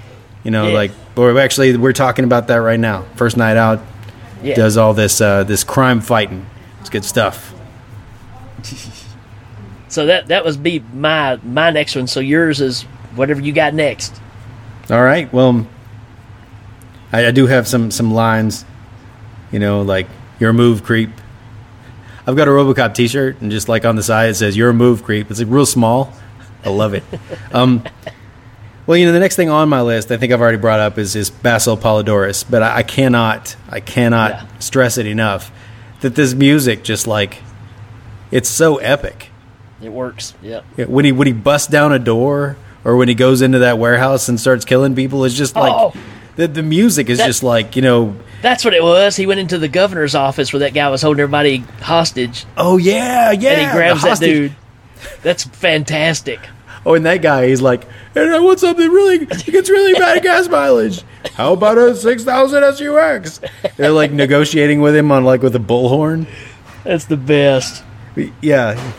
You 0.44 0.51
know, 0.51 0.68
Yeah. 0.68 0.74
like 0.74 0.90
or 1.19 1.39
actually 1.39 1.77
we're 1.77 1.93
talking 1.93 2.25
about 2.25 2.47
that 2.49 2.57
right 2.57 2.81
now. 2.81 3.05
First 3.16 3.37
night 3.37 3.57
out 3.57 3.81
Yeah. 4.43 4.55
does 4.55 4.77
all 4.77 4.95
this 4.95 5.21
uh, 5.21 5.45
this 5.45 5.64
crime 5.64 6.01
fighting. 6.01 6.47
It's 6.81 6.89
good 6.91 7.05
stuff. 7.05 7.55
So 9.91 10.05
that 10.05 10.27
that 10.29 10.45
was 10.45 10.59
be 10.59 10.81
my 10.93 11.37
my 11.43 11.71
next 11.71 11.97
one. 11.97 12.07
So 12.09 12.21
yours 12.21 12.61
is 12.61 12.83
whatever 13.16 13.41
you 13.41 13.55
got 13.55 13.73
next. 13.73 14.14
All 14.91 15.03
right. 15.03 15.33
Well, 15.33 15.66
I, 17.11 17.29
I 17.29 17.31
do 17.31 17.47
have 17.47 17.66
some 17.66 17.91
some 17.91 18.12
lines. 18.12 18.66
You 19.51 19.59
know, 19.61 19.81
like 19.81 20.07
"You're 20.39 20.53
move 20.53 20.85
creep." 20.85 21.09
I've 22.27 22.37
got 22.37 22.49
a 22.49 22.51
RoboCop 22.51 22.93
T-shirt, 22.93 23.41
and 23.41 23.51
just 23.51 23.71
like 23.71 23.87
on 23.87 23.97
the 23.97 24.03
side 24.03 24.29
it 24.29 24.35
says 24.35 24.59
"You're 24.59 24.75
move 24.75 25.05
creep." 25.05 25.31
It's 25.31 25.41
like 25.41 25.49
real 25.51 25.64
small. 25.64 26.12
I 26.66 26.69
love 26.69 26.93
it. 26.93 27.03
Um, 27.55 27.83
well, 28.89 28.97
you 28.97 29.07
know, 29.07 29.12
the 29.12 29.20
next 29.20 29.36
thing 29.36 29.51
on 29.51 29.68
my 29.68 29.82
list, 29.82 30.11
I 30.11 30.16
think 30.16 30.32
I've 30.32 30.41
already 30.41 30.57
brought 30.59 30.80
up 30.80 30.99
is 30.99 31.14
is 31.14 31.30
Basil 31.30 31.76
Poledouris, 31.76 32.45
but 32.49 32.62
I, 32.62 32.78
I 32.78 32.82
cannot, 32.82 33.55
I 33.68 33.78
cannot 33.80 34.30
Yeah. 34.30 34.47
stress 34.59 34.99
it 34.99 35.07
enough 35.07 35.53
that 36.01 36.14
this 36.16 36.32
music 36.34 36.82
just 36.84 37.07
like 37.07 37.39
it's 38.32 38.49
so 38.49 38.78
epic. 38.78 39.30
It 39.82 39.93
works. 39.93 40.34
Yeah, 40.43 40.62
when 40.76 41.05
he 41.05 41.12
when 41.12 41.26
he 41.28 41.32
busts 41.32 41.68
down 41.68 41.93
a 41.93 41.99
door 42.01 42.57
or 42.82 42.97
when 42.97 43.09
he 43.09 43.14
goes 43.14 43.43
into 43.43 43.59
that 43.61 43.78
warehouse 43.78 44.28
and 44.28 44.41
starts 44.41 44.64
killing 44.64 44.95
people 44.95 45.24
it's 45.24 45.34
just 45.34 45.55
like 45.55 45.72
Oh. 45.72 45.93
the, 46.36 46.49
the 46.49 46.62
music 46.62 47.11
is 47.11 47.18
That- 47.18 47.26
just 47.26 47.43
like 47.43 47.76
you 47.76 47.82
know 47.82 48.16
That's 48.41 48.64
what 48.64 48.72
it 48.74 48.82
was. 48.82 49.16
He 49.16 49.26
went 49.26 49.41
into 49.41 49.59
the 49.59 49.68
governor's 49.68 50.14
office 50.14 50.53
where 50.53 50.61
that 50.61 50.72
guy 50.74 50.89
was 50.89 51.03
holding 51.03 51.20
everybody 51.20 51.59
hostage, 51.82 52.47
oh 52.57 52.76
yeah 52.78 53.32
yeah 53.32 53.51
and 53.51 53.70
he 53.70 53.76
grabs 53.76 54.03
that 54.03 54.18
dude. 54.20 54.55
That's 55.22 55.45
fantastic. 55.45 56.41
Oh 56.89 56.95
and 56.95 57.05
that 57.05 57.22
guy 57.22 57.47
he's 57.47 57.61
like 57.61 57.86
and 58.14 58.30
I 58.30 58.41
want 58.41 58.59
something 58.61 58.91
really 58.91 59.16
it 59.16 59.45
gets 59.47 59.68
really 59.68 59.93
bad 59.93 60.22
gas 60.22 60.49
mileage. 60.49 61.05
How 61.34 61.53
about 61.53 61.78
a 61.78 61.95
6000 61.95 62.76
SUX 62.76 63.41
they're 63.76 63.91
like 63.91 64.11
negotiating 64.11 64.80
with 64.80 64.97
him 64.97 65.12
on 65.12 65.24
like 65.24 65.43
with 65.43 65.55
a 65.55 65.61
bullhorn. 65.61 66.26
That's 66.84 67.05
the 67.05 67.16
best. 67.16 67.84
yeah. 68.41 68.93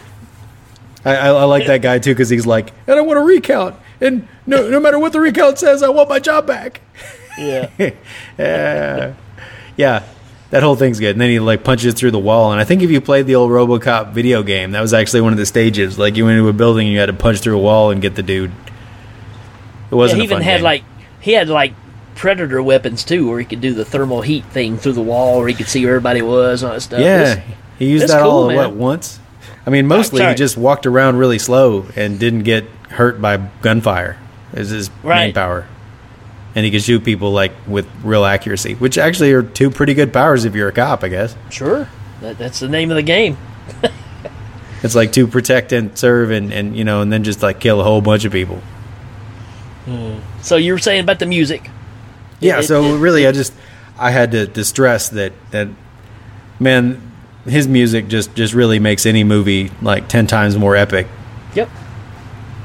I, 1.04 1.16
I, 1.16 1.28
I 1.30 1.44
like 1.46 1.66
that 1.66 1.82
guy 1.82 1.98
too 2.00 2.12
because 2.12 2.30
he's 2.30 2.46
like 2.46 2.72
and 2.88 2.98
I 2.98 3.02
want 3.02 3.18
a 3.20 3.24
recount. 3.24 3.76
And 4.00 4.28
no 4.46 4.70
no 4.70 4.80
matter 4.80 5.00
what 5.00 5.12
the 5.12 5.20
recount 5.20 5.58
says 5.58 5.82
I 5.82 5.90
want 5.90 6.08
my 6.10 6.20
job 6.20 6.46
back. 6.46 6.82
Yeah. 7.38 7.70
yeah, 8.38 9.14
yeah. 9.78 10.04
That 10.52 10.64
whole 10.64 10.76
thing's 10.76 11.00
good. 11.00 11.12
And 11.12 11.22
then 11.22 11.30
he 11.30 11.40
like 11.40 11.64
punches 11.64 11.94
through 11.94 12.12
the 12.12 12.20
wall. 12.20 12.52
And 12.52 12.60
I 12.60 12.64
think 12.64 12.82
if 12.82 12.90
you 12.90 13.02
played 13.02 13.28
the 13.28 13.36
old 13.36 13.52
RoboCop 13.52 14.14
video 14.14 14.42
game, 14.42 14.72
that 14.72 14.82
was 14.82 14.94
actually 14.94 15.22
one 15.22 15.32
of 15.32 15.38
the 15.38 15.46
stages. 15.46 16.00
Like 16.00 16.18
you 16.18 16.26
went 16.26 16.38
into 16.40 16.50
a 16.50 16.54
building, 16.54 16.88
and 16.88 16.94
you 16.94 17.00
had 17.00 17.06
to 17.06 17.14
punch 17.14 17.40
through 17.40 17.58
a 17.58 17.62
wall 17.62 17.92
and 17.92 18.02
get 18.02 18.16
the 18.16 18.24
dude. 18.24 18.52
It 19.92 19.96
wasn't. 19.96 20.22
he 20.22 20.28
a 20.28 20.32
even 20.32 20.42
had 20.42 20.58
game. 20.58 20.64
like 20.64 20.84
he 21.20 21.34
had 21.34 21.50
like 21.50 21.74
predator 22.16 22.62
weapons 22.64 23.04
too, 23.04 23.30
where 23.30 23.40
he 23.40 23.46
could 23.46 23.62
do 23.62 23.74
the 23.74 23.86
thermal 23.86 24.22
heat 24.22 24.46
thing 24.46 24.78
through 24.78 24.94
the 24.94 25.02
wall, 25.02 25.38
where 25.40 25.48
he 25.48 25.54
could 25.54 25.68
see 25.68 25.86
where 25.86 25.96
everybody 25.96 26.22
was 26.22 26.64
and 26.64 26.70
all 26.70 26.76
that 26.76 26.82
stuff. 26.82 27.00
yeah. 27.00 27.36
This- 27.36 27.44
he 27.78 27.90
used 27.92 28.08
that 28.10 28.22
cool, 28.22 28.32
all 28.32 28.48
man. 28.48 28.58
what 28.58 28.74
once. 28.74 29.20
I 29.66 29.70
mean, 29.70 29.88
mostly 29.88 30.26
he 30.26 30.34
just 30.34 30.58
walked 30.58 30.86
around 30.86 31.16
really 31.18 31.40
slow 31.40 31.86
and 31.96 32.20
didn't 32.20 32.44
get 32.44 32.66
hurt 32.90 33.22
by 33.22 33.38
gunfire. 33.62 34.18
Is 34.52 34.70
his 34.72 34.90
main 35.04 35.34
power, 35.34 35.66
and 36.56 36.66
he 36.66 36.72
can 36.72 36.80
shoot 36.80 37.04
people 37.04 37.32
like 37.32 37.52
with 37.68 37.88
real 38.04 38.26
accuracy, 38.26 38.74
which 38.76 38.98
actually 38.98 39.32
are 39.34 39.44
two 39.44 39.70
pretty 39.70 39.94
good 39.94 40.12
powers 40.12 40.46
if 40.46 40.56
you're 40.56 40.70
a 40.70 40.74
cop, 40.74 41.04
I 41.04 41.08
guess. 41.10 41.36
Sure, 41.50 41.88
that, 42.22 42.38
that's 42.38 42.60
the 42.60 42.68
name 42.70 42.90
of 42.92 42.96
the 42.96 43.04
game. 43.04 43.38
It's 44.82 44.96
like 44.96 45.12
to 45.12 45.28
protect 45.28 45.74
and 45.74 45.98
serve, 45.98 46.32
and 46.32 46.54
and 46.54 46.74
you 46.78 46.86
know, 46.86 47.02
and 47.02 47.12
then 47.12 47.26
just 47.26 47.44
like 47.44 47.60
kill 47.60 47.82
a 47.82 47.84
whole 47.84 48.00
bunch 48.00 48.24
of 48.24 48.32
people. 48.32 48.62
Hmm. 49.84 50.20
So 50.42 50.56
you 50.56 50.72
were 50.72 50.80
saying 50.80 51.02
about 51.02 51.20
the 51.20 51.26
music? 51.26 51.70
Yeah, 52.40 52.60
It- 52.60 52.64
so 52.64 52.84
it- 52.96 53.00
really, 53.00 53.28
I 53.28 53.34
just 53.34 53.52
I 53.98 54.12
had 54.12 54.32
to, 54.32 54.48
to 54.48 54.64
stress 54.64 55.10
that 55.10 55.34
that 55.52 55.68
man, 56.62 57.02
his 57.44 57.68
music 57.68 58.08
just 58.08 58.34
just 58.36 58.54
really 58.54 58.80
makes 58.80 59.06
any 59.06 59.26
movie 59.26 59.70
like 59.82 60.08
ten 60.08 60.28
times 60.28 60.58
more 60.58 60.78
epic. 60.78 61.08
Yep. 61.56 61.70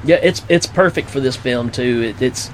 Yeah, 0.05 0.16
it's 0.22 0.43
it's 0.49 0.66
perfect 0.66 1.11
for 1.11 1.18
this 1.18 1.35
film 1.35 1.68
too. 1.70 2.14
It, 2.14 2.22
it's 2.22 2.49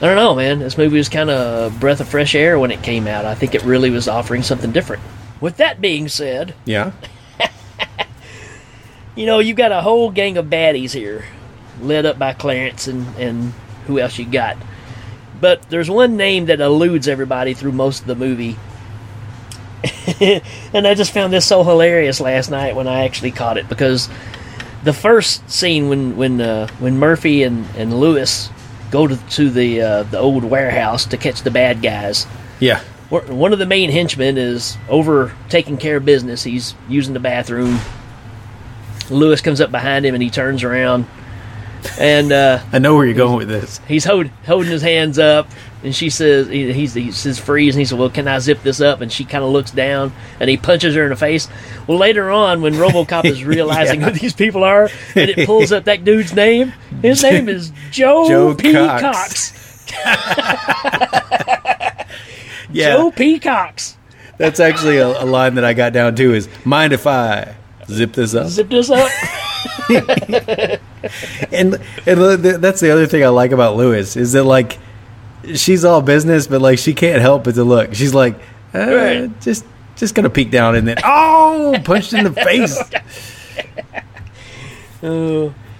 I 0.00 0.06
don't 0.06 0.16
know, 0.16 0.36
man. 0.36 0.60
This 0.60 0.78
movie 0.78 0.96
was 0.96 1.08
kind 1.08 1.28
of 1.28 1.72
a 1.72 1.78
breath 1.80 2.00
of 2.00 2.08
fresh 2.08 2.36
air 2.36 2.56
when 2.56 2.70
it 2.70 2.84
came 2.84 3.08
out. 3.08 3.24
I 3.24 3.34
think 3.34 3.56
it 3.56 3.64
really 3.64 3.90
was 3.90 4.06
offering 4.06 4.44
something 4.44 4.70
different. 4.70 5.02
With 5.40 5.56
that 5.56 5.80
being 5.80 6.08
said, 6.08 6.54
Yeah, 6.64 6.92
you 9.16 9.26
know 9.26 9.40
you 9.40 9.54
got 9.54 9.72
a 9.72 9.80
whole 9.80 10.10
gang 10.10 10.36
of 10.36 10.46
baddies 10.46 10.92
here, 10.92 11.24
led 11.80 12.06
up 12.06 12.16
by 12.16 12.32
Clarence 12.32 12.86
and 12.86 13.08
and 13.16 13.52
who 13.86 13.98
else 13.98 14.18
you 14.18 14.24
got. 14.24 14.56
But 15.40 15.68
there's 15.68 15.90
one 15.90 16.16
name 16.16 16.46
that 16.46 16.60
eludes 16.60 17.08
everybody 17.08 17.54
through 17.54 17.72
most 17.72 18.02
of 18.02 18.06
the 18.06 18.14
movie. 18.14 18.56
and 20.72 20.86
I 20.86 20.94
just 20.94 21.12
found 21.12 21.32
this 21.32 21.46
so 21.46 21.64
hilarious 21.64 22.20
last 22.20 22.50
night 22.50 22.76
when 22.76 22.86
I 22.86 23.04
actually 23.04 23.30
caught 23.32 23.58
it 23.58 23.68
because 23.68 24.08
the 24.84 24.92
first 24.92 25.50
scene 25.50 25.88
when 25.88 26.16
when 26.16 26.40
uh, 26.40 26.68
when 26.78 26.98
Murphy 26.98 27.42
and, 27.42 27.66
and 27.76 27.98
Lewis 27.98 28.50
go 28.90 29.06
to, 29.06 29.16
to 29.16 29.50
the 29.50 29.80
uh, 29.82 30.02
the 30.04 30.18
old 30.18 30.44
warehouse 30.44 31.04
to 31.06 31.16
catch 31.16 31.42
the 31.42 31.50
bad 31.50 31.82
guys. 31.82 32.26
yeah, 32.60 32.80
One 33.08 33.36
one 33.38 33.52
of 33.52 33.58
the 33.58 33.66
main 33.66 33.90
henchmen 33.90 34.36
is 34.38 34.76
over 34.88 35.32
taking 35.48 35.76
care 35.76 35.96
of 35.98 36.04
business. 36.04 36.44
He's 36.44 36.74
using 36.88 37.14
the 37.14 37.20
bathroom. 37.20 37.78
Lewis 39.10 39.40
comes 39.40 39.60
up 39.60 39.70
behind 39.70 40.04
him 40.04 40.14
and 40.14 40.22
he 40.22 40.28
turns 40.30 40.62
around, 40.62 41.06
and 41.98 42.32
uh, 42.32 42.60
I 42.72 42.78
know 42.78 42.94
where 42.96 43.04
you're 43.06 43.14
going 43.14 43.36
with 43.38 43.48
this. 43.48 43.80
he's 43.88 44.04
hold, 44.04 44.26
holding 44.46 44.70
his 44.70 44.82
hands 44.82 45.18
up. 45.18 45.48
And 45.84 45.94
she 45.94 46.10
says, 46.10 46.48
he, 46.48 46.72
he's, 46.72 46.92
he 46.94 47.12
says 47.12 47.38
freeze, 47.38 47.76
and 47.76 47.80
he 47.80 47.84
says, 47.84 47.96
well, 47.96 48.10
can 48.10 48.26
I 48.26 48.40
zip 48.40 48.64
this 48.64 48.80
up? 48.80 49.00
And 49.00 49.12
she 49.12 49.24
kind 49.24 49.44
of 49.44 49.50
looks 49.50 49.70
down, 49.70 50.12
and 50.40 50.50
he 50.50 50.56
punches 50.56 50.96
her 50.96 51.04
in 51.04 51.10
the 51.10 51.16
face. 51.16 51.46
Well, 51.86 51.98
later 51.98 52.32
on, 52.32 52.62
when 52.62 52.74
RoboCop 52.74 53.24
is 53.26 53.44
realizing 53.44 54.00
Yeah. 54.00 54.10
who 54.10 54.18
these 54.18 54.32
people 54.34 54.64
are, 54.64 54.90
and 55.14 55.30
it 55.30 55.46
pulls 55.46 55.70
up 55.70 55.84
that 55.84 56.02
dude's 56.02 56.34
name, 56.34 56.72
his 57.00 57.22
name 57.22 57.48
is 57.48 57.70
Joe, 57.92 58.26
Joe 58.28 58.54
P. 58.56 58.72
Cox. 58.72 59.52
Cox. 59.88 61.04
Yeah, 62.70 62.96
Joe 62.96 63.10
P. 63.10 63.38
Cox. 63.38 63.96
that's 64.36 64.60
actually 64.60 64.98
a, 64.98 65.06
a 65.06 65.24
line 65.24 65.54
that 65.54 65.64
I 65.64 65.72
got 65.72 65.94
down 65.94 66.14
too. 66.16 66.34
Is 66.34 66.48
mind 66.66 66.92
if 66.92 67.06
I 67.06 67.54
zip 67.90 68.12
this 68.12 68.34
up? 68.34 68.48
Zip 68.48 68.68
this 68.68 68.90
up. 68.90 69.10
and 71.52 71.74
and 72.06 72.42
that's 72.44 72.80
the 72.80 72.90
other 72.92 73.06
thing 73.06 73.24
I 73.24 73.28
like 73.28 73.52
about 73.52 73.76
Lewis 73.76 74.16
is 74.16 74.32
that 74.32 74.44
like 74.44 74.78
she's 75.54 75.84
all 75.84 76.02
business, 76.02 76.46
but 76.46 76.60
like 76.60 76.78
she 76.78 76.94
can't 76.94 77.20
help 77.20 77.44
but 77.44 77.54
to 77.54 77.64
look. 77.64 77.94
She's 77.94 78.14
like, 78.14 78.34
uh, 78.74 78.78
Right. 78.94 79.40
just 79.40 79.64
just 79.96 80.14
gonna 80.14 80.30
peek 80.30 80.50
down 80.50 80.76
and 80.76 80.86
then 80.86 80.96
oh, 81.04 81.76
punched 81.84 82.12
in 82.12 82.24
the 82.24 82.32
face. 82.44 82.78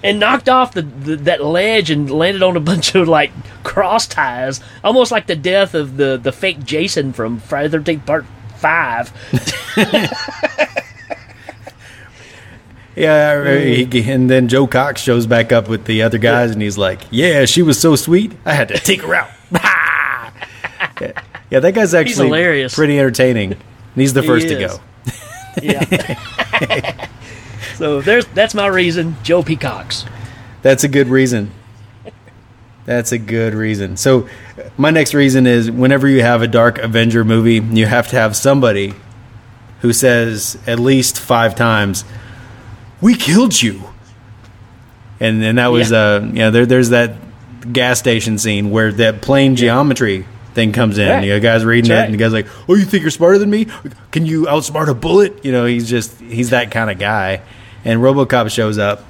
and 0.03 0.19
knocked 0.19 0.49
off 0.49 0.73
the, 0.73 0.81
the 0.81 1.15
that 1.17 1.43
ledge 1.43 1.89
and 1.91 2.09
landed 2.09 2.41
on 2.43 2.55
a 2.57 2.59
bunch 2.61 2.95
of 2.95 3.07
like 3.07 3.31
cross 3.63 4.07
ties, 4.07 4.61
almost 4.83 5.11
like 5.11 5.27
the 5.27 5.35
death 5.35 5.73
of 5.75 5.97
the 5.97 6.17
the 6.21 6.31
fake 6.31 6.63
Jason 6.63 7.13
from 7.13 7.39
Friday 7.39 7.67
the 7.69 7.77
Thirteenth 7.77 8.05
Part 8.05 8.25
Five. 8.57 9.11
Yeah, 12.99 13.57
he, 13.59 14.11
and 14.11 14.29
then 14.29 14.47
Joe 14.49 14.67
Cox 14.67 15.01
shows 15.01 15.25
back 15.25 15.51
up 15.51 15.69
with 15.69 15.85
the 15.85 16.01
other 16.03 16.17
guys, 16.17 16.51
and 16.51 16.61
he's 16.61 16.77
like, 16.77 17.01
"Yeah, 17.11 17.45
she 17.45 17.61
was 17.61 17.79
so 17.79 17.95
sweet, 17.95 18.33
I 18.45 18.53
had 18.53 18.67
to 18.67 18.73
take 18.79 19.01
her 19.03 19.15
out." 19.15 19.29
yeah, 19.51 21.21
yeah, 21.49 21.59
that 21.59 21.73
guy's 21.73 21.93
actually 21.93 22.27
hilarious. 22.27 22.75
pretty 22.75 22.99
entertaining. 22.99 23.53
And 23.53 23.61
he's 23.95 24.13
the 24.13 24.21
He 24.21 24.27
first 24.27 24.47
to 24.49 24.55
go. 24.55 24.79
Yeah. 25.61 27.07
so 27.75 28.01
there's 28.01 28.25
that's 28.27 28.53
my 28.53 28.67
reason, 28.67 29.15
Joe 29.23 29.43
P. 29.43 29.55
Cox. 29.55 30.05
That's 30.61 30.83
a 30.83 30.87
good 30.87 31.07
reason. 31.07 31.51
That's 32.85 33.11
a 33.11 33.17
good 33.19 33.53
reason. 33.53 33.97
So, 33.97 34.27
my 34.77 34.89
next 34.89 35.13
reason 35.13 35.45
is 35.45 35.69
whenever 35.69 36.07
you 36.07 36.21
have 36.23 36.41
a 36.41 36.47
dark 36.47 36.79
Avenger 36.79 37.23
movie, 37.23 37.59
you 37.75 37.85
have 37.85 38.07
to 38.09 38.15
have 38.15 38.35
somebody 38.35 38.93
who 39.81 39.93
says 39.93 40.57
at 40.65 40.79
least 40.79 41.19
five 41.19 41.55
times, 41.55 42.03
"We 43.01 43.15
killed 43.15 43.61
you," 43.61 43.81
and 45.19 45.43
and 45.43 45.57
that 45.57 45.67
was 45.67 45.91
Yeah. 45.91 45.97
uh 45.97 46.29
yeah 46.33 46.49
there 46.49 46.65
there's 46.65 46.89
that 46.89 47.15
gas 47.73 47.99
station 47.99 48.37
scene 48.37 48.71
where 48.71 48.91
that 48.93 49.21
plane 49.21 49.55
geometry 49.55 50.25
thing 50.53 50.71
comes 50.71 50.97
in. 50.97 51.07
Right. 51.09 51.23
You 51.25 51.33
know, 51.33 51.39
guy's 51.39 51.63
reading 51.65 51.89
That's 51.89 51.97
it, 51.97 51.99
right. 51.99 52.05
and 52.05 52.13
the 52.13 52.17
guy's 52.17 52.33
like, 52.33 52.47
"Oh, 52.67 52.75
you 52.75 52.85
think 52.85 53.01
you're 53.01 53.11
smarter 53.11 53.37
than 53.37 53.49
me? 53.49 53.67
Can 54.11 54.25
you 54.25 54.45
outsmart 54.45 54.87
a 54.87 54.93
bullet?" 54.93 55.43
You 55.45 55.51
know, 55.51 55.65
he's 55.65 55.89
just 55.89 56.19
he's 56.19 56.49
that 56.51 56.71
kind 56.71 56.89
of 56.89 56.97
guy. 56.99 57.41
And 57.85 58.01
RoboCop 58.01 58.49
shows 58.51 58.77
up, 58.77 59.05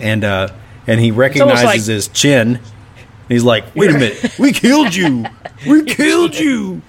and 0.00 0.24
uh, 0.24 0.48
and 0.86 0.98
he 1.00 1.10
recognizes 1.10 1.64
like- 1.64 1.80
his 1.82 2.08
chin. 2.08 2.56
And 2.56 3.32
he's 3.34 3.44
like, 3.44 3.74
"Wait 3.76 3.90
a 3.90 3.94
minute, 3.94 4.38
we 4.38 4.52
killed 4.52 4.94
you! 4.94 5.26
We 5.66 5.82
killed 5.96 6.36
you!" 6.36 6.82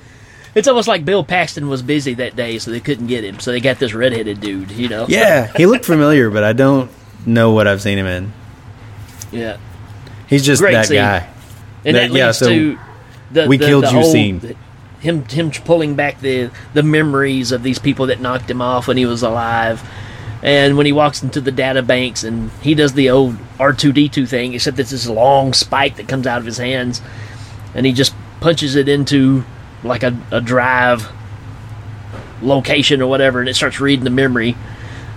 It's 0.58 0.68
almost 0.68 0.88
like 0.88 1.06
Bill 1.06 1.24
Paxton 1.24 1.70
was 1.70 1.82
busy 1.84 2.16
that 2.16 2.36
day, 2.36 2.58
so 2.58 2.72
they 2.72 2.80
couldn't 2.80 3.08
get 3.08 3.24
him. 3.24 3.40
So 3.40 3.52
they 3.52 3.60
got 3.60 3.78
this 3.80 3.94
redheaded 3.94 4.42
dude, 4.42 4.72
you 4.72 4.90
know. 4.90 5.06
Yeah, 5.08 5.52
he 5.56 5.66
looked 5.68 5.86
familiar, 5.86 6.30
but 6.32 6.44
I 6.44 6.54
don't 6.54 6.90
know 7.26 7.52
what 7.52 7.68
I've 7.68 7.82
seen 7.82 7.98
him 7.98 8.08
in. 8.08 8.34
yeah. 9.32 9.58
He's 10.28 10.46
just 10.46 10.62
Great 10.62 10.74
that 10.74 10.88
scene. 10.88 10.98
guy. 10.98 11.28
and 11.86 11.96
That- 11.96 12.12
that, 12.12 12.18
yeah, 12.18 12.32
so 12.32 12.48
to 12.50 12.78
the 13.32 13.48
we 13.48 13.58
the- 13.58 13.66
killed 13.66 13.84
the 13.86 13.92
you 13.92 14.00
whole- 14.00 14.12
scene. 14.12 14.56
him 15.00 15.24
him 15.30 15.52
pulling 15.52 15.94
back 15.94 16.20
the 16.22 16.50
the 16.74 16.82
memories 16.84 17.52
of 17.52 17.62
these 17.64 17.78
people 17.80 18.08
that 18.08 18.20
knocked 18.20 18.50
him 18.50 18.62
off 18.62 18.88
when 18.88 18.98
he 18.98 19.06
was 19.06 19.22
alive, 19.22 19.82
and 20.42 20.76
when 20.76 20.86
he 20.88 20.92
walks 20.92 21.22
into 21.24 21.40
the 21.40 21.52
data 21.52 21.82
banks 21.84 22.24
and 22.24 22.50
he 22.62 22.74
does 22.74 22.94
the 22.94 23.10
old 23.12 23.38
R 23.60 23.74
two 23.74 23.94
D 23.94 24.10
two 24.10 24.26
thing, 24.26 24.54
except 24.56 24.80
it's 24.80 24.90
this 24.90 25.08
long 25.08 25.54
spike 25.54 25.98
that 25.98 26.08
comes 26.08 26.26
out 26.26 26.40
of 26.40 26.46
his 26.46 26.58
hands, 26.58 27.00
and 27.76 27.86
he 27.86 27.94
just 27.94 28.14
punches 28.42 28.76
it 28.76 28.90
into 28.90 29.46
like 29.84 30.04
a, 30.04 30.18
a 30.32 30.42
drive 30.42 31.12
location 32.42 33.02
or 33.02 33.08
whatever, 33.08 33.40
and 33.40 33.50
it 33.50 33.56
starts 33.56 33.80
reading 33.80 34.04
the 34.04 34.10
memory. 34.10 34.56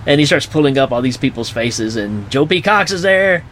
And 0.05 0.19
he 0.19 0.25
starts 0.25 0.47
pulling 0.47 0.77
up 0.79 0.91
all 0.91 1.01
these 1.01 1.17
people's 1.17 1.49
faces, 1.51 1.95
and 1.95 2.29
Joe 2.31 2.47
P. 2.47 2.61
Cox 2.61 2.91
is 2.91 3.03
there, 3.03 3.35
and 3.35 3.45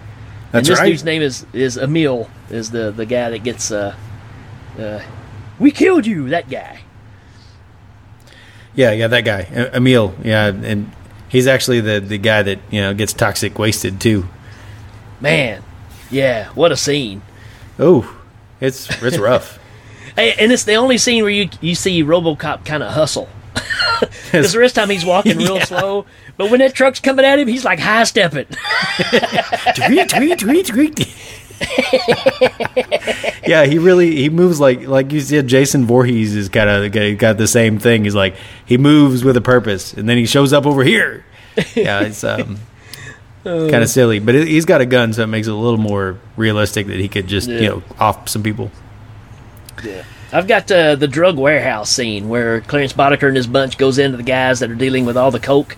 That's 0.51 0.67
this 0.69 0.79
right. 0.79 0.87
dude's 0.87 1.03
name 1.03 1.21
is 1.21 1.45
is 1.53 1.77
Emil. 1.77 2.27
Is 2.49 2.71
the 2.71 2.89
the 2.91 3.05
guy 3.05 3.29
that 3.29 3.43
gets 3.43 3.71
uh, 3.71 3.95
uh, 4.79 4.99
we 5.59 5.69
killed 5.69 6.07
you. 6.07 6.29
That 6.29 6.49
guy. 6.49 6.79
Yeah, 8.73 8.91
yeah, 8.93 9.07
that 9.07 9.25
guy, 9.25 9.41
Emil. 9.73 10.15
Yeah, 10.23 10.47
and 10.47 10.91
he's 11.27 11.45
actually 11.45 11.81
the 11.81 11.99
the 11.99 12.17
guy 12.17 12.41
that 12.41 12.59
you 12.71 12.81
know 12.81 12.95
gets 12.95 13.13
toxic 13.13 13.59
wasted 13.59 14.01
too. 14.01 14.27
Man, 15.21 15.61
yeah, 16.09 16.49
what 16.49 16.71
a 16.71 16.77
scene. 16.77 17.21
Oh, 17.77 18.11
it's 18.59 18.89
it's 19.03 19.19
rough. 19.19 19.58
And 20.19 20.51
it's 20.51 20.63
the 20.63 20.75
only 20.75 20.97
scene 20.97 21.23
where 21.23 21.31
you 21.31 21.49
you 21.61 21.75
see 21.75 22.03
RoboCop 22.03 22.65
kind 22.65 22.83
of 22.83 22.93
hustle. 22.93 23.27
Because 24.31 24.53
the 24.53 24.59
rest 24.59 24.71
of 24.73 24.75
the 24.75 24.81
time 24.81 24.89
he's 24.91 25.03
walking 25.05 25.37
real 25.37 25.57
Yeah. 25.57 25.63
slow, 25.65 26.05
but 26.37 26.49
when 26.51 26.59
that 26.59 26.73
truck's 26.73 26.99
coming 26.99 27.25
at 27.25 27.39
him, 27.39 27.47
he's 27.47 27.65
like 27.65 27.79
high 27.79 28.03
stepping. 28.05 28.45
tweet, 29.75 30.09
tweet, 30.09 30.39
tweet, 30.39 30.67
tweet. 30.67 31.15
yeah, 33.47 33.65
he 33.65 33.77
really 33.79 34.15
he 34.15 34.29
moves 34.29 34.59
like 34.59 34.87
like 34.87 35.11
you 35.11 35.19
said. 35.19 35.47
Jason 35.47 35.85
Voorhees 35.85 36.35
is 36.35 36.47
kind 36.49 36.69
of 36.69 37.17
got 37.17 37.37
the 37.37 37.47
same 37.47 37.79
thing. 37.79 38.03
He's 38.03 38.15
like 38.15 38.35
he 38.65 38.77
moves 38.77 39.23
with 39.23 39.35
a 39.35 39.41
purpose, 39.41 39.93
and 39.93 40.07
then 40.07 40.17
he 40.17 40.25
shows 40.25 40.53
up 40.53 40.65
over 40.65 40.83
here. 40.83 41.25
Yeah, 41.75 42.01
it's 42.01 42.23
um, 42.23 42.59
kind 43.43 43.75
of 43.75 43.89
silly, 43.89 44.19
but 44.19 44.35
it, 44.35 44.47
he's 44.47 44.65
got 44.65 44.79
a 44.81 44.85
gun, 44.85 45.11
so 45.13 45.23
it 45.23 45.27
makes 45.27 45.47
it 45.47 45.51
a 45.51 45.55
little 45.55 45.79
more 45.79 46.17
realistic 46.37 46.87
that 46.87 46.99
he 46.99 47.07
could 47.09 47.27
just 47.27 47.49
Yeah. 47.49 47.59
you 47.59 47.67
know 47.69 47.83
off 47.99 48.29
some 48.29 48.43
people. 48.43 48.71
I've 50.31 50.47
got 50.47 50.71
uh, 50.71 50.95
the 50.95 51.07
drug 51.07 51.37
warehouse 51.37 51.89
scene 51.89 52.29
where 52.29 52.61
Clarence 52.61 52.93
Boddicker 52.93 53.27
and 53.27 53.35
his 53.37 53.47
bunch 53.47 53.77
goes 53.77 53.97
into 53.97 54.17
the 54.17 54.23
guys 54.23 54.59
that 54.59 54.69
are 54.69 54.75
dealing 54.75 55.05
with 55.05 55.17
all 55.17 55.31
the 55.31 55.39
coke. 55.39 55.75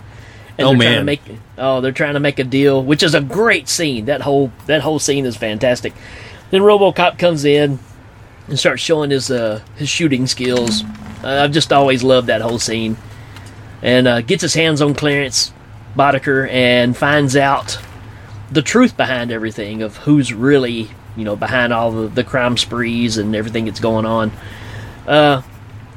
And 0.58 0.68
Oh, 0.68 0.72
they're 0.72 0.78
trying 0.80 0.91
to 0.91 0.95
man. 0.97 1.06
make 1.06 1.22
oh 1.58 1.82
they're 1.82 1.91
trying 1.93 2.14
to 2.16 2.20
make 2.20 2.38
a 2.39 2.43
deal, 2.43 2.84
which 2.84 3.02
is 3.04 3.16
a 3.16 3.22
great 3.22 3.70
scene. 3.70 4.06
That 4.06 4.22
whole 4.22 4.52
that 4.66 4.82
whole 4.82 4.99
scene 4.99 5.26
is 5.26 5.38
fantastic. 5.38 5.93
Then 6.52 6.62
RoboCop 6.62 7.18
comes 7.18 7.45
in 7.45 7.80
and 8.47 8.60
starts 8.60 8.82
showing 8.82 9.12
his 9.12 9.32
uh, 9.32 9.62
his 9.78 9.88
shooting 9.88 10.28
skills. 10.28 10.84
Uh, 11.24 11.43
I've 11.43 11.52
just 11.54 11.72
always 11.72 12.04
loved 12.04 12.28
that 12.28 12.41
whole 12.41 12.60
scene. 12.60 12.97
And 13.82 14.08
uh, 14.08 14.22
gets 14.22 14.41
his 14.41 14.54
hands 14.54 14.82
on 14.82 14.93
Clarence, 14.93 15.54
Boddicker 15.95 16.47
and 16.49 16.95
finds 16.95 17.36
out 17.36 17.80
the 18.52 18.62
truth 18.62 18.97
behind 18.97 19.32
everything 19.32 19.82
of 19.82 19.97
who's 19.97 20.34
really, 20.34 20.89
you 21.16 21.24
know, 21.26 21.36
behind 21.36 21.74
all 21.74 21.91
the, 21.91 22.07
the 22.07 22.24
crime 22.24 22.57
sprees 22.57 23.18
and 23.18 23.36
everything 23.36 23.66
that's 23.66 23.80
going 23.80 24.05
on. 24.05 24.32
Uh, 25.07 25.41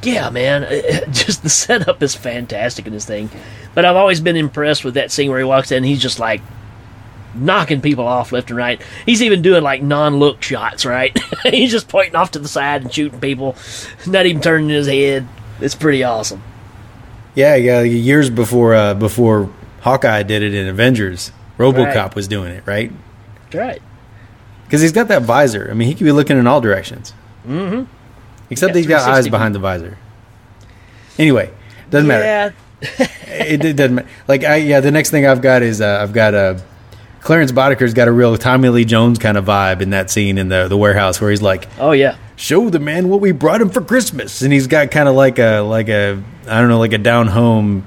yeah, 0.02 0.28
man, 0.30 0.62
just 1.12 1.42
the 1.42 1.48
setup 1.48 2.02
is 2.02 2.14
fantastic 2.14 2.86
in 2.86 2.92
this 2.92 3.04
thing. 3.04 3.30
But 3.74 3.84
I've 3.84 3.96
always 3.96 4.20
been 4.20 4.36
impressed 4.36 4.84
with 4.84 4.94
that 4.94 5.10
scene 5.10 5.30
where 5.30 5.38
he 5.38 5.44
walks 5.44 5.70
in 5.72 5.78
and 5.78 5.86
he's 5.86 6.02
just 6.02 6.18
like 6.18 6.40
knocking 7.34 7.80
people 7.80 8.06
off 8.06 8.32
left 8.32 8.50
and 8.50 8.56
right. 8.56 8.80
He's 9.06 9.22
even 9.22 9.42
doing 9.42 9.62
like 9.62 9.82
non-look 9.82 10.42
shots, 10.42 10.84
right? 10.84 11.16
he's 11.44 11.70
just 11.72 11.88
pointing 11.88 12.14
off 12.16 12.32
to 12.32 12.38
the 12.38 12.48
side 12.48 12.82
and 12.82 12.92
shooting 12.92 13.20
people, 13.20 13.56
not 14.06 14.26
even 14.26 14.40
turning 14.42 14.68
his 14.68 14.86
head. 14.86 15.26
It's 15.60 15.74
pretty 15.74 16.04
awesome. 16.04 16.42
Yeah, 17.34 17.54
yeah. 17.56 17.82
Years 17.82 18.30
before 18.30 18.74
uh, 18.74 18.94
before 18.94 19.50
Hawkeye 19.80 20.22
did 20.22 20.42
it 20.42 20.54
in 20.54 20.68
Avengers, 20.68 21.32
RoboCop 21.58 21.94
Right. 21.94 22.14
was 22.14 22.28
doing 22.28 22.52
it, 22.52 22.64
right? 22.66 22.92
That's 23.50 23.54
right. 23.56 23.82
Because 24.74 24.82
he's 24.82 24.90
got 24.90 25.06
that 25.06 25.22
visor. 25.22 25.68
I 25.70 25.74
mean, 25.74 25.86
he 25.86 25.94
could 25.94 26.02
be 26.02 26.10
looking 26.10 26.36
in 26.36 26.48
all 26.48 26.60
directions. 26.60 27.12
Mm-hmm. 27.46 27.84
Except 28.50 28.72
Got 28.72 28.76
he's 28.76 28.88
got 28.88 29.08
eyes 29.08 29.28
behind 29.28 29.54
the 29.54 29.60
visor. 29.60 29.96
Anyway, 31.16 31.52
doesn't 31.90 32.08
matter. 32.08 32.24
Yeah, 32.82 32.86
it, 33.28 33.64
it 33.64 33.76
doesn't 33.76 33.94
matter. 33.94 34.08
Like, 34.26 34.42
I, 34.42 34.56
yeah, 34.56 34.80
the 34.80 34.90
next 34.90 35.10
thing 35.10 35.28
I've 35.28 35.40
got 35.40 35.62
is 35.62 35.80
uh, 35.80 36.00
I've 36.02 36.12
got 36.12 36.34
uh, 36.34 36.58
Clarence 37.20 37.52
Boddicker's 37.52 37.94
got 37.94 38.08
a 38.08 38.10
real 38.10 38.36
Tommy 38.36 38.68
Lee 38.68 38.84
Jones 38.84 39.20
kind 39.20 39.38
of 39.38 39.44
vibe 39.44 39.80
in 39.80 39.90
that 39.90 40.10
scene 40.10 40.38
in 40.38 40.48
the 40.48 40.66
the 40.66 40.76
warehouse 40.76 41.20
where 41.20 41.30
he's 41.30 41.40
like, 41.40 41.68
Oh 41.78 41.92
yeah. 41.92 42.16
show 42.34 42.68
the 42.68 42.80
man 42.80 43.08
what 43.08 43.20
we 43.20 43.30
brought 43.30 43.60
him 43.60 43.70
for 43.70 43.80
Christmas, 43.80 44.42
and 44.42 44.52
he's 44.52 44.66
got 44.66 44.90
kind 44.90 45.08
of 45.08 45.14
like 45.14 45.38
a 45.38 45.60
like 45.60 45.88
a 45.88 46.20
I 46.48 46.58
don't 46.58 46.68
know 46.68 46.80
like 46.80 46.92
a 46.94 46.98
down 46.98 47.28
home 47.28 47.86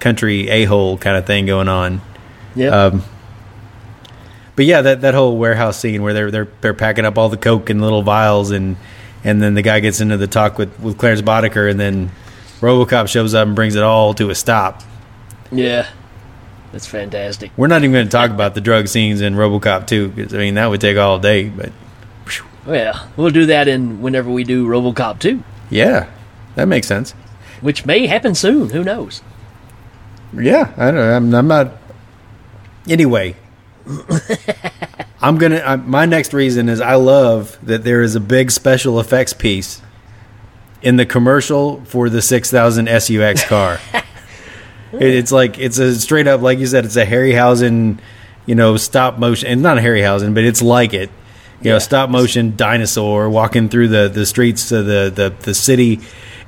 country 0.00 0.48
a 0.48 0.64
hole 0.64 0.96
kind 0.96 1.18
of 1.18 1.26
thing 1.26 1.44
going 1.44 1.68
on. 1.68 2.00
Yeah. 2.54 2.68
Um, 2.68 3.04
but 4.56 4.64
yeah, 4.64 4.82
that 4.82 5.00
that 5.02 5.14
whole 5.14 5.36
warehouse 5.38 5.78
scene 5.78 6.02
where 6.02 6.12
they're 6.14 6.30
they're 6.30 6.48
they're 6.60 6.74
packing 6.74 7.04
up 7.04 7.18
all 7.18 7.28
the 7.28 7.36
coke 7.36 7.70
in 7.70 7.80
little 7.80 8.02
vials, 8.02 8.50
and 8.50 8.76
and 9.24 9.40
then 9.42 9.54
the 9.54 9.62
guy 9.62 9.80
gets 9.80 10.00
into 10.00 10.16
the 10.16 10.26
talk 10.26 10.58
with 10.58 10.78
with 10.80 10.98
Clarence 10.98 11.22
Boddicker, 11.22 11.70
and 11.70 11.78
then 11.80 12.10
RoboCop 12.60 13.08
shows 13.08 13.34
up 13.34 13.46
and 13.46 13.56
brings 13.56 13.74
it 13.74 13.82
all 13.82 14.14
to 14.14 14.30
a 14.30 14.34
stop. 14.34 14.82
yeah. 15.50 15.88
That's 16.70 16.86
fantastic. 16.86 17.50
We're 17.54 17.66
not 17.66 17.82
even 17.82 17.92
going 17.92 18.06
to 18.06 18.10
talk 18.10 18.30
about 18.30 18.54
the 18.54 18.62
drug 18.62 18.88
scenes 18.88 19.20
in 19.20 19.34
RoboCop 19.34 19.86
2 19.86 20.08
because 20.08 20.32
I 20.32 20.38
mean 20.38 20.54
that 20.54 20.68
would 20.68 20.80
take 20.80 20.96
all 20.96 21.18
day. 21.18 21.50
But 21.50 21.70
Well, 22.64 23.10
we'll 23.14 23.28
do 23.30 23.44
that 23.44 23.68
in 23.68 24.00
whenever 24.00 24.30
we 24.30 24.42
do 24.42 24.66
RoboCop 24.66 25.18
2, 25.18 25.44
yeah, 25.68 26.08
that 26.54 26.68
makes 26.68 26.86
sense. 26.86 27.12
which 27.60 27.84
may 27.84 28.06
happen 28.06 28.34
soon. 28.34 28.70
Who 28.70 28.82
knows? 28.84 29.20
Yeah, 30.32 30.72
I 30.78 30.86
don't. 30.86 30.94
know. 30.94 31.14
I'm, 31.16 31.34
I'm 31.34 31.46
not. 31.48 31.72
Anyway, 32.88 33.36
I'm 35.20 35.38
gonna. 35.38 35.58
I, 35.64 35.76
my 35.76 36.06
next 36.06 36.32
reason 36.34 36.68
is 36.68 36.80
I 36.80 36.94
love 36.94 37.58
that 37.64 37.84
there 37.84 38.02
is 38.02 38.14
a 38.14 38.20
big 38.20 38.50
special 38.50 38.98
effects 39.00 39.32
piece 39.32 39.80
in 40.82 40.96
the 40.96 41.06
commercial 41.06 41.80
for 41.84 42.08
the 42.10 42.20
6000 42.22 42.86
SUX 43.00 43.44
car. 43.46 43.78
It- 44.92 45.14
it's 45.14 45.32
like 45.32 45.58
it's 45.58 45.78
a 45.78 45.94
straight 45.98 46.26
up, 46.26 46.42
like 46.42 46.58
you 46.58 46.66
said, 46.66 46.84
it's 46.84 46.96
a 46.96 47.06
Harryhausen, 47.06 47.98
you 48.44 48.54
know, 48.54 48.76
stop 48.76 49.16
motion, 49.18 49.48
and 49.48 49.62
not 49.62 49.78
a 49.78 49.80
Harryhausen, 49.80 50.34
but 50.34 50.44
it's 50.44 50.60
like 50.60 50.92
it. 50.92 51.08
You 51.62 51.70
know, 51.70 51.78
stop 51.78 52.10
motion 52.10 52.56
dinosaur 52.56 53.30
walking 53.30 53.70
through 53.70 53.88
the, 53.88 54.10
the 54.12 54.26
streets 54.26 54.70
of 54.70 54.84
the, 54.84 55.10
the, 55.14 55.32
the 55.44 55.54
city, 55.54 56.00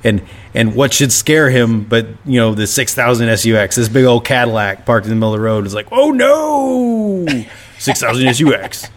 and 0.05 0.21
and 0.53 0.75
what 0.75 0.93
should 0.93 1.11
scare 1.11 1.49
him, 1.49 1.83
but 1.83 2.07
you 2.25 2.39
know, 2.39 2.53
the 2.53 2.67
six 2.67 2.93
thousand 2.93 3.35
SUX, 3.35 3.75
this 3.75 3.89
big 3.89 4.05
old 4.05 4.23
Cadillac 4.23 4.85
parked 4.85 5.05
in 5.05 5.09
the 5.09 5.15
middle 5.15 5.33
of 5.33 5.39
the 5.39 5.43
road, 5.43 5.65
is 5.65 5.73
like, 5.73 5.87
oh 5.91 6.11
no, 6.11 7.25
six 7.77 7.99
thousand 7.99 8.33
SUX. 8.33 8.89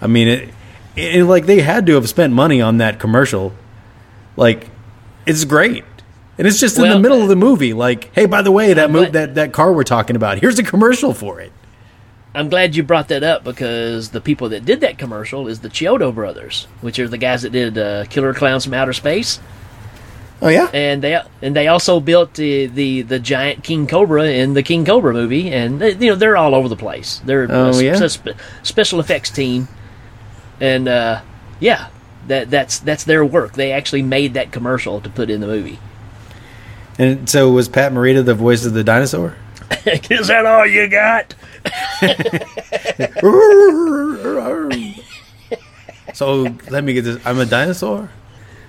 I 0.00 0.06
mean, 0.06 0.28
it, 0.28 0.48
it 0.96 1.24
like 1.24 1.46
they 1.46 1.60
had 1.60 1.84
to 1.86 1.94
have 1.94 2.08
spent 2.08 2.32
money 2.32 2.62
on 2.62 2.78
that 2.78 2.98
commercial. 2.98 3.52
Like, 4.36 4.70
it's 5.26 5.44
great. 5.44 5.84
And 6.38 6.46
it's 6.46 6.58
just 6.58 6.78
in 6.78 6.88
the 6.88 6.98
middle 6.98 7.20
of 7.20 7.28
the 7.28 7.36
movie, 7.36 7.74
like, 7.74 8.12
hey, 8.14 8.24
by 8.24 8.40
the 8.40 8.50
way, 8.50 8.72
that 8.72 8.90
mo- 8.90 9.10
that 9.10 9.34
that 9.34 9.52
car 9.52 9.72
we're 9.72 9.84
talking 9.84 10.16
about, 10.16 10.38
here's 10.38 10.58
a 10.58 10.62
commercial 10.62 11.12
for 11.12 11.40
it. 11.40 11.52
I'm 12.34 12.48
glad 12.48 12.74
you 12.74 12.82
brought 12.82 13.08
that 13.08 13.22
up 13.22 13.44
because 13.44 14.10
the 14.10 14.20
people 14.20 14.48
that 14.50 14.64
did 14.64 14.80
that 14.80 14.96
commercial 14.96 15.48
is 15.48 15.60
the 15.60 15.68
Chiodo 15.68 16.14
brothers, 16.14 16.66
which 16.80 16.98
are 16.98 17.06
the 17.06 17.18
guys 17.18 17.42
that 17.42 17.50
did 17.50 17.76
uh, 17.76 18.06
Killer 18.06 18.32
Clowns 18.32 18.64
from 18.64 18.72
Outer 18.72 18.94
Space, 18.94 19.38
Oh 20.44 20.48
yeah, 20.48 20.68
and 20.74 21.00
they 21.02 21.20
and 21.40 21.54
they 21.54 21.68
also 21.68 22.00
built 22.00 22.34
the 22.34 22.66
the, 22.66 23.02
the 23.02 23.20
giant 23.20 23.62
King 23.62 23.86
Cobra 23.86 24.24
in 24.24 24.54
the 24.54 24.62
King 24.64 24.84
Cobra 24.84 25.12
movie, 25.12 25.52
and 25.52 25.80
they, 25.80 25.92
you 25.92 26.10
know 26.10 26.14
they're 26.16 26.36
all 26.36 26.54
over 26.56 26.68
the 26.68 26.74
place. 26.76 27.20
They're 27.24 27.46
Oh, 27.48 27.70
a 27.78 27.82
yeah? 27.82 28.06
spe- 28.08 28.30
special 28.64 28.98
effects 28.98 29.30
team, 29.30 29.68
and 30.60 30.88
uh, 30.88 31.20
yeah, 31.60 31.90
that 32.26 32.50
that's 32.50 32.80
that's 32.80 33.04
their 33.04 33.24
work. 33.24 33.52
They 33.52 33.70
actually 33.70 34.02
made 34.02 34.34
that 34.34 34.50
commercial 34.50 35.00
to 35.02 35.08
put 35.08 35.30
in 35.30 35.40
the 35.40 35.46
movie. 35.46 35.78
and 36.98 37.30
so 37.30 37.52
was 37.52 37.68
Pat 37.68 37.92
Morita 37.92 38.24
the 38.24 38.34
voice 38.34 38.64
of 38.64 38.72
the 38.74 38.82
dinosaur? 38.82 39.36
is 39.86 40.26
that 40.26 40.44
all 40.44 40.66
you 40.66 40.88
got? 40.88 41.34
so 46.14 46.42
let 46.70 46.84
me 46.84 46.94
get 46.94 47.02
this. 47.04 47.24
I'm 47.26 47.38
a 47.38 47.46
dinosaur. 47.46 48.10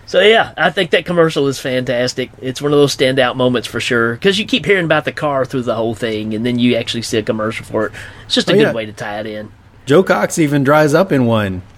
So 0.05 0.19
yeah, 0.19 0.53
I 0.57 0.69
think 0.69 0.91
that 0.91 1.05
commercial 1.05 1.47
is 1.47 1.59
fantastic. 1.59 2.29
It's 2.41 2.61
one 2.61 2.71
of 2.73 2.77
those 2.77 2.95
standout 2.95 3.35
moments 3.35 3.67
for 3.67 3.79
sure 3.79 4.13
because 4.13 4.37
you 4.37 4.45
keep 4.45 4.65
hearing 4.65 4.85
about 4.85 5.05
the 5.05 5.11
car 5.13 5.45
through 5.45 5.63
the 5.63 5.75
whole 5.75 5.95
thing, 5.95 6.33
and 6.33 6.45
then 6.45 6.59
you 6.59 6.75
actually 6.75 7.03
see 7.03 7.17
a 7.17 7.23
commercial 7.23 7.65
for 7.65 7.87
it. 7.87 7.93
It's 8.25 8.35
just 8.35 8.49
a 8.49 8.51
Oh, 8.53 8.55
good 8.55 8.61
yeah. 8.63 8.73
way 8.73 8.85
to 8.85 8.93
tie 8.93 9.19
it 9.21 9.25
in. 9.25 9.51
Joe 9.85 10.03
Cox 10.03 10.37
even 10.39 10.63
dries 10.63 10.93
up 10.93 11.11
in 11.11 11.25
one. 11.25 11.61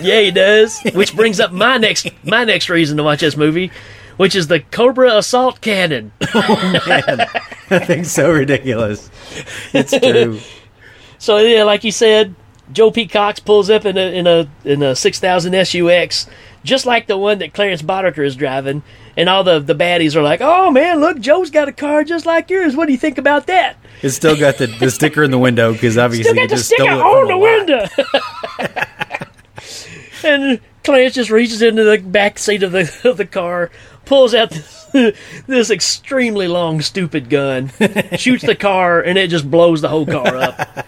Yeah, 0.00 0.20
he 0.20 0.30
does. 0.30 0.80
Which 0.94 1.16
brings 1.16 1.40
up 1.40 1.50
my 1.50 1.78
next 1.78 2.08
my 2.24 2.44
next 2.44 2.68
reason 2.70 2.96
to 2.98 3.02
watch 3.02 3.20
this 3.20 3.36
movie, 3.36 3.72
which 4.16 4.36
is 4.36 4.46
the 4.46 4.60
Cobra 4.60 5.16
assault 5.16 5.60
cannon. 5.60 6.12
Oh 6.32 6.80
man, 6.86 7.26
that 7.68 7.86
thing's 7.88 8.10
so 8.12 8.30
ridiculous. 8.32 9.10
It's 9.72 9.90
true. 9.98 10.38
So 11.18 11.38
yeah, 11.38 11.64
like 11.64 11.82
you 11.82 11.90
said, 11.90 12.34
Joe 12.72 12.90
P. 12.90 13.06
Cox 13.06 13.40
pulls 13.40 13.68
up 13.68 13.84
in 13.84 13.98
a 13.98 14.14
in 14.16 14.26
a 14.26 14.48
in 14.64 14.82
a 14.82 14.96
six 14.96 15.20
thousand 15.20 15.52
SUX, 15.66 16.26
just 16.64 16.86
like 16.86 17.06
the 17.06 17.18
one 17.18 17.38
that 17.38 17.52
Clarence 17.52 17.82
Boddicker 17.82 18.24
is 18.24 18.36
driving, 18.36 18.82
and 19.16 19.28
all 19.28 19.44
the 19.44 19.60
the 19.60 19.74
baddies 19.74 20.16
are 20.16 20.22
like, 20.22 20.40
"Oh 20.40 20.70
man, 20.70 21.00
look, 21.00 21.20
Joe's 21.20 21.50
got 21.50 21.68
a 21.68 21.72
car 21.72 22.04
just 22.04 22.26
like 22.26 22.48
yours. 22.48 22.74
What 22.74 22.86
do 22.86 22.92
you 22.92 22.98
think 22.98 23.18
about 23.18 23.46
that?" 23.48 23.76
It's 24.02 24.16
still 24.16 24.38
got 24.38 24.58
the, 24.58 24.66
the 24.66 24.90
sticker 24.90 25.22
in 25.22 25.30
the 25.30 25.38
window 25.38 25.72
because 25.72 25.98
obviously 25.98 26.32
Still 26.32 26.46
got 26.46 26.50
the 26.54 26.62
sticker 26.62 26.90
on 26.90 27.28
the 27.28 27.38
window. 27.38 27.86
and 30.28 30.60
Clarence 30.82 31.14
just 31.14 31.30
reaches 31.30 31.62
into 31.62 31.84
the 31.84 31.98
back 31.98 32.38
seat 32.38 32.62
of 32.62 32.72
the 32.72 32.90
of 33.04 33.18
the 33.18 33.26
car, 33.26 33.70
pulls 34.04 34.34
out 34.34 34.50
this, 34.50 34.86
this 35.46 35.70
extremely 35.70 36.48
long, 36.48 36.80
stupid 36.80 37.28
gun, 37.28 37.70
shoots 38.16 38.44
the 38.44 38.56
car, 38.56 39.00
and 39.00 39.18
it 39.18 39.28
just 39.28 39.50
blows 39.50 39.80
the 39.80 39.88
whole 39.88 40.06
car 40.06 40.36
up. 40.36 40.86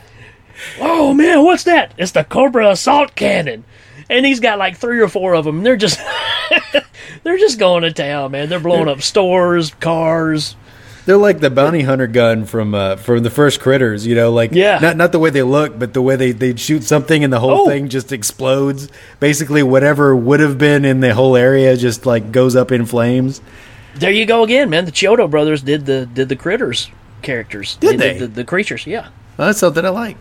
Oh 0.81 1.13
man, 1.15 1.45
what's 1.45 1.65
that? 1.65 1.93
It's 1.99 2.13
the 2.13 2.25
Cobra 2.25 2.71
assault 2.71 3.15
cannon. 3.15 3.65
And 4.09 4.25
he's 4.25 4.39
got 4.41 4.59
like 4.59 4.77
three 4.77 5.01
or 5.01 5.09
four 5.09 5.35
of 5.35 5.45
them. 5.45 5.63
They're 5.65 5.77
just, 5.77 5.99
they're 7.25 7.39
just 7.39 7.59
going 7.59 7.83
to 7.83 7.93
town, 7.93 8.31
man. 8.33 8.49
They're 8.49 8.61
blowing 8.61 8.89
up 8.89 9.03
stores, 9.03 9.73
cars. 9.81 10.55
They're 11.07 11.17
like 11.17 11.39
the 11.41 11.51
bounty 11.51 11.83
hunter 11.83 12.07
gun 12.09 12.45
from 12.47 12.75
uh, 12.75 12.97
from 12.97 13.23
the 13.23 13.31
first 13.31 13.61
Critters. 13.61 14.05
You 14.07 14.17
know, 14.17 14.33
like 14.33 14.51
Yeah. 14.53 14.79
not 14.81 14.97
not 14.97 15.13
the 15.13 15.19
way 15.21 15.31
they 15.31 15.43
look, 15.45 15.79
but 15.79 15.95
the 15.95 16.03
way 16.03 16.17
they 16.17 16.33
they 16.33 16.57
shoot 16.57 16.83
something 16.83 17.23
and 17.23 17.33
the 17.33 17.39
whole 17.41 17.61
Oh. 17.63 17.69
thing 17.69 17.89
just 17.89 18.11
explodes. 18.13 18.89
Basically, 19.21 19.63
whatever 19.63 20.17
would 20.17 20.41
have 20.41 20.59
been 20.59 20.85
in 20.85 20.99
the 21.01 21.15
whole 21.15 21.37
area 21.37 21.77
just 21.77 22.07
like 22.07 22.33
goes 22.33 22.57
up 22.57 22.73
in 22.73 22.87
flames. 22.87 23.41
There 23.95 24.11
you 24.11 24.27
go 24.27 24.43
again, 24.43 24.69
man. 24.69 24.85
The 24.85 24.93
Chiodo 24.93 25.31
brothers 25.31 25.63
did 25.63 25.87
the 25.87 26.07
did 26.13 26.29
the 26.29 26.37
critters 26.37 26.91
characters. 27.23 27.77
Did 27.77 27.99
they? 28.01 28.19
the, 28.19 28.27
the 28.27 28.45
creatures? 28.45 28.85
Yeah, 28.87 29.09
Well, 29.37 29.47
that's 29.49 29.61
something 29.61 29.85
I 29.85 29.89
like. 29.91 30.17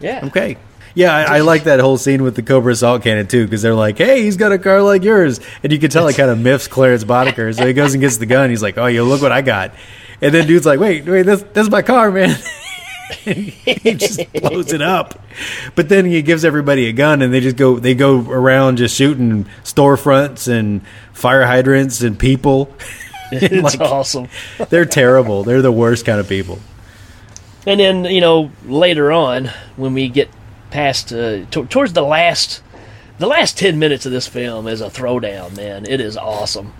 Yeah. 0.00 0.20
Okay. 0.26 0.56
Yeah, 0.94 1.14
I, 1.14 1.36
I 1.36 1.40
like 1.40 1.64
that 1.64 1.78
whole 1.80 1.96
scene 1.98 2.22
with 2.24 2.34
the 2.34 2.42
Cobra 2.42 2.72
assault 2.72 3.02
cannon 3.02 3.28
too, 3.28 3.44
because 3.44 3.62
they're 3.62 3.74
like, 3.74 3.98
"Hey, 3.98 4.22
he's 4.22 4.36
got 4.36 4.50
a 4.52 4.58
car 4.58 4.82
like 4.82 5.04
yours," 5.04 5.38
and 5.62 5.72
you 5.72 5.78
can 5.78 5.90
tell 5.90 6.08
it 6.08 6.16
kind 6.16 6.30
of 6.30 6.38
miffs 6.38 6.66
Clarence 6.66 7.04
Boddicker. 7.04 7.54
So 7.54 7.66
he 7.66 7.72
goes 7.72 7.94
and 7.94 8.00
gets 8.00 8.16
the 8.16 8.26
gun. 8.26 8.50
He's 8.50 8.62
like, 8.62 8.78
"Oh, 8.78 8.86
yo, 8.86 9.04
look 9.04 9.22
what 9.22 9.30
I 9.30 9.42
got!" 9.42 9.74
And 10.20 10.34
then 10.34 10.46
dude's 10.48 10.66
like, 10.66 10.80
"Wait, 10.80 11.04
wait, 11.06 11.22
that's 11.22 11.42
that's 11.52 11.70
my 11.70 11.82
car, 11.82 12.10
man." 12.10 12.36
he 13.24 13.94
just 13.94 14.20
blows 14.32 14.72
it 14.72 14.82
up. 14.82 15.20
But 15.76 15.88
then 15.88 16.04
he 16.04 16.20
gives 16.22 16.44
everybody 16.44 16.86
a 16.88 16.92
gun, 16.92 17.22
and 17.22 17.32
they 17.32 17.40
just 17.40 17.56
go 17.56 17.78
they 17.78 17.94
go 17.94 18.20
around 18.28 18.78
just 18.78 18.96
shooting 18.96 19.46
storefronts 19.64 20.48
and 20.48 20.84
fire 21.12 21.44
hydrants 21.46 22.00
and 22.02 22.18
people. 22.18 22.74
It's 23.30 23.76
Like- 23.78 23.80
awesome. 23.80 24.28
They're 24.70 24.86
terrible. 24.86 25.44
They're 25.44 25.60
the 25.60 25.70
worst 25.70 26.06
kind 26.06 26.18
of 26.18 26.26
people. 26.28 26.60
And 27.68 27.78
then 27.78 28.04
you 28.06 28.20
know 28.20 28.50
later 28.66 29.12
on 29.12 29.50
when 29.76 29.92
we 29.94 30.08
get 30.08 30.28
past 30.70 31.12
uh, 31.12 31.44
to- 31.50 31.66
towards 31.66 31.92
the 31.92 32.02
last 32.02 32.62
the 33.18 33.26
last 33.26 33.58
ten 33.58 33.78
minutes 33.78 34.06
of 34.06 34.12
this 34.12 34.26
film 34.26 34.66
is 34.66 34.80
a 34.80 34.86
throwdown. 34.88 35.54
Man, 35.56 35.84
it 35.86 36.00
is 36.00 36.16
awesome. 36.16 36.72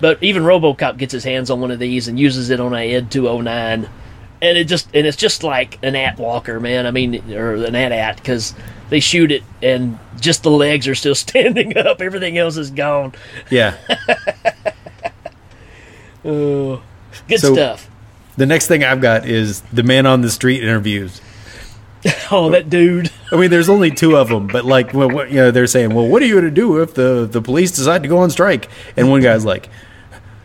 But 0.00 0.20
even 0.22 0.42
RoboCop 0.42 0.96
gets 0.98 1.12
his 1.12 1.24
hands 1.24 1.50
on 1.50 1.60
one 1.60 1.70
of 1.70 1.78
these 1.78 2.08
and 2.08 2.18
uses 2.18 2.50
it 2.50 2.58
on 2.58 2.74
a 2.74 2.94
Ed 2.94 3.10
209, 3.12 3.88
and 4.42 4.58
it 4.58 4.64
just 4.64 4.88
and 4.92 5.06
it's 5.06 5.16
just 5.16 5.44
like 5.44 5.78
an 5.84 5.94
at 5.94 6.18
walker, 6.18 6.58
man. 6.58 6.84
I 6.86 6.90
mean, 6.90 7.32
or 7.32 7.54
an 7.54 7.76
at 7.76 7.92
at 7.92 8.16
because 8.16 8.54
they 8.90 8.98
shoot 9.00 9.30
it 9.30 9.42
and 9.62 9.98
just 10.20 10.42
the 10.42 10.50
legs 10.50 10.88
are 10.88 10.94
still 10.96 11.14
standing 11.26 11.76
up. 11.78 12.00
Everything 12.00 12.36
else 12.38 12.56
is 12.56 12.70
gone. 12.70 13.12
Yeah. 13.50 13.76
Oh, 16.24 16.82
good 17.28 17.38
So- 17.40 17.52
stuff. 17.54 17.90
The 18.36 18.46
next 18.46 18.66
thing 18.66 18.82
I've 18.82 19.00
got 19.00 19.26
is 19.26 19.60
the 19.72 19.82
man 19.82 20.06
on 20.06 20.20
the 20.20 20.30
street 20.30 20.62
interviews. 20.62 21.20
Oh, 22.30 22.50
that 22.50 22.68
dude. 22.68 23.10
I 23.32 23.36
mean, 23.36 23.50
there's 23.50 23.70
only 23.70 23.90
two 23.90 24.16
of 24.16 24.28
them, 24.28 24.46
but 24.46 24.64
like, 24.66 24.92
well, 24.92 25.08
what, 25.08 25.30
you 25.30 25.36
know, 25.36 25.50
they're 25.50 25.66
saying, 25.66 25.94
"Well, 25.94 26.06
what 26.06 26.20
are 26.22 26.26
you 26.26 26.34
going 26.34 26.44
to 26.44 26.50
do 26.50 26.82
if 26.82 26.92
the 26.92 27.26
the 27.30 27.40
police 27.40 27.70
decide 27.70 28.02
to 28.02 28.08
go 28.08 28.18
on 28.18 28.28
strike?" 28.30 28.68
And 28.94 29.10
one 29.10 29.22
guy's 29.22 29.44
like, 29.46 29.70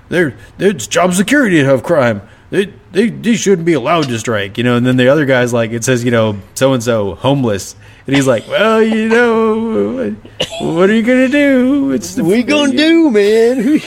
"They're 0.08 0.36
it's 0.58 0.88
job 0.88 1.14
security 1.14 1.58
to 1.58 1.66
have 1.66 1.84
crime. 1.84 2.22
They, 2.50 2.74
they 2.94 3.10
they 3.10 3.36
shouldn't 3.36 3.66
be 3.66 3.74
allowed 3.74 4.04
to 4.08 4.20
strike," 4.20 4.58
you 4.58 4.64
know. 4.64 4.78
And 4.78 4.86
then 4.86 4.96
the 4.96 5.10
other 5.10 5.26
guy's 5.26 5.52
like, 5.52 5.72
"It 5.72 5.84
says, 5.84 6.06
you 6.06 6.12
know, 6.12 6.38
so 6.54 6.72
and 6.74 6.82
so 6.82 7.16
homeless," 7.16 7.76
and 8.08 8.16
he's 8.16 8.28
like, 8.28 8.48
"Well, 8.48 8.82
you 8.82 9.10
know, 9.10 10.12
what 10.62 10.90
are 10.90 10.94
you 10.96 11.04
going 11.04 11.30
to 11.30 11.32
do? 11.32 11.92
It's 11.92 12.16
the, 12.16 12.24
We 12.24 12.44
gonna 12.44 12.72
do, 12.76 13.12
man. 13.12 13.80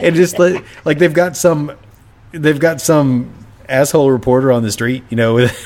And 0.00 0.16
just 0.16 0.38
like, 0.38 0.64
like 0.84 0.98
they've 0.98 1.14
got 1.14 1.36
some 1.36 1.72
they've 2.32 2.60
got 2.60 2.80
some 2.80 3.32
asshole 3.68 4.10
reporter 4.10 4.50
on 4.52 4.62
the 4.62 4.72
street 4.72 5.04
you 5.08 5.16
know 5.16 5.34
with 5.34 5.56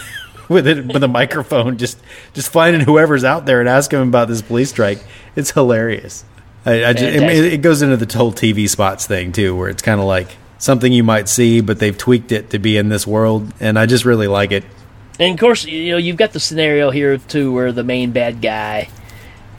with 0.48 0.66
it 0.66 0.86
with 0.86 1.02
a 1.02 1.08
microphone 1.08 1.78
just 1.78 1.98
just 2.34 2.50
finding 2.50 2.80
whoever's 2.80 3.24
out 3.24 3.46
there 3.46 3.60
and 3.60 3.68
asking 3.68 3.98
them 3.98 4.08
about 4.08 4.28
this 4.28 4.42
police 4.42 4.70
strike. 4.70 5.02
It's 5.34 5.50
hilarious. 5.50 6.24
I, 6.64 6.84
I 6.84 6.92
just, 6.92 7.04
it, 7.04 7.52
it 7.52 7.62
goes 7.62 7.82
into 7.82 7.96
the 7.96 8.16
whole 8.16 8.32
tv 8.32 8.68
spots 8.68 9.06
thing 9.06 9.30
too 9.30 9.54
where 9.54 9.68
it's 9.68 9.82
kind 9.82 10.00
of 10.00 10.06
like 10.06 10.36
something 10.58 10.92
you 10.92 11.04
might 11.04 11.28
see 11.28 11.60
but 11.60 11.78
they've 11.78 11.96
tweaked 11.96 12.32
it 12.32 12.50
to 12.50 12.58
be 12.58 12.76
in 12.76 12.88
this 12.88 13.06
world 13.06 13.52
and 13.60 13.78
i 13.78 13.86
just 13.86 14.04
really 14.04 14.26
like 14.26 14.52
it. 14.52 14.64
And 15.18 15.34
of 15.34 15.40
course, 15.40 15.64
you 15.64 15.92
know 15.92 15.96
you've 15.96 16.16
got 16.16 16.32
the 16.32 16.40
scenario 16.40 16.90
here 16.90 17.16
too, 17.18 17.52
where 17.52 17.72
the 17.72 17.84
main 17.84 18.12
bad 18.12 18.42
guy 18.42 18.88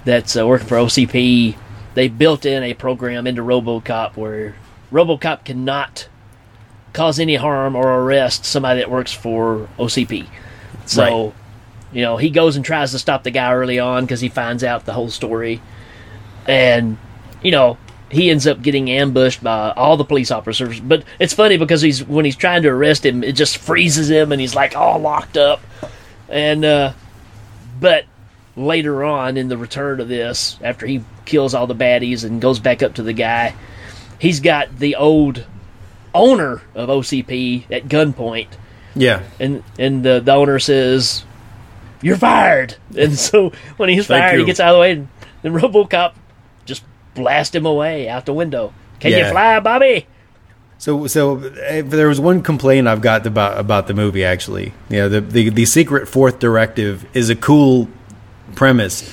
that's 0.06 0.38
uh, 0.38 0.46
working 0.46 0.68
for 0.68 0.78
OCP, 0.78 1.58
they 1.96 2.08
built 2.08 2.46
in 2.46 2.64
a 2.64 2.74
program 2.74 3.26
into 3.26 3.42
RoboCop 3.42 4.16
where 4.16 4.56
RoboCop 4.92 5.46
cannot 5.46 6.08
cause 6.98 7.20
any 7.20 7.36
harm 7.36 7.76
or 7.76 7.88
arrest 8.02 8.44
somebody 8.44 8.80
that 8.80 8.90
works 8.90 9.14
for 9.14 9.70
OCP. 9.78 10.26
So, 10.86 11.04
Right. 11.04 11.34
you 11.94 12.02
know, 12.02 12.18
he 12.18 12.32
goes 12.32 12.56
and 12.56 12.66
tries 12.66 12.92
to 12.92 13.00
stop 13.00 13.24
the 13.24 13.30
guy 13.30 13.54
early 13.54 13.78
on 13.78 14.04
because 14.06 14.20
he 14.20 14.30
finds 14.30 14.64
out 14.64 14.86
the 14.86 14.94
whole 14.94 15.10
story, 15.10 15.62
and 16.48 16.98
you 17.44 17.52
know 17.52 17.78
he 18.10 18.32
ends 18.32 18.48
up 18.48 18.62
getting 18.62 18.90
ambushed 18.90 19.44
by 19.44 19.72
all 19.72 19.96
the 19.98 20.04
police 20.06 20.32
officers. 20.32 20.80
But 20.80 21.04
it's 21.20 21.34
funny 21.34 21.58
because 21.58 21.82
he's 21.82 22.04
when 22.04 22.26
he's 22.26 22.36
trying 22.36 22.64
to 22.64 22.70
arrest 22.70 23.06
him, 23.06 23.24
it 23.24 23.34
just 23.34 23.58
freezes 23.58 24.10
him, 24.10 24.32
and 24.32 24.42
he's 24.42 24.56
like 24.56 24.76
all 24.76 24.98
locked 24.98 25.38
up. 25.38 25.62
And 26.30 26.66
uh, 26.66 26.94
but 27.80 28.06
later 28.56 29.04
on 29.04 29.38
in 29.38 29.50
the 29.50 29.58
return 29.58 30.00
of 30.00 30.08
this, 30.08 30.58
after 30.64 30.88
he 30.88 31.04
kills 31.26 31.54
all 31.54 31.68
the 31.68 31.76
baddies 31.76 32.24
and 32.26 32.42
goes 32.42 32.58
back 32.60 32.82
up 32.82 32.96
to 32.96 33.04
the 33.04 33.14
guy, 33.14 33.54
he's 34.20 34.40
got 34.40 34.80
the 34.80 34.96
old 34.96 35.46
owner 36.14 36.62
of 36.76 36.90
OCP 36.90 37.70
at 37.72 37.86
gunpoint, 37.88 38.48
yeah 38.96 39.24
and 39.40 39.64
and 39.80 40.04
the, 40.04 40.20
the 40.20 40.32
owner 40.34 40.60
says, 40.60 41.24
"You're 42.02 42.18
fired." 42.18 42.76
And 42.98 43.18
so 43.18 43.52
when 43.78 43.90
he's 43.90 44.08
Thank 44.08 44.22
fired, 44.24 44.34
you. 44.34 44.40
he 44.42 44.46
gets 44.46 44.60
out 44.60 44.70
of 44.70 44.76
the 44.76 44.82
way, 44.82 44.92
and 44.94 45.08
then 45.42 45.54
RoboCop 45.54 46.14
just 46.66 46.84
blast 47.16 47.54
him 47.56 47.66
away 47.66 48.08
out 48.10 48.26
the 48.26 48.34
window. 48.34 48.74
Can 49.00 49.12
Yeah. 49.12 49.26
you 49.28 49.32
fly, 49.32 49.60
Bobby? 49.60 50.08
So, 50.80 51.08
so 51.08 51.40
if 51.44 51.90
there 51.90 52.08
was 52.08 52.20
one 52.20 52.44
complaint 52.44 52.88
I've 52.88 53.02
got 53.02 53.26
about 53.26 53.60
about 53.60 53.88
the 53.88 53.94
movie. 53.96 54.24
Actually, 54.24 54.74
you 54.90 54.98
know, 54.98 55.10
the 55.10 55.22
the, 55.22 55.50
the 55.50 55.66
secret 55.66 56.08
fourth 56.08 56.38
directive 56.40 57.06
is 57.16 57.30
a 57.32 57.36
cool 57.36 57.88
premise, 58.56 59.12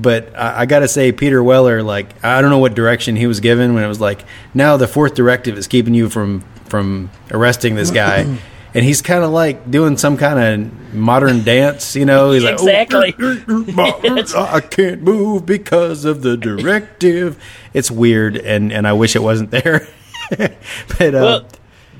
but 0.00 0.36
I, 0.36 0.60
I 0.60 0.66
got 0.66 0.80
to 0.80 0.88
say, 0.88 1.12
Peter 1.12 1.42
Weller, 1.42 1.82
like 1.82 2.24
I 2.24 2.40
don't 2.40 2.50
know 2.50 2.58
what 2.58 2.74
direction 2.74 3.16
he 3.16 3.26
was 3.26 3.40
given 3.40 3.74
when 3.74 3.84
it 3.84 3.88
was 3.88 4.00
like, 4.00 4.24
now 4.54 4.76
the 4.76 4.88
fourth 4.88 5.14
directive 5.14 5.58
is 5.58 5.66
keeping 5.66 5.94
you 5.94 6.08
from 6.08 6.44
from 6.66 7.10
arresting 7.30 7.74
this 7.74 7.90
guy. 7.90 8.38
And 8.74 8.84
he's 8.84 9.00
kind 9.00 9.24
of 9.24 9.30
like 9.30 9.70
doing 9.70 9.96
some 9.96 10.18
kind 10.18 10.38
of 10.38 10.94
modern 10.94 11.42
dance, 11.42 11.96
you 11.96 12.04
know. 12.04 12.32
He's 12.32 12.44
like, 12.44 12.60
"Oh, 12.60 12.66
Exactly. 12.68 13.14
I 14.36 14.60
can't 14.60 15.02
move 15.02 15.46
because 15.46 16.04
of 16.04 16.20
the 16.20 16.36
directive. 16.36 17.42
It's 17.72 17.90
weird, 17.90 18.36
and 18.36 18.70
and 18.70 18.86
I 18.86 18.92
wish 18.92 19.16
it 19.16 19.22
wasn't 19.22 19.52
there. 19.52 19.88
but 20.28 21.14
uh, 21.14 21.18
Well, 21.22 21.48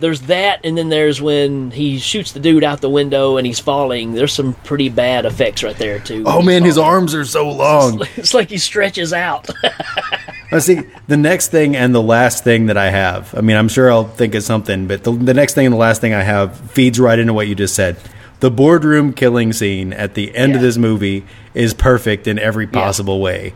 there's 0.01 0.23
that, 0.23 0.61
and 0.65 0.77
then 0.79 0.89
there's 0.89 1.21
when 1.21 1.71
he 1.71 1.99
shoots 1.99 2.33
the 2.33 2.41
dude 2.41 2.65
out 2.65 2.81
the 2.81 2.91
window 2.91 3.37
and 3.37 3.47
he's 3.47 3.61
falling. 3.61 4.15
There's 4.15 4.33
some 4.33 4.55
pretty 4.55 4.89
bad 4.89 5.27
effects 5.27 5.63
right 5.63 5.77
there 5.77 5.99
too. 5.99 6.25
oh 6.27 6.43
man, 6.43 6.63
his 6.65 6.79
arms 6.79 7.15
are 7.15 7.25
so 7.25 7.51
long. 7.51 8.03
It's 8.17 8.35
like 8.35 8.51
he 8.51 8.59
stretches 8.59 9.13
out. 9.13 9.49
I 10.53 10.59
see 10.61 10.81
the 11.07 11.17
next 11.17 11.49
thing 11.49 11.77
and 11.77 11.95
the 11.95 12.03
last 12.03 12.43
thing 12.43 12.67
that 12.67 12.77
I 12.77 12.91
have. 12.91 13.35
I 13.35 13.43
mean, 13.43 13.57
I'm 13.57 13.69
sure 13.69 13.93
I'll 13.93 14.05
think 14.05 14.35
of 14.35 14.43
something, 14.43 14.87
but 14.87 15.05
the, 15.05 15.13
the 15.13 15.35
next 15.35 15.55
thing 15.55 15.67
and 15.67 15.73
the 15.73 15.79
last 15.79 16.01
thing 16.01 16.15
I 16.15 16.23
have 16.23 16.59
feeds 16.71 16.99
right 16.99 17.19
into 17.19 17.35
what 17.35 17.49
you 17.49 17.55
just 17.55 17.75
said. 17.75 17.97
The 18.41 18.51
boardroom 18.51 19.13
killing 19.13 19.53
scene 19.53 19.93
at 19.93 20.15
the 20.15 20.35
end 20.35 20.55
of 20.55 20.63
this 20.63 20.77
movie 20.79 21.25
is 21.55 21.75
perfect 21.75 22.27
in 22.27 22.39
every 22.39 22.67
possible 22.67 23.21
way. 23.21 23.53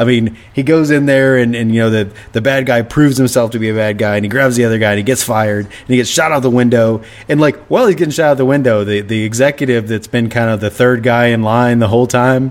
I 0.00 0.04
mean, 0.04 0.38
he 0.54 0.62
goes 0.62 0.90
in 0.90 1.04
there 1.04 1.36
and, 1.36 1.54
and 1.54 1.74
you 1.74 1.82
know 1.82 1.90
the 1.90 2.10
the 2.32 2.40
bad 2.40 2.64
guy 2.64 2.80
proves 2.80 3.18
himself 3.18 3.50
to 3.50 3.58
be 3.58 3.68
a 3.68 3.74
bad 3.74 3.98
guy 3.98 4.16
and 4.16 4.24
he 4.24 4.30
grabs 4.30 4.56
the 4.56 4.64
other 4.64 4.78
guy 4.78 4.92
and 4.92 4.98
he 4.98 5.04
gets 5.04 5.22
fired 5.22 5.66
and 5.66 5.88
he 5.88 5.96
gets 5.96 6.08
shot 6.08 6.32
out 6.32 6.40
the 6.40 6.48
window 6.48 7.02
and 7.28 7.38
like 7.38 7.58
while 7.66 7.86
he's 7.86 7.96
getting 7.96 8.10
shot 8.10 8.30
out 8.30 8.36
the 8.38 8.46
window, 8.46 8.82
the 8.82 9.02
the 9.02 9.24
executive 9.24 9.88
that's 9.88 10.06
been 10.06 10.30
kind 10.30 10.48
of 10.48 10.60
the 10.60 10.70
third 10.70 11.02
guy 11.02 11.26
in 11.26 11.42
line 11.42 11.80
the 11.80 11.88
whole 11.88 12.06
time, 12.06 12.50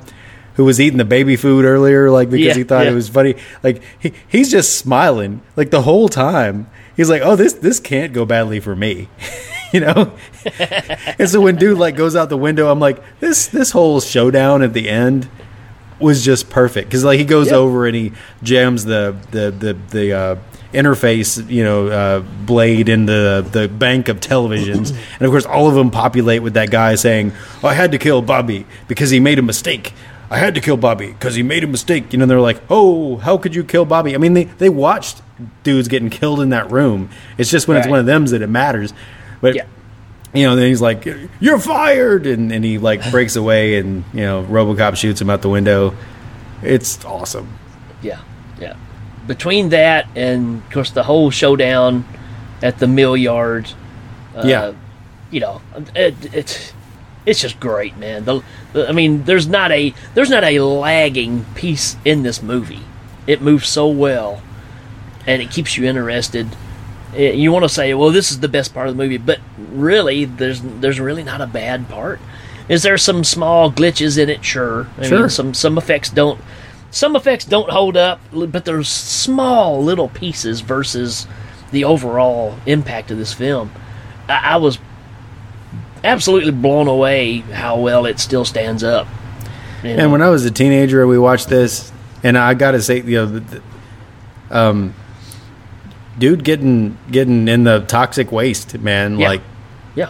who 0.53 0.63
was 0.63 0.79
eating 0.79 0.99
the 0.99 1.05
baby 1.05 1.35
food 1.35 1.65
earlier, 1.65 2.11
like 2.11 2.29
because 2.29 2.49
Yeah, 2.49 2.53
he 2.53 2.63
thought 2.63 2.85
yeah. 2.85 2.91
it 2.91 2.95
was 2.95 3.09
funny, 3.09 3.33
like 3.63 3.81
he 3.97 4.13
he's 4.27 4.51
just 4.51 4.77
smiling 4.77 5.41
like 5.55 5.71
the 5.71 5.81
whole 5.81 6.07
time. 6.07 6.69
He's 6.95 7.09
like, 7.09 7.23
oh 7.23 7.35
this 7.35 7.53
this 7.53 7.79
can't 7.79 8.13
go 8.13 8.25
badly 8.25 8.59
for 8.59 8.75
me. 8.75 9.09
You 9.71 9.81
know, 9.81 10.13
and 11.19 11.29
so 11.29 11.41
when 11.41 11.55
dude 11.57 11.77
like 11.77 11.95
goes 11.95 12.15
out 12.15 12.29
the 12.29 12.37
window, 12.37 12.71
I'm 12.71 12.79
like, 12.79 13.03
this 13.19 13.45
this 13.45 13.69
whole 13.69 14.01
showdown 14.01 14.63
at 14.63 14.73
the 14.73 14.89
end 14.89 15.29
was 15.99 16.23
just 16.23 16.49
perfect. 16.49 16.89
Because 16.89 17.03
like 17.03 17.19
he 17.19 17.25
goes 17.25 17.47
Yeah. 17.47 17.55
over 17.55 17.85
and 17.87 17.95
he 17.95 18.11
jams 18.43 18.85
the 18.85 19.15
the 19.31 19.51
the, 19.51 19.73
the 19.89 20.13
uh, 20.13 20.35
interface 20.73 21.49
you 21.49 21.63
know 21.63 21.87
uh, 21.87 22.19
blade 22.45 22.89
in 22.89 23.05
the 23.05 23.45
the 23.51 23.67
bank 23.67 24.07
of 24.09 24.19
televisions. 24.19 24.91
And 25.19 25.21
of 25.25 25.31
course 25.31 25.45
all 25.45 25.67
of 25.67 25.75
them 25.75 25.91
populate 25.91 26.41
with 26.43 26.53
that 26.53 26.69
guy 26.71 26.95
saying 26.95 27.33
oh, 27.63 27.67
I 27.67 27.73
had 27.73 27.91
to 27.91 27.97
kill 27.97 28.21
Bobby 28.21 28.65
because 28.87 29.09
he 29.09 29.19
made 29.19 29.39
a 29.39 29.41
mistake. 29.43 29.93
I 30.31 30.37
had 30.37 30.53
to 30.55 30.61
kill 30.61 30.77
Bobby 30.77 31.07
because 31.07 31.33
he 31.35 31.41
made 31.43 31.63
a 31.63 31.67
mistake. 31.67 32.13
You 32.13 32.19
know 32.19 32.25
they're 32.27 32.39
like 32.39 32.61
oh 32.69 33.17
how 33.17 33.37
could 33.37 33.55
you 33.55 33.63
kill 33.63 33.85
Bobby? 33.85 34.13
I 34.15 34.17
mean 34.19 34.33
they 34.33 34.43
they 34.45 34.69
watched 34.69 35.21
dudes 35.63 35.87
getting 35.87 36.09
killed 36.09 36.39
in 36.39 36.49
that 36.49 36.69
room. 36.71 37.09
It's 37.37 37.49
just 37.49 37.67
when 37.67 37.77
it's 37.77 37.87
one 37.87 37.99
of 37.99 38.05
them's 38.05 38.31
that 38.31 38.41
it 38.41 38.49
matters. 38.49 38.93
But 39.41 39.55
Yeah. 39.55 39.63
You 40.33 40.45
know, 40.45 40.55
then 40.55 40.67
he's 40.67 40.81
like, 40.81 41.07
"You're 41.39 41.59
fired," 41.59 42.25
and, 42.27 42.51
and 42.51 42.63
he 42.63 42.77
like 42.77 43.09
breaks 43.11 43.35
away, 43.35 43.77
and 43.77 44.03
you 44.13 44.21
know, 44.21 44.43
RoboCop 44.43 44.95
shoots 44.95 45.19
him 45.21 45.29
out 45.29 45.41
the 45.41 45.49
window. 45.49 45.95
It's 46.61 47.03
awesome. 47.05 47.47
Yeah, 48.01 48.21
yeah. 48.59 48.75
Between 49.27 49.69
that 49.69 50.07
and 50.15 50.63
of 50.63 50.69
course 50.71 50.91
the 50.91 51.03
whole 51.03 51.29
showdown 51.31 52.05
at 52.61 52.79
the 52.79 52.87
mill 52.87 53.15
yard, 53.15 53.71
uh, 54.35 54.41
Yeah. 54.45 54.73
you 55.31 55.39
know, 55.39 55.61
it, 55.95 56.15
it's 56.33 56.73
it's 57.25 57.41
just 57.41 57.59
great, 57.59 57.95
man. 57.97 58.25
The, 58.25 58.41
the 58.73 58.89
I 58.89 58.91
mean, 58.91 59.23
there's 59.23 59.47
not 59.47 59.71
a 59.71 59.93
there's 60.15 60.29
not 60.29 60.43
a 60.43 60.59
lagging 60.59 61.45
piece 61.55 61.95
in 62.05 62.23
this 62.23 62.41
movie. 62.41 62.81
It 63.27 63.41
moves 63.41 63.67
so 63.69 63.87
well, 63.87 64.41
and 65.27 65.41
it 65.41 65.51
keeps 65.51 65.77
you 65.77 65.85
interested. 65.85 66.47
You 67.15 67.51
want 67.51 67.63
to 67.63 67.69
say, 67.69 67.93
well, 67.93 68.11
this 68.11 68.29
is 68.31 68.39
the 68.39 68.47
best 68.47 68.73
part 68.73 68.87
of 68.87 68.95
the 68.95 69.03
movie, 69.03 69.17
but 69.17 69.39
really, 69.71 70.25
there's 70.25 70.61
there's 70.61 70.99
really 70.99 71.23
not 71.23 71.41
a 71.41 71.47
bad 71.47 71.89
part. 71.89 72.19
Is 72.67 72.83
there 72.83 72.97
some 72.99 73.23
small 73.23 73.71
glitches 73.71 74.17
in 74.17 74.29
it? 74.29 74.45
Sure. 74.45 74.87
I 74.97 75.07
Sure. 75.07 75.19
Mean, 75.21 75.29
some 75.29 75.53
some 75.55 75.77
effects 75.77 76.09
don't 76.11 76.39
some 76.91 77.15
effects 77.15 77.45
don't 77.45 77.69
hold 77.69 77.97
up, 77.97 78.19
but 78.31 78.65
there's 78.65 78.87
small 78.89 79.83
little 79.83 80.07
pieces 80.09 80.61
versus 80.61 81.25
the 81.71 81.83
overall 81.83 82.55
impact 82.65 83.09
of 83.11 83.17
this 83.17 83.33
film. 83.33 83.71
I, 84.27 84.53
I 84.53 84.57
was 84.57 84.77
absolutely 86.03 86.51
blown 86.51 86.87
away 86.87 87.37
how 87.39 87.79
well 87.79 88.05
it 88.05 88.19
still 88.19 88.45
stands 88.45 88.83
up. 88.83 89.07
You 89.83 89.95
know? 89.95 90.03
And 90.03 90.11
when 90.11 90.21
I 90.21 90.29
was 90.29 90.45
a 90.45 90.51
teenager, 90.51 91.05
we 91.07 91.17
watched 91.17 91.49
this, 91.49 91.91
and 92.23 92.37
I 92.37 92.53
got 92.53 92.71
to 92.71 92.81
say, 92.81 93.01
you 93.01 93.15
know, 93.17 93.25
the, 93.25 93.39
the- 93.39 93.61
um, 94.51 94.93
dude, 96.19 96.43
getting 96.43 96.97
getting 97.11 97.47
in 97.47 97.63
the 97.63 97.79
toxic 97.81 98.31
waste, 98.31 98.77
man, 98.79 99.17
Yeah. 99.19 99.29
like 99.29 99.41
yeah, 99.95 100.09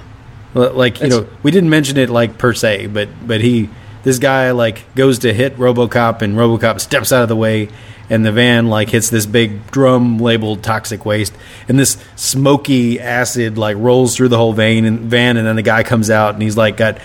like 0.53 0.95
you 1.01 1.09
That's- 1.09 1.21
know, 1.21 1.27
we 1.43 1.51
didn't 1.51 1.69
mention 1.69 1.97
it 1.97 2.09
like 2.09 2.37
per 2.37 2.53
se, 2.53 2.87
but 2.87 3.07
but 3.25 3.41
he 3.41 3.69
this 4.03 4.17
guy 4.19 4.51
like 4.51 4.83
goes 4.95 5.19
to 5.19 5.33
hit 5.33 5.57
RoboCop, 5.57 6.21
and 6.21 6.35
RoboCop 6.35 6.79
steps 6.79 7.11
out 7.11 7.23
of 7.23 7.29
the 7.29 7.35
way, 7.35 7.69
and 8.09 8.25
the 8.25 8.31
van 8.31 8.67
like 8.67 8.89
hits 8.89 9.09
this 9.09 9.25
big 9.25 9.69
drum 9.71 10.17
labeled 10.19 10.63
toxic 10.63 11.05
waste, 11.05 11.33
and 11.67 11.77
this 11.79 11.97
smoky 12.15 12.99
acid 12.99 13.57
like 13.57 13.75
rolls 13.77 14.15
through 14.15 14.29
the 14.29 14.37
whole 14.37 14.53
vein 14.53 14.85
and 14.85 14.99
van, 15.01 15.37
and 15.37 15.45
then 15.45 15.55
the 15.55 15.61
guy 15.61 15.83
comes 15.83 16.09
out, 16.09 16.33
and 16.33 16.41
he's 16.43 16.57
like 16.57 16.77
got. 16.77 16.97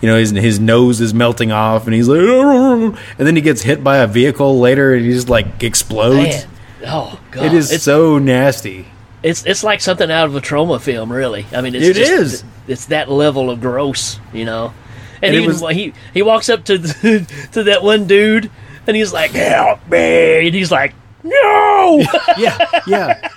You 0.00 0.08
know, 0.08 0.16
his, 0.18 0.32
his 0.32 0.58
nose 0.58 1.00
is 1.00 1.14
melting 1.14 1.52
off, 1.52 1.84
and 1.86 1.94
he's 1.94 2.08
like, 2.08 2.18
and 2.18 2.96
then 3.18 3.36
he 3.36 3.40
gets 3.40 3.62
hit 3.62 3.84
by 3.84 3.98
a 3.98 4.08
vehicle 4.08 4.58
later, 4.58 4.94
and 4.94 5.06
he 5.06 5.12
just 5.12 5.28
like 5.28 5.62
explodes. 5.62 6.44
Man. 6.44 6.51
Oh 6.84 7.20
god. 7.30 7.46
It 7.46 7.52
is 7.54 7.70
It's, 7.72 7.84
so 7.84 8.18
nasty. 8.18 8.86
it's 9.22 9.44
it's 9.46 9.62
like 9.62 9.80
something 9.80 10.10
out 10.10 10.26
of 10.26 10.34
a 10.36 10.40
trauma 10.40 10.78
film, 10.80 11.12
really. 11.12 11.46
I 11.52 11.60
mean, 11.60 11.74
it's 11.74 11.86
It 11.86 11.94
just, 11.94 12.12
is. 12.12 12.44
It's 12.68 12.86
that 12.86 13.10
level 13.10 13.50
of 13.50 13.60
gross, 13.60 14.18
you 14.32 14.44
know. 14.44 14.72
And, 15.16 15.26
And 15.26 15.34
even 15.36 15.46
was- 15.48 15.62
when 15.62 15.74
he 15.76 15.92
he 16.12 16.22
walks 16.22 16.48
up 16.48 16.64
to 16.64 16.78
the, 16.78 17.26
to 17.52 17.62
that 17.64 17.82
one 17.84 18.06
dude, 18.06 18.50
and 18.86 18.96
he's 18.96 19.12
like, 19.12 19.30
"Help 19.30 19.86
me!" 19.88 20.46
And 20.46 20.54
he's 20.54 20.72
like, 20.72 20.94
"No!" 21.22 22.02
yeah, 22.38 22.58
yeah, 22.88 23.28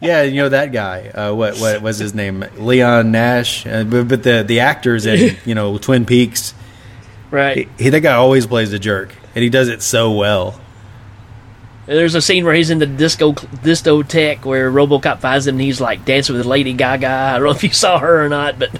yeah. 0.00 0.22
You 0.22 0.36
know 0.42 0.48
that 0.50 0.70
guy. 0.72 1.08
Uh, 1.08 1.34
what 1.34 1.58
what 1.58 1.82
was 1.82 1.98
his 1.98 2.14
name? 2.14 2.44
Leon 2.56 3.10
Nash. 3.10 3.66
Uh, 3.66 3.82
but, 3.84 4.06
but 4.06 4.22
the 4.22 4.44
the 4.46 4.60
actors 4.60 5.06
in 5.06 5.36
you 5.44 5.54
know 5.56 5.78
Twin 5.78 6.04
Peaks. 6.06 6.54
right. 7.32 7.68
He, 7.78 7.88
that 7.90 8.00
guy 8.00 8.12
always 8.14 8.46
plays 8.46 8.72
a 8.72 8.78
jerk, 8.78 9.12
and 9.34 9.42
he 9.42 9.50
does 9.50 9.68
it 9.68 9.82
so 9.82 10.12
well. 10.12 10.60
There's 11.88 12.14
a 12.14 12.20
scene 12.20 12.44
where 12.44 12.52
he's 12.54 12.68
in 12.68 12.78
the 12.80 12.86
disco 12.86 13.32
discotheque 13.32 14.44
where 14.44 14.70
RoboCop 14.70 15.20
finds 15.20 15.46
him 15.46 15.54
and 15.54 15.62
he's 15.62 15.80
like 15.80 16.04
dancing 16.04 16.36
with 16.36 16.44
Lady 16.44 16.74
Gaga. 16.74 17.08
I 17.08 17.32
don't 17.38 17.44
know 17.44 17.50
if 17.50 17.64
you 17.64 17.70
saw 17.70 17.98
her 17.98 18.22
or 18.24 18.28
not, 18.28 18.58
but 18.58 18.70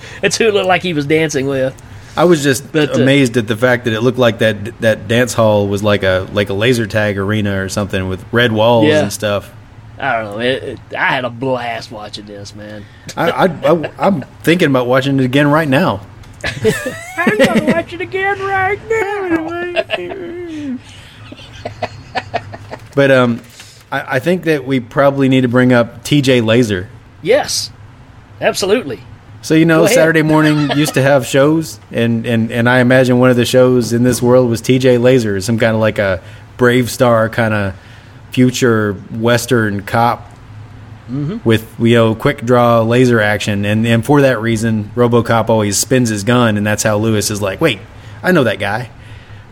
it's 0.22 0.36
who 0.38 0.46
it 0.46 0.54
looked 0.54 0.68
like 0.68 0.82
he 0.82 0.92
was 0.94 1.04
dancing 1.04 1.46
with. 1.48 1.74
I 2.16 2.24
was 2.26 2.44
just 2.44 2.70
But, 2.70 2.90
uh, 2.96 3.02
amazed 3.02 3.36
at 3.36 3.48
the 3.48 3.56
fact 3.56 3.86
that 3.86 3.92
it 3.92 4.00
looked 4.02 4.18
like 4.18 4.38
that 4.38 4.80
that 4.80 5.08
dance 5.08 5.34
hall 5.34 5.66
was 5.66 5.82
like 5.82 6.04
a 6.04 6.28
like 6.32 6.48
a 6.48 6.54
laser 6.54 6.86
tag 6.86 7.18
arena 7.18 7.60
or 7.60 7.68
something 7.68 8.08
with 8.08 8.24
red 8.32 8.52
walls 8.52 8.86
Yeah. 8.86 9.02
and 9.02 9.12
stuff. 9.12 9.52
I 9.98 10.22
don't 10.22 10.24
know. 10.36 10.38
It, 10.40 10.62
it, 10.62 10.78
I 10.96 11.06
had 11.06 11.24
a 11.24 11.30
blast 11.30 11.90
watching 11.90 12.26
this, 12.26 12.54
man. 12.54 12.84
I, 13.16 13.30
I, 13.30 13.44
I 13.46 13.90
I'm 13.98 14.22
thinking 14.44 14.68
about 14.70 14.86
watching 14.86 15.18
it 15.18 15.24
again 15.24 15.48
right 15.48 15.68
now. 15.68 16.06
I'm 17.16 17.36
gonna 17.38 17.64
watch 17.72 17.92
it 17.92 18.00
again 18.00 18.38
right 18.40 18.78
now. 18.88 20.78
But 22.94 23.10
um, 23.10 23.42
I, 23.90 24.16
I 24.16 24.18
think 24.20 24.44
that 24.44 24.64
we 24.64 24.78
probably 24.78 25.28
need 25.28 25.40
to 25.40 25.48
bring 25.48 25.72
up 25.72 26.04
T.J. 26.04 26.42
Laser. 26.42 26.88
yes, 27.22 27.70
absolutely. 28.40 29.00
So 29.42 29.54
you 29.54 29.64
know, 29.64 29.86
Saturday 29.86 30.22
morning 30.22 30.70
used 30.76 30.94
to 30.94 31.02
have 31.02 31.26
shows, 31.26 31.78
and, 31.90 32.24
and, 32.24 32.50
and 32.50 32.68
I 32.68 32.78
imagine 32.78 33.18
one 33.18 33.30
of 33.30 33.36
the 33.36 33.44
shows 33.44 33.92
in 33.92 34.02
this 34.04 34.22
world 34.22 34.48
was 34.48 34.60
T.J. 34.60 34.98
Laser, 34.98 35.40
some 35.40 35.58
kind 35.58 35.74
of 35.74 35.80
like 35.80 35.98
a 35.98 36.22
BraveStarr 36.56 37.32
kind 37.32 37.52
of 37.52 37.74
future 38.30 38.94
Western 38.94 39.82
cop 39.82 40.30
with 41.44 41.78
you 41.78 41.94
know 41.96 42.14
quick 42.14 42.38
draw 42.46 42.80
laser 42.80 43.20
action, 43.20 43.64
and 43.66 43.86
and 43.86 44.06
for 44.06 44.22
that 44.22 44.40
reason, 44.40 44.90
RoboCop 44.94 45.50
always 45.50 45.76
spins 45.76 46.08
his 46.08 46.24
gun, 46.24 46.56
and 46.56 46.66
that's 46.66 46.82
how 46.82 46.96
Lewis 46.96 47.30
is 47.30 47.42
like, 47.42 47.60
wait, 47.60 47.80
I 48.22 48.32
know 48.32 48.44
that 48.44 48.58
guy, 48.60 48.88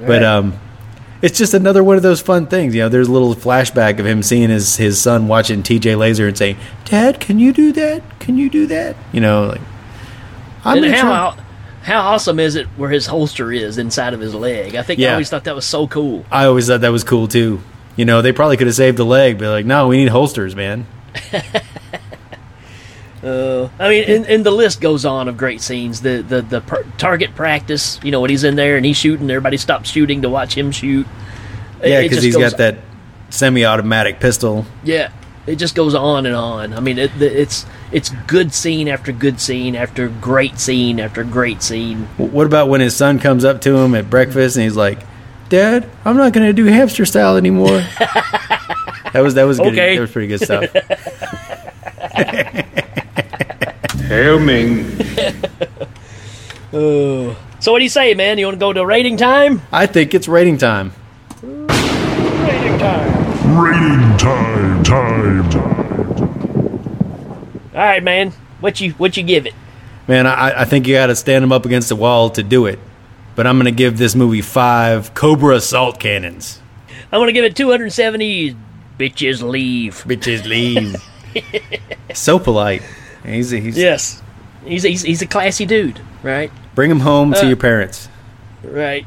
but 0.01 0.23
um. 0.23 0.59
It's 1.23 1.39
just 1.39 1.55
another 1.55 1.85
one 1.85 1.97
of 1.97 2.03
those 2.03 2.21
fun 2.21 2.47
things, 2.47 2.75
you 2.75 2.83
know. 2.83 2.89
There's 2.89 3.09
a 3.09 3.13
little 3.13 3.35
flashback 3.35 3.99
of 4.01 4.07
him 4.07 4.23
seeing 4.23 4.51
his, 4.51 4.77
his 4.77 5.01
son 5.01 5.29
watching 5.29 5.63
T.J. 5.63 5.95
Laser 5.95 6.27
and 6.27 6.37
saying, 6.37 6.57
"Dad, 6.85 7.21
can 7.21 7.39
you 7.39 7.53
do 7.53 7.73
that? 7.73 8.03
Can 8.19 8.37
you 8.37 8.51
do 8.51 8.67
that?" 8.67 8.97
You 9.13 9.21
know, 9.21 9.47
like 9.47 9.61
I'm 10.65 10.79
and 10.79 10.87
gonna 10.87 10.97
how 10.97 11.31
try- 11.33 11.45
how 11.83 12.01
awesome 12.01 12.39
is 12.41 12.57
it 12.57 12.67
where 12.77 12.91
his 12.91 13.07
holster 13.07 13.53
is 13.53 13.79
inside 13.79 14.15
of 14.15 14.21
his 14.21 14.35
leg? 14.35 14.75
I 14.75 14.83
think 14.83 15.01
I 15.01 15.13
always 15.13 15.31
thought 15.31 15.45
that 15.45 15.55
was 15.55 15.65
so 15.65 15.87
cool. 15.87 16.25
I 16.31 16.47
always 16.47 16.67
thought 16.67 16.81
that 16.81 16.93
was 16.93 17.05
cool 17.05 17.29
too. 17.29 17.61
You 17.97 18.05
know, 18.05 18.23
they 18.23 18.33
probably 18.33 18.57
could 18.57 18.67
have 18.67 18.77
saved 18.77 18.97
the 18.97 19.05
leg, 19.05 19.39
but 19.39 19.49
like, 19.51 19.67
no, 19.67 19.89
we 19.89 19.99
need 19.99 20.09
holsters, 20.09 20.57
man. 20.57 20.87
Uh, 23.23 23.69
I 23.79 23.89
mean, 23.89 24.05
and, 24.05 24.27
and 24.27 24.45
the 24.47 24.51
list 24.51 24.81
goes 24.81 25.05
on 25.05 25.29
of 25.29 25.37
great 25.37 25.61
scenes. 25.61 26.01
The 26.03 26.23
the 26.23 26.43
the 26.43 26.61
per- 26.61 26.85
target 26.99 27.35
practice. 27.37 28.01
You 28.03 28.11
know, 28.11 28.21
when 28.21 28.31
he's 28.31 28.43
in 28.45 28.57
there 28.57 28.77
and 28.77 28.85
he's 28.85 28.97
shooting, 28.97 29.31
everybody 29.31 29.57
stops 29.57 29.91
shooting 29.91 30.23
to 30.23 30.29
watch 30.29 30.57
him 30.57 30.73
shoot. 30.73 31.07
It- 31.83 31.91
Yeah, 31.91 32.03
because 32.03 32.23
he's 32.23 32.37
goes- 32.37 32.51
got 32.51 32.59
that 32.59 32.79
semi-automatic 33.31 34.19
pistol. 34.21 34.67
Yeah, 34.85 35.11
it 35.47 35.57
just 35.57 35.75
goes 35.75 35.95
on 35.95 36.27
and 36.27 36.35
on. 36.35 36.73
I 36.75 36.81
mean, 36.81 36.99
it, 36.99 37.13
it's 37.21 37.65
it's 37.93 38.11
good 38.27 38.53
scene 38.53 38.89
after 38.89 39.13
good 39.13 39.41
scene 39.41 39.77
after 39.77 40.09
great 40.09 40.59
scene 40.59 40.99
after 40.99 41.23
great 41.23 41.63
scene. 41.63 42.09
What 42.17 42.47
about 42.47 42.69
when 42.69 42.81
his 42.81 42.97
son 42.97 43.19
comes 43.21 43.45
up 43.45 43.61
to 43.63 43.77
him 43.77 43.95
at 43.95 44.11
breakfast 44.11 44.57
and 44.57 44.65
he's 44.65 44.77
like, 44.77 44.99
"Dad, 45.49 45.89
I'm 46.05 46.17
not 46.17 46.33
going 46.33 46.47
to 46.49 46.53
do 46.53 46.65
hamster 46.65 47.05
style 47.07 47.37
anymore." 47.37 47.69
that 49.13 49.21
was 49.23 49.35
that 49.35 49.45
was 49.45 49.59
good. 49.59 49.69
Okay. 49.75 49.95
That 49.95 50.01
was 50.01 50.11
pretty 50.11 50.27
good 50.29 50.41
stuff. 50.41 50.65
Hail 54.13 54.39
Ming. 54.39 54.87
Uh, 56.75 57.35
so 57.61 57.71
what 57.71 57.81
do 57.81 57.85
you 57.85 57.91
say, 57.91 58.15
man? 58.15 58.39
You 58.39 58.47
want 58.47 58.55
to 58.55 58.59
go 58.59 58.73
to 58.73 58.87
rating 58.87 59.19
time? 59.19 59.61
I 59.71 59.85
think 59.85 60.15
it's 60.15 60.27
rating 60.27 60.57
time. 60.57 60.95
Rating 61.43 62.79
time. 62.79 63.61
Rating 63.61 64.17
time, 64.17 64.83
time, 64.83 65.53
All 67.75 67.79
right, 67.79 68.03
man. 68.03 68.31
What 68.61 68.81
you 68.81 68.93
what 68.93 69.19
you 69.19 69.23
give 69.23 69.45
it? 69.45 69.53
Man, 70.09 70.27
I, 70.27 70.63
I 70.63 70.65
think 70.65 70.87
you 70.87 70.95
got 70.95 71.09
to 71.09 71.15
stand 71.15 71.45
him 71.45 71.53
up 71.53 71.67
against 71.67 71.91
the 71.91 71.97
wall 71.97 72.31
to 72.31 72.43
do 72.43 72.65
it. 72.65 72.79
But 73.35 73.47
I'm 73.47 73.57
going 73.57 73.67
to 73.67 73.71
give 73.71 73.99
this 73.99 74.15
movie 74.15 74.41
five 74.41 75.13
Cobra 75.13 75.57
assault 75.57 76.01
cannons. 76.01 76.59
I'm 77.13 77.21
gonna 77.21 77.33
give 77.33 77.45
it 77.45 77.55
270. 77.55 78.57
Bitches 78.99 79.43
leave. 79.47 80.05
Bitches 80.07 80.47
leave. 80.47 80.97
so 82.15 82.39
polite. 82.39 82.83
He's, 83.25 83.51
he's 83.51 83.79
Yes, 83.79 84.23
he's 84.65 84.83
he's, 84.83 85.03
he's 85.03 85.23
a 85.23 85.27
classy 85.27 85.67
dude, 85.67 86.01
right? 86.23 86.51
bring 86.75 86.91
him 86.91 87.01
home 87.01 87.33
to 87.33 87.41
Uh, 87.45 87.49
your 87.49 87.57
parents. 87.57 88.09
Right. 88.65 89.07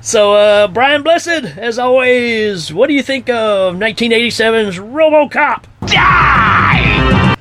So, 0.00 0.34
uh, 0.34 0.68
Brian 0.68 1.02
Blessed, 1.02 1.28
as 1.58 1.78
always, 1.78 2.72
what 2.72 2.88
do 2.88 2.94
you 2.94 3.02
think 3.02 3.28
of 3.28 3.74
1987's 3.76 4.78
RoboCop? 4.78 5.64
Die. 5.86 7.36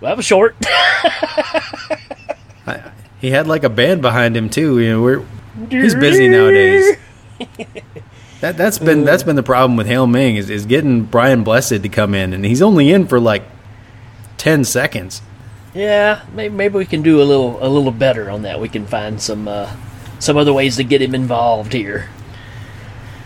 Well, 0.00 0.10
that 0.10 0.16
was 0.16 0.24
short. 0.26 0.56
He 3.20 3.30
had 3.30 3.46
like 3.46 3.62
a 3.62 3.68
band 3.68 4.02
behind 4.02 4.36
him 4.36 4.50
too. 4.50 4.80
You 4.80 4.88
know, 4.90 5.00
we're 5.02 5.24
he's 5.70 5.94
busy 5.94 6.26
nowadays. 6.28 6.96
That 8.40 8.56
that's 8.56 8.78
been 8.78 9.04
that's 9.04 9.22
been 9.22 9.36
the 9.36 9.44
problem 9.44 9.76
with 9.76 9.86
Hail 9.86 10.08
Ming 10.08 10.34
is, 10.34 10.50
is 10.50 10.66
getting 10.66 11.04
Brian 11.04 11.44
Blessed 11.44 11.82
to 11.84 11.88
come 11.88 12.14
in, 12.14 12.32
and 12.32 12.44
he's 12.44 12.60
only 12.60 12.90
in 12.90 13.06
for 13.06 13.20
like 13.20 13.44
ten 14.38 14.64
seconds. 14.64 15.22
Yeah, 15.74 16.22
maybe, 16.32 16.54
maybe 16.54 16.74
we 16.76 16.86
can 16.86 17.02
do 17.02 17.22
a 17.22 17.24
little 17.24 17.58
a 17.64 17.68
little 17.68 17.92
better 17.92 18.30
on 18.30 18.42
that. 18.42 18.60
We 18.60 18.68
can 18.68 18.86
find 18.86 19.20
some 19.20 19.48
uh, 19.48 19.74
some 20.18 20.36
other 20.36 20.52
ways 20.52 20.76
to 20.76 20.84
get 20.84 21.02
him 21.02 21.14
involved 21.14 21.72
here. 21.72 22.08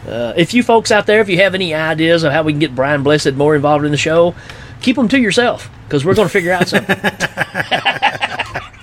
Uh, 0.06 0.32
if 0.36 0.54
you 0.54 0.62
folks 0.62 0.92
out 0.92 1.06
there, 1.06 1.20
if 1.20 1.28
you 1.28 1.38
have 1.38 1.54
any 1.54 1.74
ideas 1.74 2.22
of 2.22 2.32
how 2.32 2.42
we 2.42 2.52
can 2.52 2.60
get 2.60 2.74
Brian 2.74 3.02
Blessed 3.02 3.34
more 3.34 3.56
involved 3.56 3.84
in 3.84 3.90
the 3.90 3.96
show, 3.96 4.34
keep 4.80 4.94
them 4.96 5.08
to 5.08 5.18
yourself 5.18 5.68
because 5.84 6.04
we're 6.04 6.14
going 6.14 6.28
to 6.28 6.32
figure 6.32 6.52
out 6.52 6.68
something. 6.68 6.96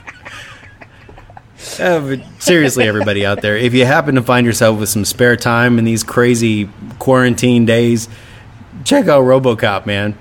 Uh, 1.79 1.99
but 1.99 2.41
seriously, 2.41 2.87
everybody 2.87 3.25
out 3.25 3.41
there, 3.41 3.57
if 3.57 3.73
you 3.73 3.83
happen 3.83 4.13
to 4.13 4.21
find 4.21 4.45
yourself 4.45 4.79
with 4.79 4.89
some 4.89 5.03
spare 5.03 5.35
time 5.35 5.79
in 5.79 5.85
these 5.85 6.03
crazy 6.03 6.69
quarantine 6.99 7.65
days, 7.65 8.07
check 8.83 9.07
out 9.07 9.23
RoboCop, 9.23 9.85
man. 9.87 10.15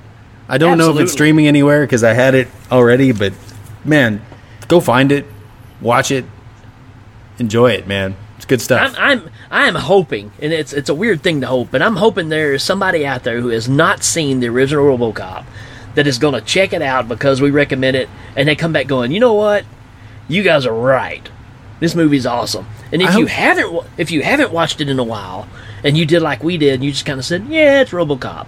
I 0.53 0.59
don't 0.59 0.77
know 0.77 0.91
if 0.95 1.01
it's 1.01 1.13
streaming 1.13 1.47
anywhere 1.47 1.85
because 1.85 2.05
I 2.05 2.13
had 2.13 2.35
it 2.35 2.47
already, 2.71 3.13
but 3.13 3.33
man, 3.85 4.21
go 4.69 4.81
find 4.81 5.11
it, 5.11 5.25
watch 5.81 6.11
it, 6.11 6.27
enjoy 7.39 7.73
it, 7.73 7.87
man. 7.87 8.17
It's 8.37 8.45
good 8.45 8.61
stuff. 8.61 8.95
I'm, 8.99 9.23
I'm 9.23 9.31
I'm 9.51 9.75
hoping, 9.77 10.31
and 10.41 10.53
it's 10.53 10.73
it's 10.73 10.89
a 10.91 10.95
weird 10.95 11.23
thing 11.23 11.41
to 11.41 11.47
hope, 11.47 11.69
but 11.71 11.81
I'm 11.81 11.97
hoping 11.97 12.29
there 12.29 12.53
is 12.53 12.63
somebody 12.63 13.07
out 13.07 13.25
there 13.25 13.41
who 13.41 13.49
has 13.49 13.69
not 13.69 14.03
seen 14.05 14.41
the 14.41 14.49
original 14.49 14.85
RoboCop 14.85 15.45
that 15.95 16.07
is 16.07 16.19
going 16.19 16.35
to 16.35 16.41
check 16.41 16.73
it 16.73 16.83
out 16.83 17.09
because 17.09 17.41
we 17.41 17.51
recommend 17.51 17.97
it, 17.97 18.09
and 18.37 18.47
they 18.49 18.55
come 18.57 18.73
back 18.73 18.87
going, 18.87 19.11
you 19.13 19.21
know 19.21 19.35
what, 19.35 19.65
you 20.29 20.43
guys 20.43 20.67
are 20.67 20.75
right. 20.75 21.29
This 21.81 21.95
movie's 21.95 22.27
awesome. 22.27 22.67
And 22.93 23.01
if 23.03 23.11
I 23.11 23.19
you 23.19 23.27
hope- 23.27 23.31
haven't 23.31 23.87
if 23.97 24.11
you 24.11 24.23
haven't 24.23 24.53
watched 24.53 24.81
it 24.83 24.89
in 24.91 24.99
a 24.99 25.05
while, 25.05 25.49
and 25.83 25.97
you 25.97 26.05
did 26.05 26.21
like 26.21 26.43
we 26.45 26.59
did, 26.59 26.75
and 26.75 26.85
you 26.85 26.91
just 26.93 27.07
kind 27.07 27.19
of 27.19 27.25
said, 27.25 27.47
yeah, 27.49 27.81
it's 27.81 27.91
RoboCop. 27.93 28.47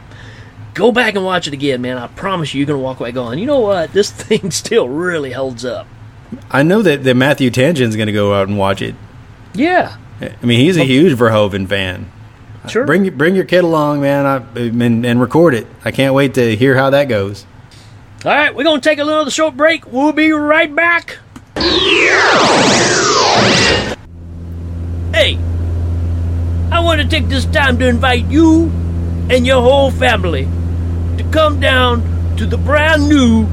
Go 0.75 0.91
back 0.91 1.15
and 1.15 1.25
watch 1.25 1.47
it 1.47 1.55
again, 1.55 1.81
man. 1.81 1.97
I 1.99 2.09
promise 2.09 2.53
you, 2.53 2.59
you're 2.59 2.67
going 2.67 2.81
to 2.81 2.83
walk 2.83 2.99
away 2.99 3.13
going, 3.13 3.39
you 3.39 3.47
know 3.47 3.61
what, 3.61 3.93
this 3.93 4.11
thing 4.13 4.51
still 4.51 4.89
really 4.89 5.31
holds 5.33 5.65
up. 5.65 5.87
I 6.51 6.65
know 6.65 6.83
that, 6.83 7.05
that 7.05 7.15
Matthew 7.15 7.51
Tangen's 7.51 7.95
going 7.95 8.09
to 8.09 8.13
go 8.13 8.35
out 8.35 8.49
and 8.49 8.59
watch 8.59 8.83
it. 8.83 8.97
Yeah, 9.55 9.97
I 10.21 10.45
mean, 10.45 10.59
he's 10.59 10.77
a 10.77 10.85
huge 10.85 11.17
Verhoeven 11.17 11.69
fan. 11.69 12.11
sure. 12.69 12.85
Bring 12.87 13.09
bring 13.17 13.37
your 13.37 13.45
kid 13.45 13.63
along, 13.63 14.01
man, 14.01 14.27
I, 14.27 14.37
and, 14.59 15.07
and 15.07 15.21
record 15.21 15.55
it. 15.55 15.69
I 15.85 15.93
can't 15.93 16.13
wait 16.13 16.35
to 16.35 16.57
hear 16.57 16.75
how 16.77 16.91
that 16.91 17.05
goes. 17.05 17.47
All 18.25 18.33
right, 18.33 18.53
we're 18.53 18.65
going 18.65 18.81
to 18.81 18.89
take 18.89 18.99
a 18.99 19.05
little 19.05 19.29
short 19.31 19.57
break. 19.57 19.87
We'll 19.87 20.13
be 20.13 20.33
right 20.33 20.75
back. 20.75 21.19
Hey, 25.13 25.39
I 26.73 26.81
want 26.81 27.01
to 27.01 27.07
take 27.07 27.29
this 27.29 27.45
time 27.45 27.79
to 27.79 27.87
invite 27.87 28.25
you 28.27 28.73
and 29.31 29.47
your 29.47 29.63
whole 29.63 29.93
family 29.93 30.49
to 31.19 31.25
come 31.31 31.61
down 31.61 32.37
to 32.37 32.47
the 32.47 32.59
brand 32.59 33.09
new, 33.09 33.47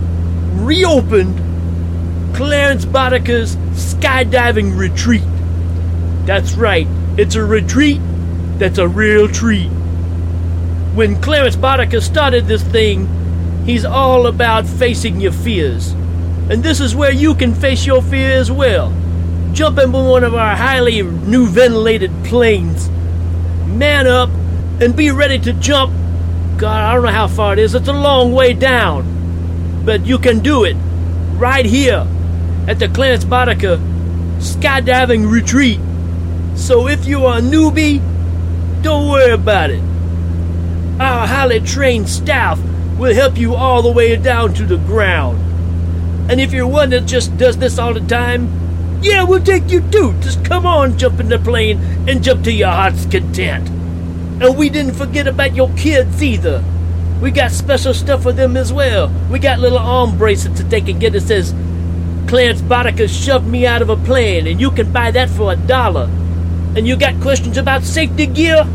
reopened 0.64 1.38
Clarence 2.36 2.86
Boddicker's 2.86 3.56
skydiving 3.74 4.78
retreat. 4.78 5.24
That's 6.26 6.54
right, 6.54 6.88
it's 7.18 7.36
a 7.36 7.44
retreat 7.44 8.00
that's 8.58 8.78
a 8.78 8.88
real 8.88 9.28
treat. 9.28 9.70
When 10.94 11.22
Clarence 11.22 11.56
Bodica 11.56 12.02
started 12.02 12.48
this 12.48 12.64
thing, 12.64 13.08
he's 13.66 13.86
all 13.86 14.28
about 14.28 14.68
facing 14.68 15.22
your 15.22 15.32
fears. 15.32 15.92
And 16.50 16.62
this 16.62 16.80
is 16.80 16.96
where 16.96 17.12
you 17.12 17.34
can 17.34 17.56
face 17.56 17.86
your 17.86 18.02
fear 18.02 18.32
as 18.32 18.52
well. 18.52 18.94
Jump 19.54 19.80
into 19.80 19.98
one 19.98 20.24
of 20.24 20.36
our 20.36 20.56
highly 20.56 21.02
new 21.02 21.48
ventilated 21.48 22.12
planes, 22.24 22.90
man 23.68 24.06
up, 24.06 24.30
and 24.82 24.96
be 24.96 25.12
ready 25.12 25.40
to 25.40 25.54
jump. 25.54 25.94
God, 26.62 26.80
I 26.80 26.94
don't 26.94 27.04
know 27.04 27.10
how 27.10 27.28
far 27.28 27.54
it 27.54 27.58
is, 27.60 27.74
it's 27.74 27.88
a 27.88 27.92
long 27.92 28.34
way 28.34 28.54
down. 28.54 29.82
But 29.84 30.06
you 30.06 30.20
can 30.20 30.42
do 30.42 30.64
it 30.64 30.76
right 31.40 31.66
here 31.66 32.06
at 32.68 32.78
the 32.78 32.88
Clarence 32.88 33.26
Boddicker 33.26 33.80
skydiving 34.38 35.32
retreat. 35.32 35.80
So 36.56 36.88
if 36.88 37.08
you 37.08 37.26
are 37.26 37.40
a 37.40 37.42
newbie, 37.42 38.00
don't 38.84 39.10
worry 39.10 39.32
about 39.32 39.72
it. 39.72 39.82
Our 41.02 41.26
highly 41.26 41.62
trained 41.62 42.08
staff 42.08 42.60
will 43.00 43.16
help 43.16 43.40
you 43.40 43.56
all 43.56 43.82
the 43.82 43.92
way 43.92 44.16
down 44.16 44.54
to 44.54 44.64
the 44.64 44.78
ground. 44.78 45.40
And 46.30 46.40
if 46.40 46.54
you're 46.54 46.68
one 46.68 46.92
that 46.92 47.08
just 47.08 47.36
does 47.40 47.58
this 47.58 47.80
all 47.80 47.96
the 47.96 48.02
time, 48.02 49.00
yeah, 49.02 49.24
we'll 49.24 49.44
take 49.44 49.72
you 49.72 49.82
too. 49.90 50.14
Just 50.20 50.46
come 50.46 50.68
on, 50.68 51.00
jump 51.00 51.20
in 51.20 51.28
the 51.28 51.40
plane 51.40 51.80
and 52.08 52.24
jump 52.24 52.44
to 52.44 52.52
your 52.52 52.70
heart's 52.70 53.08
content. 53.08 53.81
And 54.42 54.58
we 54.58 54.70
didn't 54.70 54.96
forget 54.96 55.28
about 55.28 55.56
your 55.56 55.70
kids 55.76 56.24
either. 56.24 56.64
We 57.22 57.30
got 57.30 57.52
special 57.52 57.94
stuff 57.94 58.24
for 58.24 58.32
them 58.32 58.58
as 58.58 58.74
well. 58.74 59.10
We 59.30 59.38
got 59.38 59.60
little 59.60 59.78
arm 59.78 60.18
bracelets 60.18 60.60
that 60.60 60.72
they 60.72 60.82
can 60.82 60.98
get 60.98 61.14
that 61.14 61.22
says, 61.22 61.54
Clarence 62.28 62.62
Boddicker 62.62 63.08
shoved 63.08 63.46
me 63.46 63.68
out 63.68 63.84
of 63.84 63.90
a 63.90 63.96
plane, 63.96 64.48
and 64.48 64.60
you 64.60 64.72
can 64.72 64.92
buy 64.92 65.12
that 65.12 65.30
for 65.30 65.54
a 65.54 65.56
dollar. 65.56 66.06
And 66.76 66.88
you 66.88 66.96
got 66.96 67.22
questions 67.22 67.58
about 67.58 67.84
safety 67.84 68.26
gear? 68.26 68.66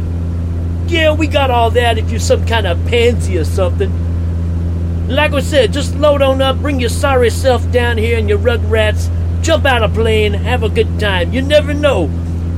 Yeah, 0.86 1.12
we 1.12 1.26
got 1.26 1.50
all 1.50 1.70
that 1.72 1.98
if 1.98 2.10
you're 2.10 2.20
some 2.20 2.46
kind 2.46 2.68
of 2.68 2.78
pansy 2.86 3.36
or 3.36 3.44
something. 3.44 5.08
Like 5.08 5.32
I 5.32 5.40
said, 5.40 5.72
just 5.72 5.96
load 5.96 6.22
on 6.22 6.40
up, 6.40 6.58
bring 6.58 6.78
your 6.78 6.90
sorry 6.90 7.30
self 7.30 7.68
down 7.72 7.98
here 7.98 8.18
and 8.18 8.28
your 8.28 8.38
rugrats, 8.38 9.10
jump 9.42 9.64
out 9.64 9.82
a 9.82 9.88
plane, 9.88 10.32
have 10.32 10.62
a 10.62 10.68
good 10.68 11.00
time. 11.00 11.32
You 11.32 11.42
never 11.42 11.74
know. 11.74 12.08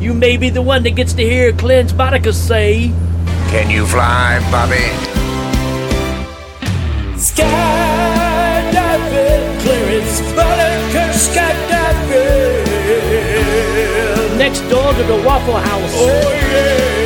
You 0.00 0.14
may 0.14 0.36
be 0.36 0.48
the 0.48 0.62
one 0.62 0.84
that 0.84 0.92
gets 0.92 1.12
to 1.14 1.22
hear 1.22 1.52
Clarence 1.52 1.92
Boddicker 1.92 2.32
say, 2.32 2.92
Can 3.50 3.68
you 3.68 3.84
fly, 3.84 4.38
Bobby? 4.48 4.76
Skydiving, 7.18 7.48
Clarence 9.60 10.20
Boddicker 10.38 11.10
skydiving. 11.10 12.68
Next 14.38 14.60
door 14.70 14.92
to 14.94 15.02
the 15.02 15.20
Waffle 15.26 15.56
House. 15.56 15.92
Oh 15.94 16.30
yeah. 16.32 16.97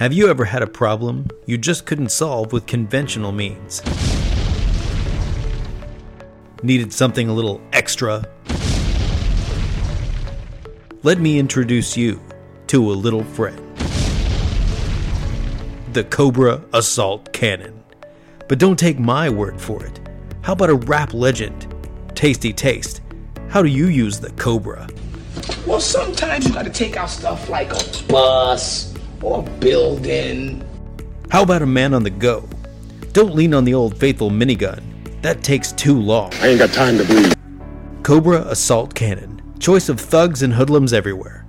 Have 0.00 0.14
you 0.14 0.30
ever 0.30 0.46
had 0.46 0.62
a 0.62 0.66
problem 0.66 1.28
you 1.44 1.58
just 1.58 1.84
couldn't 1.84 2.10
solve 2.10 2.54
with 2.54 2.64
conventional 2.64 3.32
means? 3.32 3.82
Needed 6.62 6.90
something 6.90 7.28
a 7.28 7.34
little 7.34 7.60
extra? 7.74 8.24
Let 11.02 11.20
me 11.20 11.38
introduce 11.38 11.98
you 11.98 12.18
to 12.68 12.90
a 12.90 12.94
little 12.94 13.24
friend 13.24 13.58
the 15.92 16.04
Cobra 16.04 16.64
Assault 16.72 17.30
Cannon. 17.34 17.84
But 18.48 18.58
don't 18.58 18.78
take 18.78 18.98
my 18.98 19.28
word 19.28 19.60
for 19.60 19.84
it. 19.84 20.00
How 20.40 20.54
about 20.54 20.70
a 20.70 20.76
rap 20.76 21.12
legend? 21.12 21.66
Tasty 22.14 22.54
Taste. 22.54 23.02
How 23.50 23.60
do 23.60 23.68
you 23.68 23.88
use 23.88 24.18
the 24.18 24.30
Cobra? 24.30 24.88
Well, 25.66 25.78
sometimes 25.78 26.48
you 26.48 26.54
gotta 26.54 26.70
take 26.70 26.96
out 26.96 27.10
stuff 27.10 27.50
like 27.50 27.70
a 27.72 28.10
bus 28.10 28.89
or 29.22 29.42
building. 29.60 30.64
How 31.30 31.42
about 31.42 31.62
a 31.62 31.66
man 31.66 31.94
on 31.94 32.02
the 32.02 32.10
go? 32.10 32.48
Don't 33.12 33.34
lean 33.34 33.54
on 33.54 33.64
the 33.64 33.74
old 33.74 33.96
faithful 33.96 34.30
minigun. 34.30 34.82
That 35.22 35.42
takes 35.42 35.72
too 35.72 36.00
long. 36.00 36.32
I 36.34 36.48
ain't 36.48 36.58
got 36.58 36.72
time 36.72 36.98
to 36.98 37.04
bleed. 37.04 37.34
Cobra 38.02 38.42
Assault 38.42 38.94
Cannon. 38.94 39.42
Choice 39.58 39.88
of 39.88 40.00
thugs 40.00 40.42
and 40.42 40.52
hoodlums 40.52 40.92
everywhere. 40.92 41.46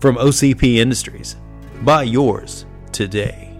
From 0.00 0.16
OCP 0.16 0.76
Industries. 0.76 1.36
Buy 1.82 2.02
yours 2.02 2.66
today. 2.92 3.53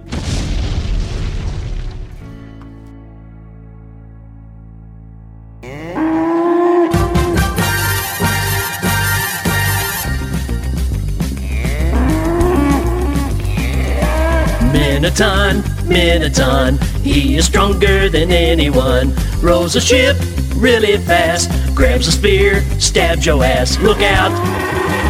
Minotaur, 15.05 15.53
Minotaur, 15.85 16.71
he 17.03 17.37
is 17.37 17.45
stronger 17.45 18.09
than 18.09 18.33
anyone. 18.33 19.13
Rows 19.43 19.77
a 19.77 19.81
ship 19.81 20.17
really 20.57 20.97
fast, 20.97 21.51
grabs 21.75 22.09
a 22.09 22.13
spear, 22.13 22.63
stabs 22.81 23.27
your 23.27 23.45
ass. 23.45 23.79
Look 23.81 24.01
out! 24.01 24.33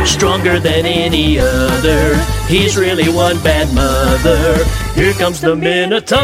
Stronger 0.04 0.58
than 0.58 0.84
any 0.84 1.38
other. 1.38 2.16
He's 2.48 2.76
really 2.76 3.08
one 3.08 3.40
bad 3.44 3.72
mother. 3.72 4.64
Here 5.00 5.12
comes 5.12 5.40
the 5.40 5.54
Minotaur. 5.54 6.18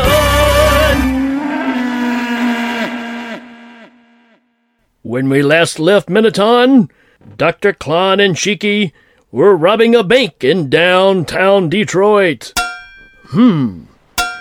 When 5.02 5.28
we 5.28 5.42
last 5.44 5.78
left 5.78 6.08
Minotaur, 6.08 6.88
Dr. 7.36 7.72
Klon 7.72 8.20
and 8.20 8.34
Shiki 8.34 8.90
were 9.30 9.56
robbing 9.56 9.94
a 9.94 10.02
bank 10.02 10.42
in 10.42 10.68
downtown 10.68 11.68
Detroit. 11.68 12.52
Hmm. 13.30 13.84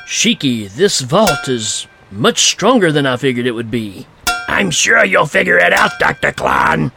Shiki, 0.08 0.68
this 0.68 1.02
vault 1.02 1.48
is 1.48 1.86
much 2.10 2.46
stronger 2.46 2.92
than 2.92 3.06
I 3.06 3.18
figured 3.18 3.46
it 3.46 3.52
would 3.52 3.70
be. 3.70 4.08
I'm 4.48 4.72
sure 4.72 5.06
you'll 5.06 5.28
figure 5.28 5.60
it 5.60 5.72
out, 5.72 5.92
Dr. 6.00 6.32
Klon. 6.32 6.92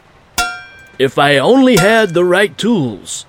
If 0.98 1.18
I 1.18 1.36
only 1.36 1.76
had 1.76 2.14
the 2.14 2.24
right 2.24 2.56
tools, 2.56 3.26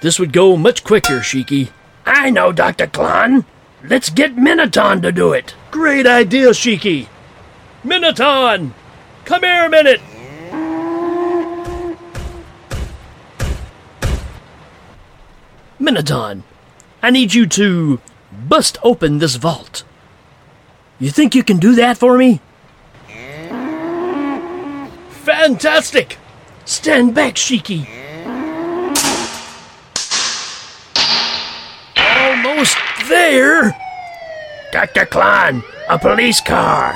this 0.00 0.18
would 0.18 0.32
go 0.32 0.56
much 0.56 0.84
quicker, 0.84 1.20
Shiki. 1.20 1.68
I 2.06 2.30
know, 2.30 2.50
Dr. 2.50 2.86
Klon. 2.86 3.44
Let's 3.84 4.08
get 4.08 4.38
Minotaur 4.38 4.96
to 4.96 5.12
do 5.12 5.34
it. 5.34 5.54
Great 5.70 6.06
idea, 6.06 6.52
Shiki. 6.52 7.08
Minotaur, 7.84 8.70
come 9.26 9.42
here 9.42 9.66
a 9.66 9.68
minute. 9.68 10.00
Minotaur, 15.78 16.42
I 17.02 17.10
need 17.10 17.34
you 17.34 17.46
to 17.46 18.00
bust 18.32 18.78
open 18.82 19.18
this 19.18 19.36
vault. 19.36 19.84
You 20.98 21.10
think 21.10 21.34
you 21.34 21.44
can 21.44 21.58
do 21.58 21.74
that 21.76 21.96
for 21.96 22.18
me? 22.18 22.40
Fantastic! 25.22 26.18
Stand 26.64 27.14
back, 27.14 27.34
Shiki. 27.34 27.86
Almost 31.96 32.76
there. 33.08 33.76
Dr. 34.72 35.06
Klon, 35.06 35.62
a 35.88 35.98
police 35.98 36.40
car. 36.40 36.94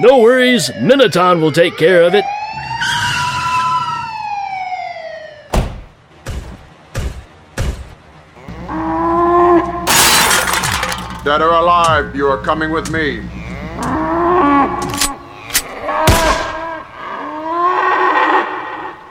No 0.00 0.18
worries, 0.18 0.70
Minotaur 0.80 1.36
will 1.36 1.52
take 1.52 1.76
care 1.76 2.02
of 2.02 2.14
it. 2.14 2.24
Dead 11.24 11.40
or 11.40 11.50
alive, 11.50 12.16
you 12.16 12.26
are 12.26 12.42
coming 12.42 12.72
with 12.72 12.90
me. 12.90 13.20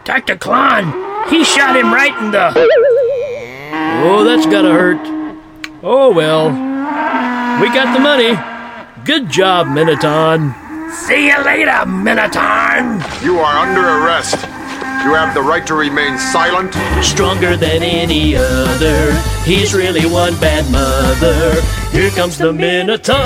Dr. 0.03 0.35
Klon, 0.35 1.29
he 1.29 1.45
shot 1.45 1.77
him 1.77 1.93
right 1.93 2.13
in 2.21 2.31
the. 2.31 2.51
Oh, 4.03 4.25
that's 4.25 4.45
gotta 4.45 4.73
hurt. 4.73 4.99
Oh 5.81 6.11
well. 6.13 6.49
We 7.61 7.67
got 7.69 7.93
the 7.93 8.01
money. 8.01 8.35
Good 9.05 9.29
job, 9.29 9.67
Minotaur. 9.67 10.37
See 10.91 11.27
you 11.27 11.43
later, 11.45 11.85
Minotaur. 11.85 12.99
You 13.23 13.39
are 13.39 13.57
under 13.59 14.03
arrest. 14.03 14.35
You 15.03 15.15
have 15.15 15.33
the 15.33 15.41
right 15.41 15.65
to 15.65 15.73
remain 15.73 16.19
silent. 16.19 16.75
Stronger 17.03 17.57
than 17.57 17.81
any 17.81 18.35
other. 18.35 19.13
He's 19.43 19.73
really 19.73 20.05
one 20.05 20.39
bad 20.39 20.71
mother. 20.71 21.59
Here 21.91 22.11
comes 22.11 22.37
the 22.37 22.53
Minotaur. 22.53 23.17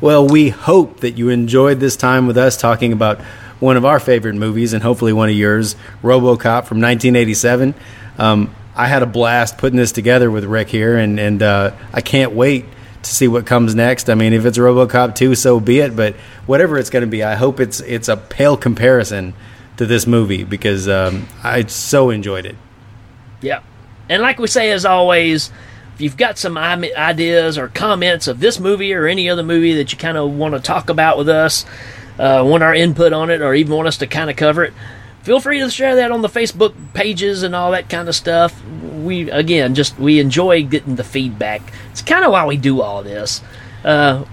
Well, 0.00 0.26
we 0.26 0.48
hope 0.48 1.00
that 1.00 1.12
you 1.12 1.28
enjoyed 1.28 1.78
this 1.78 1.94
time 1.94 2.26
with 2.26 2.36
us 2.36 2.56
talking 2.56 2.92
about 2.92 3.20
one 3.60 3.76
of 3.76 3.84
our 3.84 4.00
favorite 4.00 4.34
movies 4.34 4.72
and 4.72 4.82
hopefully 4.82 5.12
one 5.12 5.28
of 5.28 5.36
yours, 5.36 5.76
RoboCop 6.02 6.64
from 6.64 6.80
1987. 6.80 7.74
Um, 8.18 8.52
I 8.74 8.88
had 8.88 9.02
a 9.04 9.06
blast 9.06 9.56
putting 9.56 9.76
this 9.76 9.92
together 9.92 10.30
with 10.32 10.44
Rick 10.44 10.68
here, 10.68 10.96
and 10.96 11.20
and 11.20 11.42
uh, 11.42 11.72
I 11.92 12.00
can't 12.00 12.32
wait 12.32 12.64
to 13.02 13.10
see 13.10 13.28
what 13.28 13.46
comes 13.46 13.74
next. 13.74 14.10
I 14.10 14.14
mean, 14.14 14.32
if 14.32 14.44
it's 14.44 14.58
RoboCop 14.58 15.14
2, 15.14 15.34
so 15.34 15.60
be 15.60 15.80
it. 15.80 15.96
But 15.96 16.14
whatever 16.46 16.78
it's 16.78 16.90
going 16.90 17.02
to 17.02 17.06
be, 17.06 17.22
I 17.22 17.34
hope 17.34 17.60
it's 17.60 17.80
it's 17.80 18.08
a 18.08 18.16
pale 18.16 18.56
comparison 18.56 19.34
to 19.76 19.86
this 19.86 20.06
movie 20.06 20.44
because 20.44 20.88
um, 20.88 21.26
I 21.42 21.64
so 21.64 22.10
enjoyed 22.10 22.46
it. 22.46 22.56
Yeah. 23.40 23.62
And 24.08 24.22
like 24.22 24.38
we 24.38 24.46
say, 24.46 24.70
as 24.72 24.84
always, 24.84 25.50
if 25.94 26.00
you've 26.00 26.16
got 26.16 26.36
some 26.36 26.58
ideas 26.58 27.56
or 27.56 27.68
comments 27.68 28.26
of 28.26 28.40
this 28.40 28.60
movie 28.60 28.92
or 28.92 29.06
any 29.06 29.30
other 29.30 29.42
movie 29.42 29.74
that 29.74 29.92
you 29.92 29.98
kind 29.98 30.18
of 30.18 30.32
want 30.32 30.54
to 30.54 30.60
talk 30.60 30.90
about 30.90 31.16
with 31.16 31.28
us, 31.28 31.64
uh, 32.18 32.44
want 32.46 32.62
our 32.62 32.74
input 32.74 33.12
on 33.12 33.30
it, 33.30 33.40
or 33.40 33.54
even 33.54 33.74
want 33.74 33.88
us 33.88 33.98
to 33.98 34.06
kind 34.06 34.28
of 34.28 34.36
cover 34.36 34.64
it, 34.64 34.74
feel 35.22 35.40
free 35.40 35.60
to 35.60 35.70
share 35.70 35.96
that 35.96 36.10
on 36.10 36.22
the 36.22 36.28
Facebook 36.28 36.74
pages 36.94 37.42
and 37.42 37.54
all 37.54 37.72
that 37.72 37.88
kind 37.88 38.08
of 38.08 38.14
stuff. 38.14 38.54
We 39.02 39.30
again 39.30 39.74
just 39.74 39.98
we 39.98 40.20
enjoy 40.20 40.64
getting 40.64 40.96
the 40.96 41.04
feedback. 41.04 41.62
It's 41.90 42.02
kind 42.02 42.24
of 42.24 42.32
why 42.32 42.46
we 42.46 42.56
do 42.56 42.82
all 42.82 43.02
this. 43.02 43.42
Uh, 43.84 44.24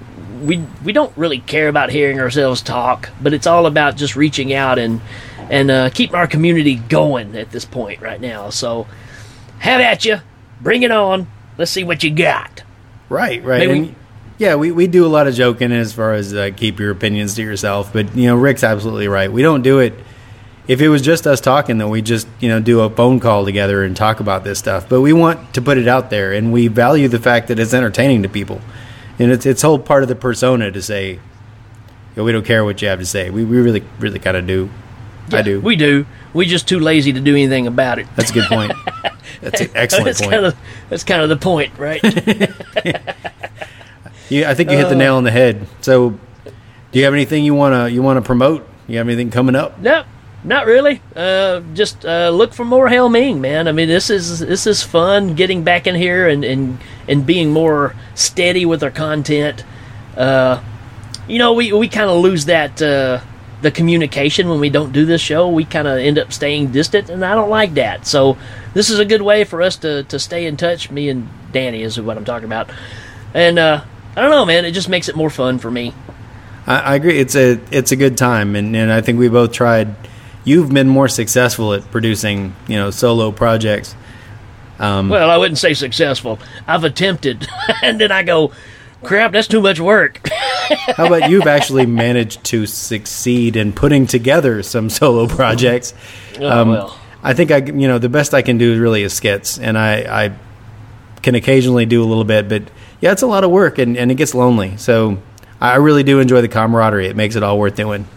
we 0.44 0.64
we 0.84 0.94
don't 0.94 1.16
really 1.18 1.40
care 1.40 1.70
about 1.70 1.90
hearing 1.90 2.20
ourselves 2.20 2.62
talk, 2.62 3.10
but 3.22 3.34
it's 3.34 3.48
all 3.48 3.66
about 3.66 3.96
just 3.96 4.16
reaching 4.16 4.54
out 4.54 4.78
and 4.78 5.02
and 5.50 5.72
uh, 5.72 5.90
keeping 5.90 6.16
our 6.16 6.28
community 6.28 6.76
going 6.76 7.36
at 7.36 7.52
this 7.52 7.66
point 7.66 8.02
right 8.02 8.20
now. 8.20 8.50
So 8.50 8.88
have 9.60 9.82
at 9.82 10.06
you, 10.06 10.20
bring 10.62 10.84
it 10.84 10.92
on. 10.92 11.28
Let's 11.58 11.72
see 11.72 11.84
what 11.84 12.04
you 12.04 12.12
got. 12.12 12.64
Right, 13.10 13.44
right. 13.44 13.70
And, 13.70 13.96
yeah, 14.38 14.56
we, 14.56 14.72
we 14.72 14.86
do 14.86 15.06
a 15.06 15.08
lot 15.08 15.26
of 15.28 15.34
joking 15.34 15.72
as 15.72 15.94
far 15.94 16.14
as 16.14 16.34
uh, 16.34 16.52
keep 16.56 16.80
your 16.80 16.92
opinions 16.92 17.34
to 17.36 17.42
yourself. 17.42 17.92
But, 17.92 18.16
you 18.16 18.28
know, 18.28 18.36
Rick's 18.36 18.64
absolutely 18.64 19.08
right. 19.08 19.32
We 19.32 19.42
don't 19.42 19.64
do 19.64 19.80
it. 19.80 19.94
If 20.68 20.82
it 20.82 20.90
was 20.90 21.02
just 21.02 21.26
us 21.26 21.40
talking, 21.40 21.78
then 21.78 21.90
we 21.90 22.02
just, 22.02 22.28
you 22.40 22.50
know, 22.50 22.60
do 22.60 22.82
a 22.82 22.90
phone 22.90 23.20
call 23.20 23.46
together 23.46 23.84
and 23.84 23.96
talk 23.96 24.20
about 24.20 24.44
this 24.44 24.60
stuff. 24.60 24.90
But 24.90 25.02
we 25.02 25.14
want 25.14 25.54
to 25.54 25.62
put 25.62 25.78
it 25.78 25.88
out 25.88 26.10
there, 26.10 26.34
and 26.34 26.52
we 26.52 26.68
value 26.68 27.08
the 27.08 27.20
fact 27.20 27.48
that 27.48 27.60
it's 27.60 27.74
entertaining 27.74 28.24
to 28.24 28.30
people. 28.30 28.62
And 29.18 29.32
it's, 29.32 29.46
it's 29.46 29.62
whole 29.62 29.80
part 29.80 30.04
of 30.04 30.10
the 30.10 30.16
persona 30.16 30.72
to 30.72 30.82
say, 30.82 31.12
you 31.14 31.20
know, 32.16 32.24
we 32.24 32.32
don't 32.32 32.46
care 32.46 32.66
what 32.66 32.82
you 32.82 32.90
have 32.90 33.00
to 33.00 33.06
say. 33.06 33.30
We, 33.30 33.46
we 33.46 33.58
really, 33.58 33.84
really 34.00 34.20
kind 34.20 34.36
of 34.36 34.46
do. 34.46 34.70
I 35.32 35.42
do. 35.42 35.60
We 35.62 35.76
do. 35.76 36.06
We 36.34 36.46
just 36.46 36.68
too 36.68 36.80
lazy 36.80 37.14
to 37.14 37.20
do 37.20 37.32
anything 37.32 37.68
about 37.68 38.00
it. 38.00 38.08
That's 38.16 38.32
a 38.32 38.34
good 38.34 38.48
point. 38.48 38.72
That's 39.42 39.62
an 39.62 39.70
excellent 39.76 40.06
that's 40.06 40.22
point. 40.22 40.32
Kind 40.32 40.46
of, 40.46 40.56
that's 40.90 41.04
kind 41.04 41.22
of 41.22 41.30
the 41.30 41.38
point, 41.38 41.78
right? 41.78 42.02
Yeah, 44.30 44.50
I 44.50 44.56
think 44.56 44.72
you 44.72 44.78
hit 44.78 44.90
the 44.90 44.96
nail 44.96 45.16
on 45.16 45.24
the 45.24 45.32
head. 45.32 45.68
So, 45.82 46.12
do 46.92 47.00
you 47.00 47.06
have 47.06 47.14
anything 47.14 47.46
you 47.46 47.54
wanna 47.54 47.88
you 47.88 48.02
wanna 48.02 48.22
promote? 48.22 48.68
You 48.88 48.98
have 48.98 49.08
anything 49.08 49.32
coming 49.32 49.56
up? 49.56 49.80
No, 49.80 50.04
not 50.48 50.66
really. 50.66 51.02
Uh, 51.16 51.62
just 51.74 52.06
uh, 52.06 52.30
look 52.30 52.54
for 52.54 52.64
more 52.64 52.88
Hail 52.88 53.10
Ming, 53.10 53.42
man. 53.42 53.68
I 53.68 53.74
mean, 53.74 53.90
this 53.90 54.10
is 54.10 54.40
this 54.40 54.66
is 54.66 54.82
fun 54.82 55.36
getting 55.36 55.64
back 55.64 55.88
in 55.88 55.96
here 55.96 56.28
and 56.28 56.44
and, 56.44 56.80
and 57.08 57.26
being 57.26 57.52
more 57.52 57.94
steady 58.16 58.66
with 58.66 58.82
our 58.82 58.92
content. 58.92 59.66
Uh, 60.16 60.64
you 61.28 61.38
know, 61.38 61.54
we 61.54 61.74
we 61.74 61.90
kind 61.90 62.10
of 62.10 62.18
lose 62.22 62.46
that 62.46 62.82
uh, 62.82 63.20
the 63.62 63.72
communication 63.72 64.48
when 64.48 64.62
we 64.62 64.70
don't 64.70 64.94
do 64.94 65.06
this 65.06 65.22
show. 65.22 65.50
We 65.50 65.66
kind 65.66 65.88
of 65.88 65.98
end 65.98 66.18
up 66.18 66.32
staying 66.32 66.72
distant, 66.72 67.10
and 67.10 67.26
I 67.26 67.36
don't 67.36 67.50
like 67.50 67.74
that. 67.74 68.08
So 68.08 68.38
this 68.74 68.90
is 68.90 69.00
a 69.00 69.06
good 69.06 69.22
way 69.22 69.44
for 69.44 69.62
us 69.62 69.76
to 69.78 70.04
to 70.04 70.18
stay 70.18 70.46
in 70.46 70.56
touch. 70.56 70.90
Me 70.90 71.10
and 71.10 71.30
Danny 71.52 71.82
is 71.82 72.00
what 72.00 72.18
I'm 72.18 72.26
talking 72.26 72.46
about, 72.46 72.70
and 73.34 73.60
uh, 73.60 73.84
I 74.16 74.22
don't 74.22 74.32
know, 74.32 74.46
man. 74.46 74.64
It 74.64 74.72
just 74.72 74.88
makes 74.88 75.10
it 75.10 75.16
more 75.18 75.30
fun 75.30 75.60
for 75.60 75.70
me. 75.70 75.94
I, 76.66 76.80
I 76.80 76.96
agree. 76.96 77.20
It's 77.20 77.36
a 77.36 77.60
it's 77.70 77.92
a 77.92 77.96
good 77.96 78.18
time, 78.18 78.56
and, 78.56 78.76
and 78.76 78.92
I 78.92 79.02
think 79.02 79.20
we 79.20 79.28
both 79.28 79.52
tried. 79.52 79.94
You've 80.48 80.74
been 80.74 80.88
more 80.88 81.10
successful 81.10 81.74
at 81.74 81.92
producing, 81.92 82.56
you 82.70 82.78
know, 82.78 82.90
solo 82.90 83.34
projects. 83.34 83.96
Um, 84.80 85.10
Well, 85.10 85.30
I 85.30 85.36
wouldn't 85.36 85.58
say 85.58 85.74
successful. 85.74 86.40
I've 86.66 86.86
attempted, 86.86 87.46
and 87.84 88.00
then 88.00 88.14
I 88.14 88.24
go, 88.24 88.54
crap, 89.04 89.34
that's 89.34 89.50
too 89.50 89.60
much 89.62 89.82
work. 89.82 90.22
how 90.96 91.08
about 91.08 91.30
you've 91.30 91.48
actually 91.58 91.86
managed 91.86 92.46
to 92.46 92.66
succeed 92.66 93.58
in 93.58 93.74
putting 93.74 94.08
together 94.08 94.64
some 94.64 94.90
solo 95.00 95.28
projects? 95.28 95.94
Oh, 96.40 96.66
well. 96.66 97.00
I 97.22 97.34
think 97.34 97.52
I, 97.52 97.58
you 97.58 97.90
know, 97.90 98.00
the 98.00 98.08
best 98.08 98.34
I 98.34 98.42
can 98.42 98.58
do 98.58 98.72
is 98.72 98.80
really 98.80 99.04
is 99.04 99.12
skits, 99.12 99.60
and 99.60 99.78
I, 99.78 100.28
I 100.28 100.36
can 101.24 101.36
occasionally 101.36 101.86
do 101.86 102.02
a 102.02 102.06
little 102.08 102.24
bit, 102.24 102.48
but 102.48 102.64
yeah, 103.02 103.12
it's 103.12 103.22
a 103.22 103.28
lot 103.28 103.44
of 103.44 103.52
work, 103.52 103.80
and, 103.80 103.98
and 103.98 104.12
it 104.12 104.16
gets 104.16 104.34
lonely. 104.34 104.78
So 104.78 105.18
I 105.60 105.76
really 105.76 106.04
do 106.04 106.22
enjoy 106.22 106.40
the 106.40 106.48
camaraderie. 106.48 107.08
It 107.08 107.18
makes 107.18 107.36
it 107.36 107.44
all 107.44 107.60
worth 107.60 107.76
doing. 107.76 108.08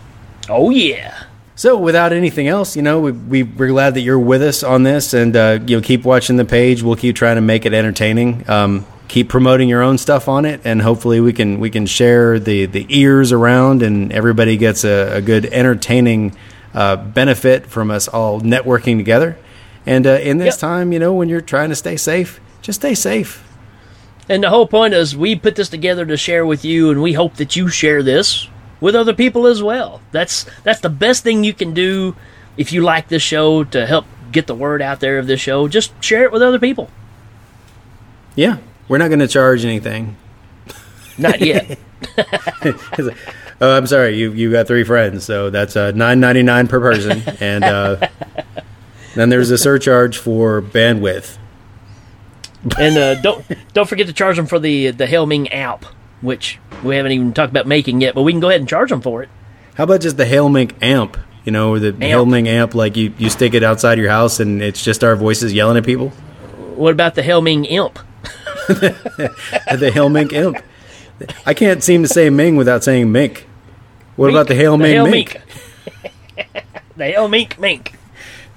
Oh 0.49 0.71
yeah. 0.71 1.25
So, 1.61 1.77
without 1.77 2.15
anything 2.15 2.49
else, 2.49 2.75
you 2.75 2.81
know, 2.81 3.01
we, 3.01 3.13
we 3.13 3.43
we're 3.43 3.69
glad 3.69 3.93
that 3.93 4.01
you're 4.01 4.19
with 4.19 4.41
us 4.41 4.63
on 4.63 4.83
this, 4.83 5.13
and 5.13 5.37
uh, 5.37 5.59
you 5.67 5.77
know, 5.77 5.83
keep 5.83 6.05
watching 6.05 6.39
the 6.39 6.47
page. 6.47 6.83
We'll 6.83 6.97
keep 6.97 7.17
trying 7.17 7.35
to 7.35 7.43
make 7.43 7.67
it 7.67 7.75
entertaining. 7.75 8.49
Um, 8.49 8.87
keep 9.09 9.29
promoting 9.29 9.69
your 9.69 9.83
own 9.83 9.99
stuff 9.99 10.27
on 10.27 10.47
it, 10.47 10.63
and 10.65 10.81
hopefully, 10.81 11.21
we 11.21 11.35
can 11.35 11.61
we 11.61 11.69
can 11.69 11.85
share 11.85 12.39
the 12.39 12.65
the 12.65 12.87
ears 12.89 13.31
around, 13.31 13.83
and 13.83 14.11
everybody 14.11 14.57
gets 14.57 14.85
a, 14.85 15.17
a 15.17 15.21
good 15.21 15.45
entertaining 15.45 16.35
uh, 16.73 16.97
benefit 16.97 17.67
from 17.67 17.91
us 17.91 18.09
all 18.09 18.41
networking 18.41 18.97
together. 18.97 19.37
And 19.85 20.07
uh, 20.07 20.13
in 20.13 20.39
this 20.39 20.57
time, 20.57 20.95
you 20.95 20.99
know, 20.99 21.13
when 21.13 21.29
you're 21.29 21.43
trying 21.43 21.69
to 21.69 21.77
stay 21.77 21.99
safe, 21.99 22.41
just 22.63 22.81
stay 22.81 22.95
safe. 22.95 23.47
And 24.31 24.43
the 24.43 24.49
whole 24.49 24.67
point 24.67 24.95
is 24.95 25.15
we 25.15 25.37
put 25.37 25.57
this 25.57 25.69
together 25.69 26.07
to 26.07 26.17
share 26.17 26.47
with 26.47 26.65
you, 26.65 26.89
and 26.89 27.03
we 27.03 27.13
hope 27.13 27.35
that 27.35 27.55
you 27.55 27.69
share 27.69 28.03
this 28.03 28.49
with 28.81 28.95
other 28.95 29.15
people 29.15 29.47
as 29.47 29.63
well. 29.63 30.01
That's 30.13 30.47
that's 30.63 30.81
the 30.81 30.89
best 30.89 31.23
thing 31.23 31.45
you 31.45 31.55
can 31.55 31.75
do 31.75 32.17
if 32.57 32.73
you 32.73 32.83
like 32.83 33.09
this 33.09 33.23
show 33.23 33.65
to 33.65 33.87
help 33.87 34.07
get 34.33 34.47
the 34.47 34.55
word 34.55 34.83
out 34.83 35.01
there 35.01 35.19
of 35.19 35.27
this 35.27 35.41
show. 35.41 35.69
Just 35.69 35.93
share 36.03 36.25
it 36.25 36.33
with 36.33 36.43
other 36.43 36.59
people. 36.59 36.91
Yeah, 38.35 38.59
we're 38.89 38.99
not 38.99 39.09
going 39.09 39.21
to 39.21 39.29
charge 39.29 39.65
anything. 39.65 40.17
Not 41.19 41.41
yet. 41.41 41.79
oh, 43.61 43.77
I'm 43.77 43.87
sorry. 43.87 44.17
You 44.17 44.33
you 44.33 44.51
got 44.51 44.67
three 44.67 44.85
friends, 44.85 45.25
so 45.25 45.51
that's 45.51 45.77
uh, 45.77 45.91
nine 45.93 46.21
ninety 46.21 46.43
nine 46.43 46.69
per 46.69 46.81
person, 46.81 47.23
and 47.41 47.65
uh, 47.65 48.09
then 49.15 49.29
there's 49.29 49.51
a 49.51 49.59
surcharge 49.59 50.17
for 50.17 50.63
bandwidth. 50.63 51.37
and 52.79 52.97
uh, 52.97 53.21
don't 53.21 53.45
don't 53.73 53.89
forget 53.89 54.07
to 54.07 54.13
charge 54.13 54.37
them 54.37 54.47
for 54.47 54.59
the 54.59 54.91
the 54.91 55.07
Hail 55.07 55.27
Ming 55.27 55.49
app, 55.51 55.85
which 56.21 56.59
we 56.83 56.97
haven't 56.97 57.13
even 57.13 57.33
talked 57.33 57.51
about 57.51 57.67
making 57.67 58.01
yet, 58.01 58.15
but 58.15 58.23
we 58.23 58.33
can 58.33 58.41
go 58.41 58.49
ahead 58.49 58.61
and 58.61 58.69
charge 58.69 58.91
them 58.91 59.01
for 59.01 59.23
it. 59.23 59.29
How 59.75 59.85
about 59.85 60.01
just 60.01 60.17
the 60.17 60.25
Hailmink 60.25 60.75
amp? 60.83 61.17
You 61.45 61.53
know, 61.53 61.79
the 61.79 61.93
Hailmink 61.93 62.47
amp, 62.47 62.75
like 62.75 62.97
you, 62.97 63.15
you 63.17 63.31
stick 63.31 63.55
it 63.55 63.63
outside 63.63 63.99
your 63.99 64.11
house 64.11 64.41
and 64.41 64.63
it's 64.63 64.85
just 64.85 65.03
our 65.03 65.17
voices 65.17 65.53
yelling 65.53 65.77
at 65.77 65.85
people. 65.85 66.11
What 66.77 66.93
about 66.93 67.15
the 67.15 67.23
Helming 67.23 67.67
imp? 67.69 67.99
the 68.69 69.91
Hailmink 69.95 70.33
imp. 70.33 70.63
I 71.45 71.55
can't 71.55 71.83
seem 71.83 72.03
to 72.03 72.09
say 72.09 72.31
Ming 72.31 72.57
without 72.57 72.85
saying 72.85 73.11
Mink. 73.13 73.47
What 74.17 74.27
Mink. 74.27 74.37
about 74.37 74.49
the 74.49 74.55
Hailmink 74.55 75.05
The 75.05 75.11
Mink? 75.11 75.41
The 77.01 77.15
Helmink 77.15 77.59
mink. 77.59 77.95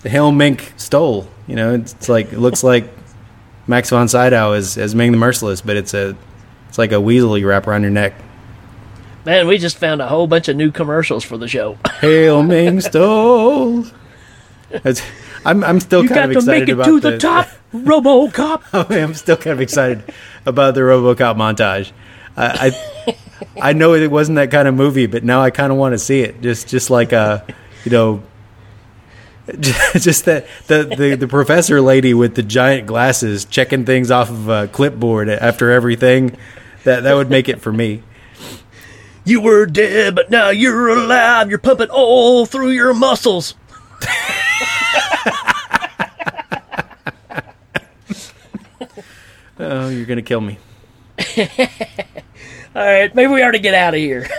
The 0.02 0.10
Hailmink 0.10 0.77
stole. 0.77 1.30
You 1.48 1.56
know, 1.56 1.76
it's, 1.76 1.94
it's 1.94 2.10
like 2.10 2.34
it 2.34 2.40
looks 2.40 2.61
like 2.61 2.90
Max 3.68 3.90
von 3.90 4.10
Sydow 4.10 4.52
as 4.52 4.77
as 4.77 4.94
Ming 4.94 5.14
the 5.14 5.18
Merciless, 5.18 5.61
but 5.61 5.77
it's 5.77 5.94
a 5.94 6.18
it's 6.73 6.79
like 6.79 6.91
a 6.91 6.99
weasel 6.99 7.37
you 7.37 7.47
wrap 7.47 7.67
around 7.67 7.83
your 7.83 7.91
neck. 7.91 8.15
Man, 9.25 9.45
we 9.45 9.59
just 9.59 9.77
found 9.77 10.01
a 10.01 10.07
whole 10.07 10.25
bunch 10.25 10.47
of 10.47 10.55
new 10.55 10.71
commercials 10.71 11.23
for 11.23 11.37
the 11.37 11.47
show. 11.47 11.77
Hail 12.01 12.41
Ming 12.41 12.81
stole. 12.81 13.85
That's, 14.81 15.03
I'm 15.45 15.63
I'm 15.63 15.79
still 15.79 16.01
you 16.01 16.09
kind 16.09 16.21
got 16.21 16.25
of 16.29 16.31
to 16.31 16.37
excited 16.39 16.59
make 16.61 16.69
it 16.69 16.71
about 16.71 16.85
to 16.85 16.99
the, 16.99 17.17
top, 17.19 17.47
RoboCop. 17.75 18.63
Oh, 18.73 18.87
I'm 18.89 19.13
still 19.13 19.37
kind 19.37 19.51
of 19.51 19.61
excited 19.61 20.11
about 20.47 20.73
the 20.73 20.79
RoboCop 20.79 21.35
montage. 21.35 21.91
I, 22.35 22.75
I 23.05 23.17
I 23.61 23.73
know 23.73 23.93
it 23.93 24.09
wasn't 24.09 24.37
that 24.37 24.49
kind 24.49 24.67
of 24.67 24.73
movie, 24.73 25.05
but 25.05 25.23
now 25.23 25.43
I 25.43 25.51
kind 25.51 25.71
of 25.71 25.77
want 25.77 25.93
to 25.93 25.99
see 25.99 26.21
it. 26.21 26.41
Just 26.41 26.69
just 26.69 26.89
like 26.89 27.11
a, 27.11 27.45
you 27.85 27.91
know, 27.91 28.23
just 29.59 30.25
that 30.25 30.47
the, 30.65 30.85
the 30.85 31.15
the 31.17 31.27
professor 31.27 31.81
lady 31.81 32.15
with 32.15 32.33
the 32.33 32.41
giant 32.41 32.87
glasses 32.87 33.45
checking 33.45 33.85
things 33.85 34.09
off 34.09 34.31
of 34.31 34.49
a 34.49 34.67
clipboard 34.69 35.29
after 35.29 35.69
everything. 35.69 36.35
That 36.84 37.03
that 37.03 37.14
would 37.15 37.30
make 37.30 37.47
it 37.49 37.61
for 37.61 37.72
me. 37.72 38.03
You 39.26 39.39
were 39.41 39.65
dead, 39.65 40.15
but 40.15 40.30
now 40.30 40.49
you're 40.49 40.89
alive. 40.89 41.49
You're 41.49 41.60
pumping 41.60 41.89
all 41.89 42.45
through 42.45 42.72
your 42.72 42.93
muscles. 42.93 43.55
Oh, 49.60 49.88
you're 49.89 50.05
gonna 50.05 50.22
kill 50.22 50.41
me. 50.41 50.57
All 51.38 52.84
right, 52.84 53.14
maybe 53.14 53.31
we 53.31 53.43
ought 53.43 53.51
to 53.51 53.60
get 53.60 53.73
out 53.73 53.93
of 53.93 53.99
here. 53.99 54.27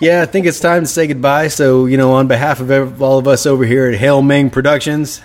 Yeah, 0.00 0.22
I 0.22 0.26
think 0.26 0.44
it's 0.44 0.60
time 0.60 0.82
to 0.82 0.86
say 0.88 1.06
goodbye. 1.06 1.48
So, 1.48 1.86
you 1.86 1.96
know, 1.96 2.12
on 2.14 2.26
behalf 2.26 2.60
of 2.60 3.00
all 3.00 3.18
of 3.18 3.26
us 3.28 3.46
over 3.46 3.64
here 3.64 3.86
at 3.86 3.94
Hail 3.94 4.20
Ming 4.20 4.50
Productions, 4.50 5.22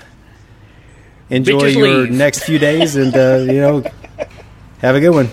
enjoy 1.29 1.59
Bitches 1.71 1.75
your 1.75 1.87
leave. 2.03 2.11
next 2.11 2.43
few 2.43 2.59
days 2.59 2.95
and, 2.95 3.13
uh, 3.13 3.37
you 3.51 3.59
know, 3.59 3.83
have 4.77 4.95
a 4.95 4.99
good 5.01 5.09
one. 5.09 5.29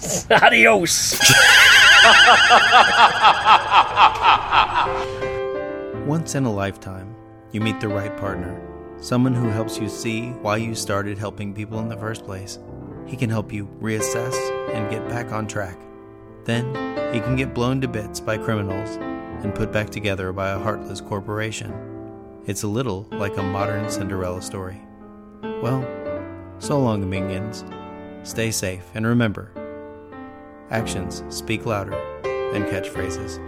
Adios. 0.30 1.18
Once 6.06 6.34
in 6.34 6.44
a 6.44 6.52
lifetime, 6.52 7.14
you 7.52 7.60
meet 7.60 7.80
the 7.80 7.88
right 7.88 8.16
partner. 8.16 8.60
Someone 8.98 9.34
who 9.34 9.48
helps 9.48 9.78
you 9.78 9.88
see 9.88 10.30
why 10.42 10.56
you 10.56 10.74
started 10.74 11.18
helping 11.18 11.52
people 11.52 11.80
in 11.80 11.88
the 11.88 11.96
first 11.96 12.24
place. 12.24 12.58
He 13.06 13.16
can 13.16 13.30
help 13.30 13.52
you 13.52 13.66
reassess 13.80 14.34
and 14.74 14.90
get 14.90 15.06
back 15.08 15.32
on 15.32 15.46
track. 15.46 15.78
Then, 16.44 16.66
he 17.12 17.20
can 17.20 17.36
get 17.36 17.54
blown 17.54 17.80
to 17.82 17.88
bits 17.88 18.20
by 18.20 18.38
criminals 18.38 18.96
and 19.44 19.54
put 19.54 19.72
back 19.72 19.90
together 19.90 20.32
by 20.32 20.50
a 20.50 20.58
heartless 20.58 21.00
corporation. 21.00 21.74
It's 22.46 22.62
a 22.62 22.68
little 22.68 23.06
like 23.12 23.36
a 23.36 23.42
modern 23.42 23.90
Cinderella 23.90 24.40
story. 24.40 24.80
Well, 25.42 25.86
so 26.58 26.78
long, 26.78 27.08
Minions. 27.08 27.64
Stay 28.22 28.50
safe 28.50 28.84
and 28.94 29.06
remember 29.06 29.52
actions 30.70 31.24
speak 31.28 31.66
louder 31.66 31.98
than 32.52 32.62
catchphrases. 32.64 33.38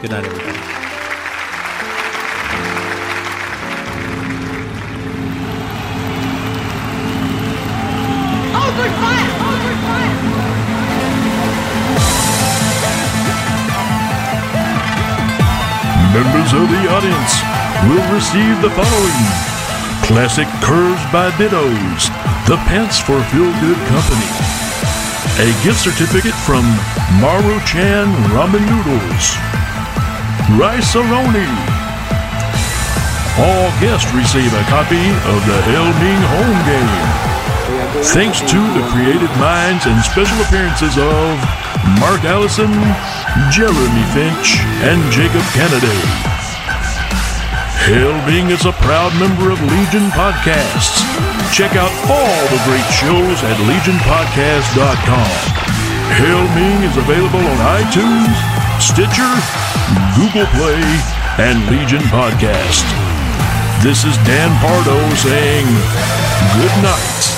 Good 0.00 0.10
night, 0.10 0.24
everybody. 0.24 0.58
Open 8.54 8.90
fire! 8.98 9.30
Open 9.46 9.76
fire! 9.86 10.14
Members 16.14 16.52
of 16.52 16.66
the 16.68 16.82
audience 16.90 17.32
will 17.86 18.14
receive 18.14 18.60
the 18.62 18.70
following 18.70 19.58
Classic 20.02 20.48
Curves 20.62 21.04
by 21.12 21.30
Dittos, 21.32 22.08
the 22.48 22.56
Pants 22.66 22.98
for 22.98 23.22
Feel 23.24 23.52
Good 23.60 23.78
Company, 23.86 24.57
a 25.38 25.54
gift 25.62 25.78
certificate 25.78 26.34
from 26.34 26.64
Maruchan 27.22 28.10
Ramen 28.34 28.58
Noodles, 28.58 29.38
Rice-A-Roni. 30.58 31.46
All 33.38 33.70
guests 33.78 34.10
receive 34.12 34.52
a 34.52 34.64
copy 34.66 34.98
of 35.30 35.38
the 35.46 35.62
Hail 35.62 35.86
Ming 36.02 36.22
home 36.34 36.60
game. 36.66 38.02
Thanks 38.10 38.40
to 38.40 38.58
the 38.74 38.84
creative 38.90 39.30
minds 39.38 39.86
and 39.86 40.02
special 40.02 40.42
appearances 40.42 40.98
of 40.98 41.38
Mark 42.02 42.24
Allison, 42.26 42.74
Jeremy 43.54 44.04
Finch, 44.10 44.58
and 44.82 44.98
Jacob 45.12 45.46
Kennedy. 45.54 46.27
Hail 47.88 48.12
Ming 48.28 48.50
is 48.50 48.66
a 48.66 48.72
proud 48.84 49.16
member 49.16 49.48
of 49.48 49.56
Legion 49.62 50.12
Podcasts. 50.12 51.00
Check 51.56 51.72
out 51.72 51.88
all 52.04 52.40
the 52.52 52.60
great 52.68 52.84
shows 52.92 53.40
at 53.40 53.56
legionpodcast.com. 53.64 55.32
Hail 56.20 56.44
Ming 56.52 56.84
is 56.84 56.98
available 56.98 57.40
on 57.40 57.80
iTunes, 57.80 58.36
Stitcher, 58.76 59.32
Google 60.20 60.44
Play, 60.60 60.84
and 61.40 61.64
Legion 61.72 62.04
Podcast. 62.12 62.84
This 63.82 64.04
is 64.04 64.18
Dan 64.28 64.52
Pardo 64.60 65.00
saying 65.14 65.64
good 66.60 66.82
night. 66.84 67.37